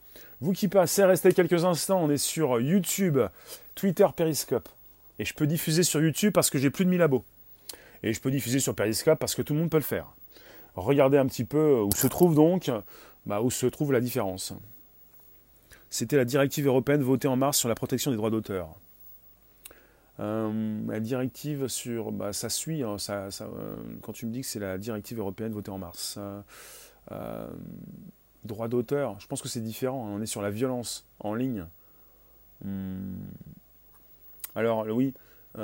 Vous 0.40 0.52
qui 0.52 0.68
passez, 0.68 1.04
restez 1.04 1.32
quelques 1.32 1.64
instants, 1.64 2.00
on 2.00 2.10
est 2.10 2.16
sur 2.16 2.60
YouTube, 2.60 3.18
Twitter, 3.74 4.06
Periscope. 4.14 4.68
Et 5.18 5.24
je 5.24 5.34
peux 5.34 5.46
diffuser 5.46 5.82
sur 5.82 6.00
YouTube 6.00 6.32
parce 6.32 6.50
que 6.50 6.58
j'ai 6.58 6.70
plus 6.70 6.84
de 6.84 6.90
1000 6.90 7.02
abos. 7.02 7.24
Et 8.04 8.12
je 8.12 8.20
peux 8.20 8.30
diffuser 8.30 8.60
sur 8.60 8.74
Periscope 8.74 9.18
parce 9.18 9.34
que 9.34 9.42
tout 9.42 9.54
le 9.54 9.60
monde 9.60 9.70
peut 9.70 9.78
le 9.78 9.82
faire. 9.82 10.14
Regardez 10.74 11.18
un 11.18 11.26
petit 11.26 11.44
peu 11.44 11.80
où 11.80 11.92
se 11.92 12.06
trouve 12.06 12.34
donc, 12.34 12.70
bah, 13.26 13.40
où 13.40 13.50
se 13.50 13.66
trouve 13.66 13.92
la 13.92 14.00
différence. 14.00 14.52
C'était 15.90 16.16
la 16.16 16.24
directive 16.24 16.66
européenne 16.66 17.02
votée 17.02 17.28
en 17.28 17.36
mars 17.36 17.58
sur 17.58 17.68
la 17.68 17.76
protection 17.76 18.10
des 18.10 18.16
droits 18.16 18.30
d'auteur. 18.30 18.76
Euh, 20.20 20.80
la 20.86 21.00
directive 21.00 21.68
sur. 21.68 22.12
Bah, 22.12 22.32
ça 22.32 22.48
suit, 22.48 22.82
hein, 22.82 22.96
euh, 23.10 23.76
quand 24.02 24.12
tu 24.12 24.26
me 24.26 24.32
dis 24.32 24.40
que 24.40 24.46
c'est 24.46 24.60
la 24.60 24.78
directive 24.78 25.18
européenne 25.18 25.52
votée 25.52 25.70
en 25.70 25.78
mars. 25.78 26.18
Euh, 27.10 27.48
droit 28.44 28.68
d'auteur, 28.68 29.18
je 29.20 29.26
pense 29.26 29.42
que 29.42 29.48
c'est 29.48 29.60
différent. 29.60 30.06
Hein, 30.06 30.12
on 30.14 30.22
est 30.22 30.26
sur 30.26 30.42
la 30.42 30.50
violence 30.50 31.06
en 31.20 31.34
ligne. 31.34 31.66
Hmm. 32.64 33.14
Alors, 34.54 34.86
oui, 34.88 35.14
je 35.56 35.62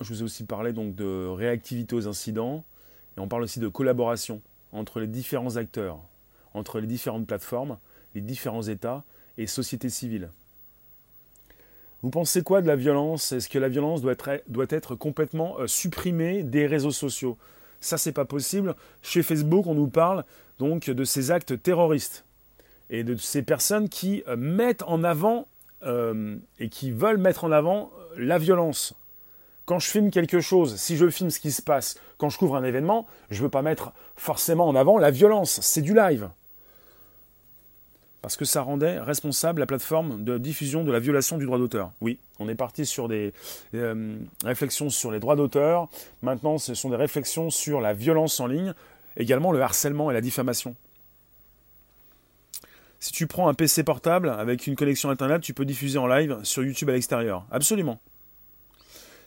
vous 0.00 0.20
ai 0.20 0.24
aussi 0.24 0.44
parlé 0.44 0.72
donc, 0.72 0.94
de 0.94 1.26
réactivité 1.26 1.94
aux 1.94 2.06
incidents. 2.06 2.64
Et 3.16 3.20
on 3.20 3.28
parle 3.28 3.42
aussi 3.42 3.60
de 3.60 3.68
collaboration 3.68 4.42
entre 4.72 5.00
les 5.00 5.06
différents 5.06 5.56
acteurs, 5.56 6.00
entre 6.54 6.80
les 6.80 6.86
différentes 6.86 7.26
plateformes, 7.26 7.78
les 8.14 8.20
différents 8.20 8.62
États 8.62 9.04
et 9.38 9.46
sociétés 9.46 9.90
civiles. 9.90 10.30
Vous 12.02 12.10
pensez 12.10 12.42
quoi 12.42 12.62
de 12.62 12.66
la 12.66 12.76
violence? 12.76 13.32
Est-ce 13.32 13.48
que 13.48 13.58
la 13.58 13.68
violence 13.68 14.02
doit 14.02 14.14
être, 14.68 14.94
complètement 14.94 15.58
euh, 15.58 15.66
supprimée 15.66 16.42
des 16.42 16.66
réseaux 16.66 16.90
sociaux? 16.90 17.38
Ça, 17.80 17.98
c'est 17.98 18.12
pas 18.12 18.24
possible. 18.24 18.74
Chez 19.02 19.22
Facebook, 19.22 19.66
on 19.66 19.74
nous 19.74 19.88
parle 19.88 20.24
donc 20.58 20.90
de 20.90 21.04
ces 21.04 21.30
actes 21.30 21.60
terroristes 21.62 22.24
et 22.90 23.02
de 23.02 23.16
ces 23.16 23.42
personnes 23.42 23.88
qui 23.88 24.22
euh, 24.28 24.36
mettent 24.36 24.82
en 24.84 25.04
avant 25.04 25.48
euh, 25.82 26.36
et 26.58 26.68
qui 26.68 26.90
veulent 26.90 27.18
mettre 27.18 27.44
en 27.44 27.52
avant 27.52 27.90
la 28.16 28.38
violence. 28.38 28.94
Quand 29.66 29.80
je 29.80 29.90
filme 29.90 30.10
quelque 30.10 30.40
chose, 30.40 30.76
si 30.76 30.96
je 30.96 31.10
filme 31.10 31.30
ce 31.30 31.40
qui 31.40 31.52
se 31.52 31.60
passe, 31.60 31.96
quand 32.18 32.30
je 32.30 32.38
couvre 32.38 32.56
un 32.56 32.64
événement, 32.64 33.06
je 33.30 33.38
ne 33.38 33.42
veux 33.42 33.50
pas 33.50 33.62
mettre 33.62 33.92
forcément 34.16 34.66
en 34.68 34.76
avant 34.76 34.96
la 34.96 35.10
violence. 35.10 35.60
C'est 35.60 35.82
du 35.82 35.94
live 35.94 36.28
parce 38.26 38.36
que 38.36 38.44
ça 38.44 38.62
rendait 38.62 38.98
responsable 38.98 39.60
la 39.60 39.66
plateforme 39.66 40.24
de 40.24 40.36
diffusion 40.36 40.82
de 40.82 40.90
la 40.90 40.98
violation 40.98 41.38
du 41.38 41.46
droit 41.46 41.58
d'auteur. 41.58 41.92
Oui, 42.00 42.18
on 42.40 42.48
est 42.48 42.56
parti 42.56 42.84
sur 42.84 43.06
des 43.06 43.32
euh, 43.74 44.18
réflexions 44.42 44.90
sur 44.90 45.12
les 45.12 45.20
droits 45.20 45.36
d'auteur. 45.36 45.88
Maintenant, 46.22 46.58
ce 46.58 46.74
sont 46.74 46.90
des 46.90 46.96
réflexions 46.96 47.50
sur 47.50 47.80
la 47.80 47.92
violence 47.92 48.40
en 48.40 48.48
ligne, 48.48 48.74
également 49.16 49.52
le 49.52 49.62
harcèlement 49.62 50.10
et 50.10 50.14
la 50.14 50.20
diffamation. 50.20 50.74
Si 52.98 53.12
tu 53.12 53.28
prends 53.28 53.46
un 53.46 53.54
PC 53.54 53.84
portable 53.84 54.28
avec 54.28 54.66
une 54.66 54.74
connexion 54.74 55.08
Internet, 55.08 55.42
tu 55.42 55.54
peux 55.54 55.64
diffuser 55.64 55.98
en 55.98 56.08
live 56.08 56.36
sur 56.42 56.64
YouTube 56.64 56.90
à 56.90 56.94
l'extérieur. 56.94 57.46
Absolument. 57.52 58.00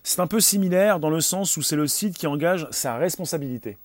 C'est 0.09 0.21
un 0.21 0.25
peu 0.25 0.39
similaire 0.39 0.99
dans 0.99 1.11
le 1.11 1.21
sens 1.21 1.55
où 1.55 1.61
c'est 1.61 1.75
le 1.75 1.85
site 1.85 2.17
qui 2.17 2.25
engage 2.25 2.67
sa 2.71 2.97
responsabilité. 2.97 3.77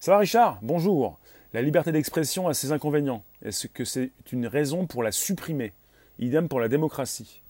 Ça 0.00 0.10
va 0.10 0.18
Richard? 0.18 0.58
Bonjour. 0.60 1.20
La 1.52 1.62
liberté 1.62 1.92
d'expression 1.92 2.48
a 2.48 2.52
ses 2.52 2.72
inconvénients. 2.72 3.22
Est-ce 3.44 3.68
que 3.68 3.84
c'est 3.84 4.10
une 4.32 4.48
raison 4.48 4.88
pour 4.88 5.04
la 5.04 5.12
supprimer? 5.12 5.72
Idem 6.18 6.48
pour 6.48 6.58
la 6.58 6.66
démocratie. 6.66 7.42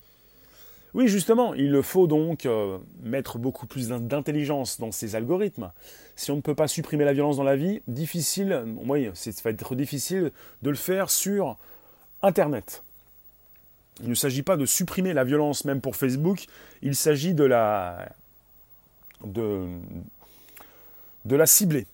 Oui, 0.93 1.09
justement, 1.09 1.55
il 1.55 1.83
faut 1.83 2.07
donc 2.07 2.45
euh, 2.45 2.76
mettre 3.03 3.39
beaucoup 3.39 3.66
plus 3.66 3.89
d'intelligence 3.89 4.78
dans 4.78 4.93
ces 4.93 5.16
algorithmes. 5.16 5.72
Si 6.16 6.30
on 6.33 6.37
ne 6.37 6.43
peut 6.43 6.55
pas 6.55 6.68
supprimer 6.68 7.07
la 7.07 7.14
violence 7.14 7.39
dans 7.39 7.45
la 7.45 7.57
vie, 7.57 7.80
difficile, 7.89 8.62
oui, 8.85 9.09
ça 9.14 9.30
va 9.43 9.53
être 9.53 9.74
difficile 9.74 10.33
de 10.61 10.68
le 10.68 10.76
faire 10.76 11.09
sur 11.09 11.57
Internet. 12.20 12.83
Il 14.01 14.09
ne 14.09 14.14
s'agit 14.14 14.43
pas 14.43 14.57
de 14.57 14.66
supprimer 14.66 15.12
la 15.12 15.24
violence 15.24 15.64
même 15.64 15.80
pour 15.80 15.97
Facebook, 15.97 16.47
il 16.80 16.97
s'agit 16.97 17.34
de 17.34 17.45
la, 17.45 18.09
de, 19.24 19.66
la 21.26 21.47
cibler. 21.47 21.86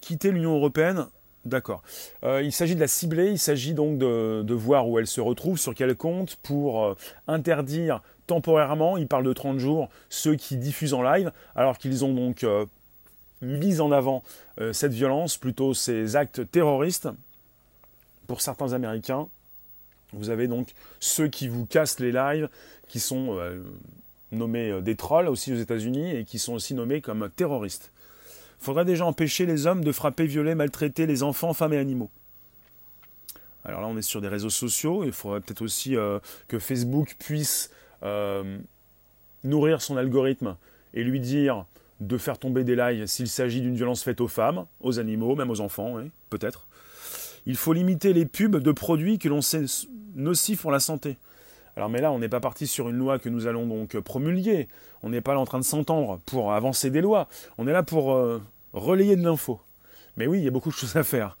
Quitter 0.00 0.32
l'Union 0.32 0.56
européenne 0.56 1.06
D'accord. 1.44 1.84
Euh, 2.24 2.42
il 2.42 2.50
s'agit 2.50 2.74
de 2.74 2.80
la 2.80 2.88
cibler, 2.88 3.30
il 3.30 3.38
s'agit 3.38 3.72
donc 3.72 3.98
de, 3.98 4.54
voir 4.54 4.88
où 4.88 4.98
elle 4.98 5.06
se 5.06 5.20
retrouve, 5.20 5.58
sur 5.58 5.76
quel 5.76 5.94
compte, 5.94 6.36
pour 6.42 6.84
euh, 6.84 6.96
interdire 7.28 8.02
temporairement, 8.26 8.96
il 8.96 9.06
parle 9.06 9.22
de 9.22 9.32
30 9.32 9.58
jours, 9.60 9.88
ceux 10.08 10.34
qui 10.34 10.56
diffusent 10.56 10.94
en 10.94 11.02
live, 11.02 11.30
alors 11.54 11.78
qu'ils 11.78 12.04
ont 12.04 12.12
donc 12.12 12.42
euh, 12.42 12.66
mis 13.42 13.80
en 13.80 13.92
avant 13.92 14.24
cette 14.72 14.92
violence, 14.92 15.36
plutôt 15.36 15.74
ces 15.74 16.16
actes 16.16 16.50
terroristes. 16.50 17.08
Pour 18.26 18.40
certains 18.40 18.72
Américains, 18.72 19.28
vous 20.12 20.30
avez 20.30 20.48
donc 20.48 20.72
ceux 21.00 21.28
qui 21.28 21.48
vous 21.48 21.66
cassent 21.66 22.00
les 22.00 22.12
lives, 22.12 22.48
qui 22.88 23.00
sont 23.00 23.38
nommés 24.32 24.80
des 24.82 24.94
trolls 24.96 25.28
aussi 25.28 25.52
aux 25.52 25.56
États-Unis 25.56 26.16
et 26.16 26.24
qui 26.24 26.38
sont 26.38 26.54
aussi 26.54 26.74
nommés 26.74 27.00
comme 27.00 27.28
terroristes 27.34 27.92
faudrait 28.58 28.84
déjà 28.84 29.06
empêcher 29.06 29.46
les 29.46 29.66
hommes 29.66 29.84
de 29.84 29.92
frapper, 29.92 30.26
violer, 30.26 30.54
maltraiter 30.54 31.06
les 31.06 31.22
enfants, 31.22 31.52
femmes 31.52 31.72
et 31.72 31.78
animaux. 31.78 32.10
Alors 33.64 33.80
là, 33.80 33.88
on 33.88 33.96
est 33.96 34.02
sur 34.02 34.20
des 34.20 34.28
réseaux 34.28 34.50
sociaux. 34.50 35.04
Il 35.04 35.12
faudrait 35.12 35.40
peut-être 35.40 35.62
aussi 35.62 35.96
euh, 35.96 36.18
que 36.48 36.58
Facebook 36.58 37.16
puisse 37.18 37.70
euh, 38.02 38.58
nourrir 39.44 39.82
son 39.82 39.96
algorithme 39.96 40.56
et 40.94 41.02
lui 41.02 41.20
dire 41.20 41.64
de 42.00 42.18
faire 42.18 42.38
tomber 42.38 42.62
des 42.62 42.76
likes 42.76 43.08
s'il 43.08 43.28
s'agit 43.28 43.60
d'une 43.60 43.74
violence 43.74 44.02
faite 44.02 44.20
aux 44.20 44.28
femmes, 44.28 44.66
aux 44.80 44.98
animaux, 44.98 45.34
même 45.34 45.50
aux 45.50 45.60
enfants, 45.60 45.96
peut-être. 46.30 46.66
Il 47.46 47.56
faut 47.56 47.72
limiter 47.72 48.12
les 48.12 48.26
pubs 48.26 48.56
de 48.56 48.72
produits 48.72 49.18
que 49.18 49.28
l'on 49.28 49.40
sait 49.40 49.64
nocifs 50.14 50.60
pour 50.60 50.72
la 50.72 50.80
santé. 50.80 51.16
Alors 51.76 51.88
mais 51.88 52.00
là, 52.00 52.10
on 52.10 52.18
n'est 52.18 52.28
pas 52.28 52.40
parti 52.40 52.66
sur 52.66 52.88
une 52.88 52.96
loi 52.96 53.18
que 53.18 53.28
nous 53.28 53.46
allons 53.46 53.66
donc 53.66 53.98
promulguer. 54.00 54.68
On 55.02 55.10
n'est 55.10 55.20
pas 55.20 55.34
là 55.34 55.40
en 55.40 55.44
train 55.44 55.60
de 55.60 55.64
s'entendre 55.64 56.20
pour 56.26 56.52
avancer 56.52 56.90
des 56.90 57.00
lois. 57.00 57.28
On 57.58 57.66
est 57.68 57.72
là 57.72 57.82
pour 57.82 58.14
euh, 58.14 58.42
relayer 58.72 59.16
de 59.16 59.22
l'info. 59.22 59.60
Mais 60.16 60.26
oui, 60.26 60.38
il 60.38 60.44
y 60.44 60.48
a 60.48 60.50
beaucoup 60.50 60.70
de 60.70 60.74
choses 60.74 60.96
à 60.96 61.04
faire. 61.04 61.36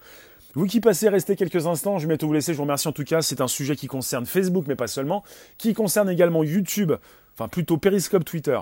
Vous 0.54 0.66
qui 0.66 0.80
passez, 0.80 1.08
restez 1.10 1.36
quelques 1.36 1.66
instants, 1.66 1.98
je 1.98 2.04
vais 2.04 2.08
bientôt 2.08 2.26
vous 2.28 2.32
laisser, 2.32 2.52
je 2.52 2.56
vous 2.56 2.62
remercie 2.62 2.88
en 2.88 2.92
tout 2.92 3.04
cas, 3.04 3.20
c'est 3.20 3.42
un 3.42 3.48
sujet 3.48 3.76
qui 3.76 3.88
concerne 3.88 4.24
Facebook, 4.24 4.64
mais 4.66 4.74
pas 4.74 4.86
seulement, 4.86 5.22
qui 5.58 5.74
concerne 5.74 6.08
également 6.08 6.42
YouTube, 6.42 6.92
enfin 7.34 7.46
plutôt 7.46 7.76
Periscope 7.76 8.24
Twitter. 8.24 8.58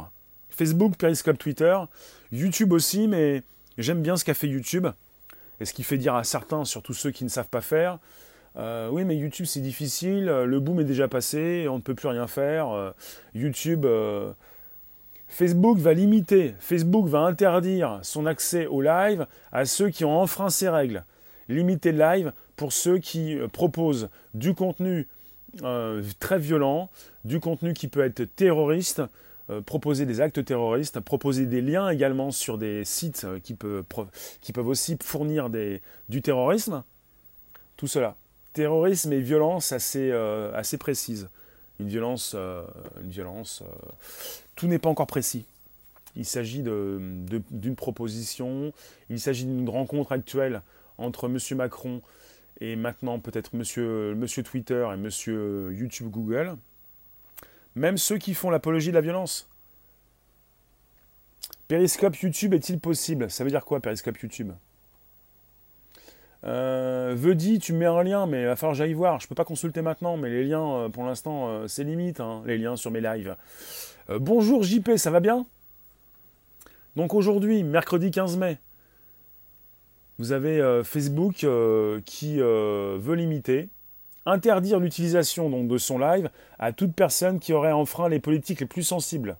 Facebook, 0.50 0.96
Periscope 0.96 1.38
Twitter, 1.38 1.78
YouTube 2.32 2.72
aussi, 2.72 3.06
mais 3.06 3.44
j'aime 3.78 4.02
bien 4.02 4.16
ce 4.16 4.24
qu'a 4.24 4.34
fait 4.34 4.48
YouTube, 4.48 4.88
et 5.60 5.64
ce 5.64 5.72
qui 5.72 5.82
fait 5.82 5.98
dire 5.98 6.14
à 6.14 6.24
certains, 6.24 6.64
surtout 6.64 6.94
ceux 6.94 7.10
qui 7.10 7.24
ne 7.24 7.28
savent 7.28 7.48
pas 7.48 7.60
faire, 7.60 7.98
euh, 8.56 8.88
oui, 8.90 9.04
mais 9.04 9.16
YouTube 9.16 9.46
c'est 9.46 9.60
difficile, 9.60 10.26
le 10.26 10.60
boom 10.60 10.80
est 10.80 10.84
déjà 10.84 11.08
passé, 11.08 11.66
on 11.68 11.76
ne 11.76 11.82
peut 11.82 11.94
plus 11.94 12.08
rien 12.08 12.26
faire. 12.26 12.70
Euh, 12.70 12.90
YouTube, 13.34 13.84
euh, 13.84 14.32
Facebook 15.28 15.78
va 15.78 15.92
limiter, 15.92 16.54
Facebook 16.60 17.08
va 17.08 17.20
interdire 17.20 17.98
son 18.02 18.26
accès 18.26 18.66
au 18.66 18.80
live 18.80 19.26
à 19.52 19.64
ceux 19.64 19.90
qui 19.90 20.04
ont 20.04 20.16
enfreint 20.16 20.50
ces 20.50 20.68
règles. 20.68 21.04
Limiter 21.48 21.92
le 21.92 21.98
live 21.98 22.32
pour 22.56 22.72
ceux 22.72 22.98
qui 22.98 23.36
proposent 23.52 24.08
du 24.32 24.54
contenu 24.54 25.08
très 26.18 26.38
violent, 26.38 26.90
du 27.24 27.38
contenu 27.38 27.74
qui 27.74 27.88
peut 27.88 28.02
être 28.02 28.24
terroriste, 28.24 29.02
proposer 29.66 30.06
des 30.06 30.20
actes 30.20 30.44
terroristes, 30.44 31.00
proposer 31.00 31.46
des 31.46 31.60
liens 31.60 31.90
également 31.90 32.30
sur 32.30 32.58
des 32.58 32.84
sites 32.84 33.26
qui, 33.42 33.54
peuvent, 33.54 33.84
qui 34.40 34.52
peuvent 34.52 34.68
aussi 34.68 34.96
fournir 35.02 35.50
du 35.50 36.22
terrorisme. 36.22 36.82
Tout 37.76 37.86
cela 37.86 38.16
terrorisme 38.54 39.12
et 39.12 39.20
violence 39.20 39.72
assez, 39.72 40.10
euh, 40.10 40.50
assez 40.54 40.78
précises. 40.78 41.28
Une 41.80 41.88
violence, 41.88 42.32
euh, 42.34 42.64
une 43.02 43.10
violence 43.10 43.62
euh, 43.62 43.88
tout 44.56 44.66
n'est 44.66 44.78
pas 44.78 44.88
encore 44.88 45.08
précis. 45.08 45.44
Il 46.16 46.24
s'agit 46.24 46.62
d'une 46.62 47.74
proposition, 47.76 48.72
il 49.10 49.18
s'agit 49.18 49.44
d'une 49.44 49.68
rencontre 49.68 50.12
actuelle 50.12 50.62
entre 50.96 51.26
M. 51.26 51.38
Macron 51.56 52.00
et 52.60 52.76
maintenant 52.76 53.18
peut-être 53.18 53.56
monsieur, 53.56 54.14
monsieur 54.14 54.44
Twitter 54.44 54.86
et 54.88 54.94
M. 54.94 55.10
YouTube 55.76 56.10
Google. 56.10 56.56
Même 57.76 57.98
ceux 57.98 58.18
qui 58.18 58.34
font 58.34 58.50
l'apologie 58.50 58.90
de 58.90 58.94
la 58.94 59.00
violence. 59.00 59.48
Périscope 61.66 62.16
YouTube 62.16 62.54
est-il 62.54 62.78
possible? 62.78 63.30
Ça 63.30 63.42
veut 63.42 63.50
dire 63.50 63.64
quoi 63.64 63.80
Périscope 63.80 64.18
YouTube? 64.18 64.52
Euh, 66.44 67.14
Vedi, 67.16 67.58
tu 67.58 67.72
mets 67.72 67.86
un 67.86 68.02
lien, 68.02 68.26
mais 68.26 68.42
il 68.42 68.46
va 68.46 68.56
falloir 68.56 68.74
que 68.74 68.78
j'aille 68.78 68.92
voir. 68.92 69.20
Je 69.20 69.26
peux 69.26 69.34
pas 69.34 69.44
consulter 69.44 69.80
maintenant, 69.82 70.16
mais 70.16 70.28
les 70.28 70.44
liens, 70.44 70.74
euh, 70.74 70.88
pour 70.88 71.04
l'instant, 71.04 71.48
euh, 71.48 71.68
c'est 71.68 71.84
limite, 71.84 72.20
hein, 72.20 72.42
les 72.46 72.58
liens 72.58 72.76
sur 72.76 72.90
mes 72.90 73.00
lives. 73.00 73.36
Euh, 74.10 74.18
bonjour 74.18 74.62
JP, 74.62 74.96
ça 74.96 75.10
va 75.10 75.20
bien? 75.20 75.46
Donc 76.96 77.14
aujourd'hui, 77.14 77.64
mercredi 77.64 78.10
15 78.10 78.36
mai, 78.36 78.58
vous 80.18 80.30
avez 80.30 80.82
Facebook 80.84 81.44
qui 82.04 82.38
veut 82.38 83.14
limiter, 83.14 83.68
interdire 84.26 84.80
l'utilisation 84.80 85.64
de 85.64 85.78
son 85.78 85.98
live 85.98 86.30
à 86.58 86.72
toute 86.72 86.94
personne 86.94 87.38
qui 87.38 87.52
aurait 87.52 87.72
enfreint 87.72 88.08
les 88.08 88.20
politiques 88.20 88.60
les 88.60 88.66
plus 88.66 88.82
sensibles. 88.82 89.36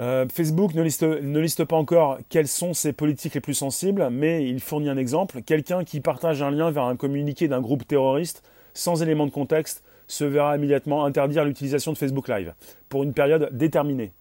Euh, 0.00 0.26
Facebook 0.28 0.74
ne 0.74 0.82
liste, 0.82 1.02
ne 1.02 1.40
liste, 1.40 1.64
pas 1.64 1.76
encore 1.76 2.18
quelles 2.28 2.46
sont 2.46 2.72
ses 2.72 2.92
politiques 2.92 3.34
les 3.34 3.40
plus 3.40 3.54
sensibles, 3.54 4.08
mais 4.10 4.48
il 4.48 4.60
fournit 4.60 4.88
un 4.88 4.96
exemple. 4.96 5.42
Quelqu'un 5.42 5.84
qui 5.84 6.00
partage 6.00 6.40
un 6.40 6.50
lien 6.50 6.70
vers 6.70 6.84
un 6.84 6.96
communiqué 6.96 7.48
d'un 7.48 7.60
groupe 7.60 7.86
terroriste 7.86 8.44
sans 8.74 9.02
élément 9.02 9.26
de 9.26 9.32
contexte 9.32 9.82
se 10.06 10.24
verra 10.24 10.56
immédiatement 10.56 11.04
interdire 11.04 11.44
l'utilisation 11.44 11.92
de 11.92 11.98
Facebook 11.98 12.28
Live 12.28 12.54
pour 12.88 13.02
une 13.02 13.12
période 13.12 13.50
déterminée. 13.52 14.12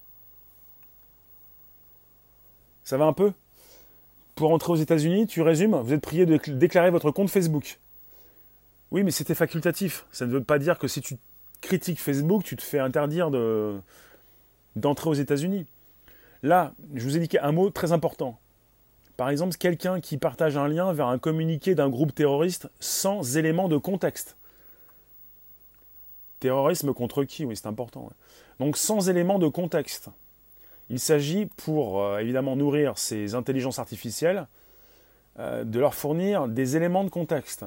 Ça 2.83 2.97
va 2.97 3.05
un 3.05 3.13
peu? 3.13 3.31
Pour 4.35 4.53
entrer 4.53 4.71
aux 4.71 4.77
États-Unis, 4.77 5.27
tu 5.27 5.41
résumes, 5.41 5.75
vous 5.75 5.93
êtes 5.93 6.01
prié 6.01 6.25
de 6.25 6.37
déclarer 6.53 6.89
votre 6.89 7.11
compte 7.11 7.29
Facebook. 7.29 7.79
Oui, 8.91 9.03
mais 9.03 9.11
c'était 9.11 9.35
facultatif. 9.35 10.05
Ça 10.11 10.25
ne 10.25 10.31
veut 10.31 10.43
pas 10.43 10.59
dire 10.59 10.79
que 10.79 10.87
si 10.87 11.01
tu 11.01 11.17
critiques 11.61 11.99
Facebook, 11.99 12.43
tu 12.43 12.55
te 12.55 12.63
fais 12.63 12.79
interdire 12.79 13.31
de, 13.31 13.77
d'entrer 14.75 15.09
aux 15.09 15.13
États-Unis. 15.13 15.65
Là, 16.43 16.73
je 16.93 17.03
vous 17.03 17.17
ai 17.17 17.19
dit 17.19 17.37
un 17.41 17.51
mot 17.51 17.69
très 17.69 17.91
important. 17.91 18.39
Par 19.17 19.29
exemple, 19.29 19.57
quelqu'un 19.57 19.99
qui 19.99 20.17
partage 20.17 20.57
un 20.57 20.67
lien 20.67 20.93
vers 20.93 21.07
un 21.07 21.17
communiqué 21.17 21.73
d'un 21.73 21.89
groupe 21.89 22.13
terroriste 22.13 22.69
sans 22.79 23.37
élément 23.37 23.67
de 23.67 23.77
contexte. 23.77 24.37
Terrorisme 26.39 26.93
contre 26.93 27.23
qui? 27.23 27.43
Oui, 27.43 27.55
c'est 27.57 27.67
important. 27.67 28.11
Donc 28.59 28.77
sans 28.77 29.09
élément 29.09 29.39
de 29.39 29.47
contexte. 29.47 30.09
Il 30.89 30.99
s'agit, 30.99 31.47
pour 31.47 32.01
euh, 32.01 32.19
évidemment 32.19 32.55
nourrir 32.55 32.97
ces 32.97 33.33
intelligences 33.35 33.79
artificielles, 33.79 34.47
euh, 35.39 35.63
de 35.63 35.79
leur 35.79 35.95
fournir 35.95 36.47
des 36.47 36.77
éléments 36.77 37.03
de 37.03 37.09
contexte. 37.09 37.65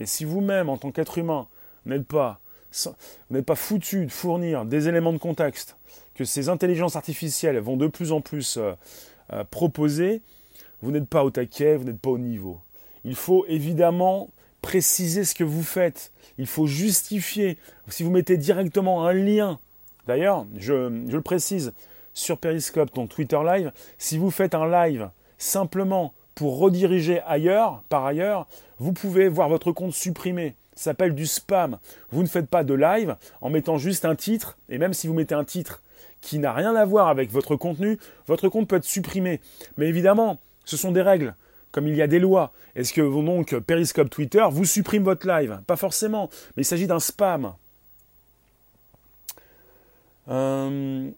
Et 0.00 0.06
si 0.06 0.24
vous-même, 0.24 0.68
en 0.68 0.76
tant 0.76 0.90
qu'être 0.90 1.18
humain, 1.18 1.46
n'êtes 1.86 2.06
pas, 2.06 2.40
n'êtes 3.30 3.46
pas 3.46 3.54
foutu 3.54 4.06
de 4.06 4.10
fournir 4.10 4.64
des 4.64 4.88
éléments 4.88 5.12
de 5.12 5.18
contexte 5.18 5.76
que 6.14 6.24
ces 6.24 6.48
intelligences 6.48 6.96
artificielles 6.96 7.58
vont 7.58 7.76
de 7.76 7.86
plus 7.86 8.12
en 8.12 8.20
plus 8.20 8.56
euh, 8.56 8.72
euh, 9.32 9.44
proposer, 9.44 10.20
vous 10.82 10.90
n'êtes 10.90 11.08
pas 11.08 11.24
au 11.24 11.30
taquet, 11.30 11.76
vous 11.76 11.84
n'êtes 11.84 12.00
pas 12.00 12.10
au 12.10 12.18
niveau. 12.18 12.60
Il 13.04 13.14
faut 13.14 13.46
évidemment 13.46 14.28
préciser 14.60 15.24
ce 15.24 15.34
que 15.34 15.44
vous 15.44 15.62
faites. 15.62 16.12
Il 16.36 16.46
faut 16.46 16.66
justifier. 16.66 17.56
Si 17.88 18.02
vous 18.02 18.10
mettez 18.10 18.36
directement 18.36 19.06
un 19.06 19.12
lien, 19.12 19.60
d'ailleurs, 20.06 20.46
je, 20.56 20.88
le 20.88 21.20
précise, 21.20 21.72
sur 22.14 22.38
Periscope, 22.38 22.92
ton 22.92 23.06
Twitter 23.06 23.38
Live, 23.44 23.72
si 23.96 24.18
vous 24.18 24.30
faites 24.30 24.54
un 24.54 24.68
live 24.68 25.10
simplement 25.38 26.14
pour 26.38 26.60
rediriger 26.60 27.20
ailleurs, 27.26 27.82
par 27.88 28.06
ailleurs, 28.06 28.46
vous 28.78 28.92
pouvez 28.92 29.28
voir 29.28 29.48
votre 29.48 29.72
compte 29.72 29.92
supprimé. 29.92 30.54
Ça 30.76 30.84
s'appelle 30.84 31.12
du 31.16 31.26
spam. 31.26 31.78
Vous 32.12 32.22
ne 32.22 32.28
faites 32.28 32.46
pas 32.46 32.62
de 32.62 32.74
live 32.74 33.16
en 33.40 33.50
mettant 33.50 33.76
juste 33.76 34.04
un 34.04 34.14
titre, 34.14 34.56
et 34.68 34.78
même 34.78 34.94
si 34.94 35.08
vous 35.08 35.14
mettez 35.14 35.34
un 35.34 35.42
titre 35.42 35.82
qui 36.20 36.38
n'a 36.38 36.52
rien 36.52 36.76
à 36.76 36.84
voir 36.84 37.08
avec 37.08 37.32
votre 37.32 37.56
contenu, 37.56 37.98
votre 38.28 38.48
compte 38.48 38.68
peut 38.68 38.76
être 38.76 38.84
supprimé. 38.84 39.40
Mais 39.78 39.88
évidemment, 39.88 40.38
ce 40.64 40.76
sont 40.76 40.92
des 40.92 41.02
règles, 41.02 41.34
comme 41.72 41.88
il 41.88 41.96
y 41.96 42.02
a 42.02 42.06
des 42.06 42.20
lois. 42.20 42.52
Est-ce 42.76 42.92
que 42.92 43.00
donc 43.00 43.58
Periscope 43.58 44.08
Twitter 44.08 44.46
vous 44.48 44.64
supprime 44.64 45.02
votre 45.02 45.26
live? 45.26 45.60
Pas 45.66 45.74
forcément, 45.74 46.30
mais 46.56 46.62
il 46.62 46.66
s'agit 46.66 46.86
d'un 46.86 47.00
spam. 47.00 47.52
Euh, 50.28 51.10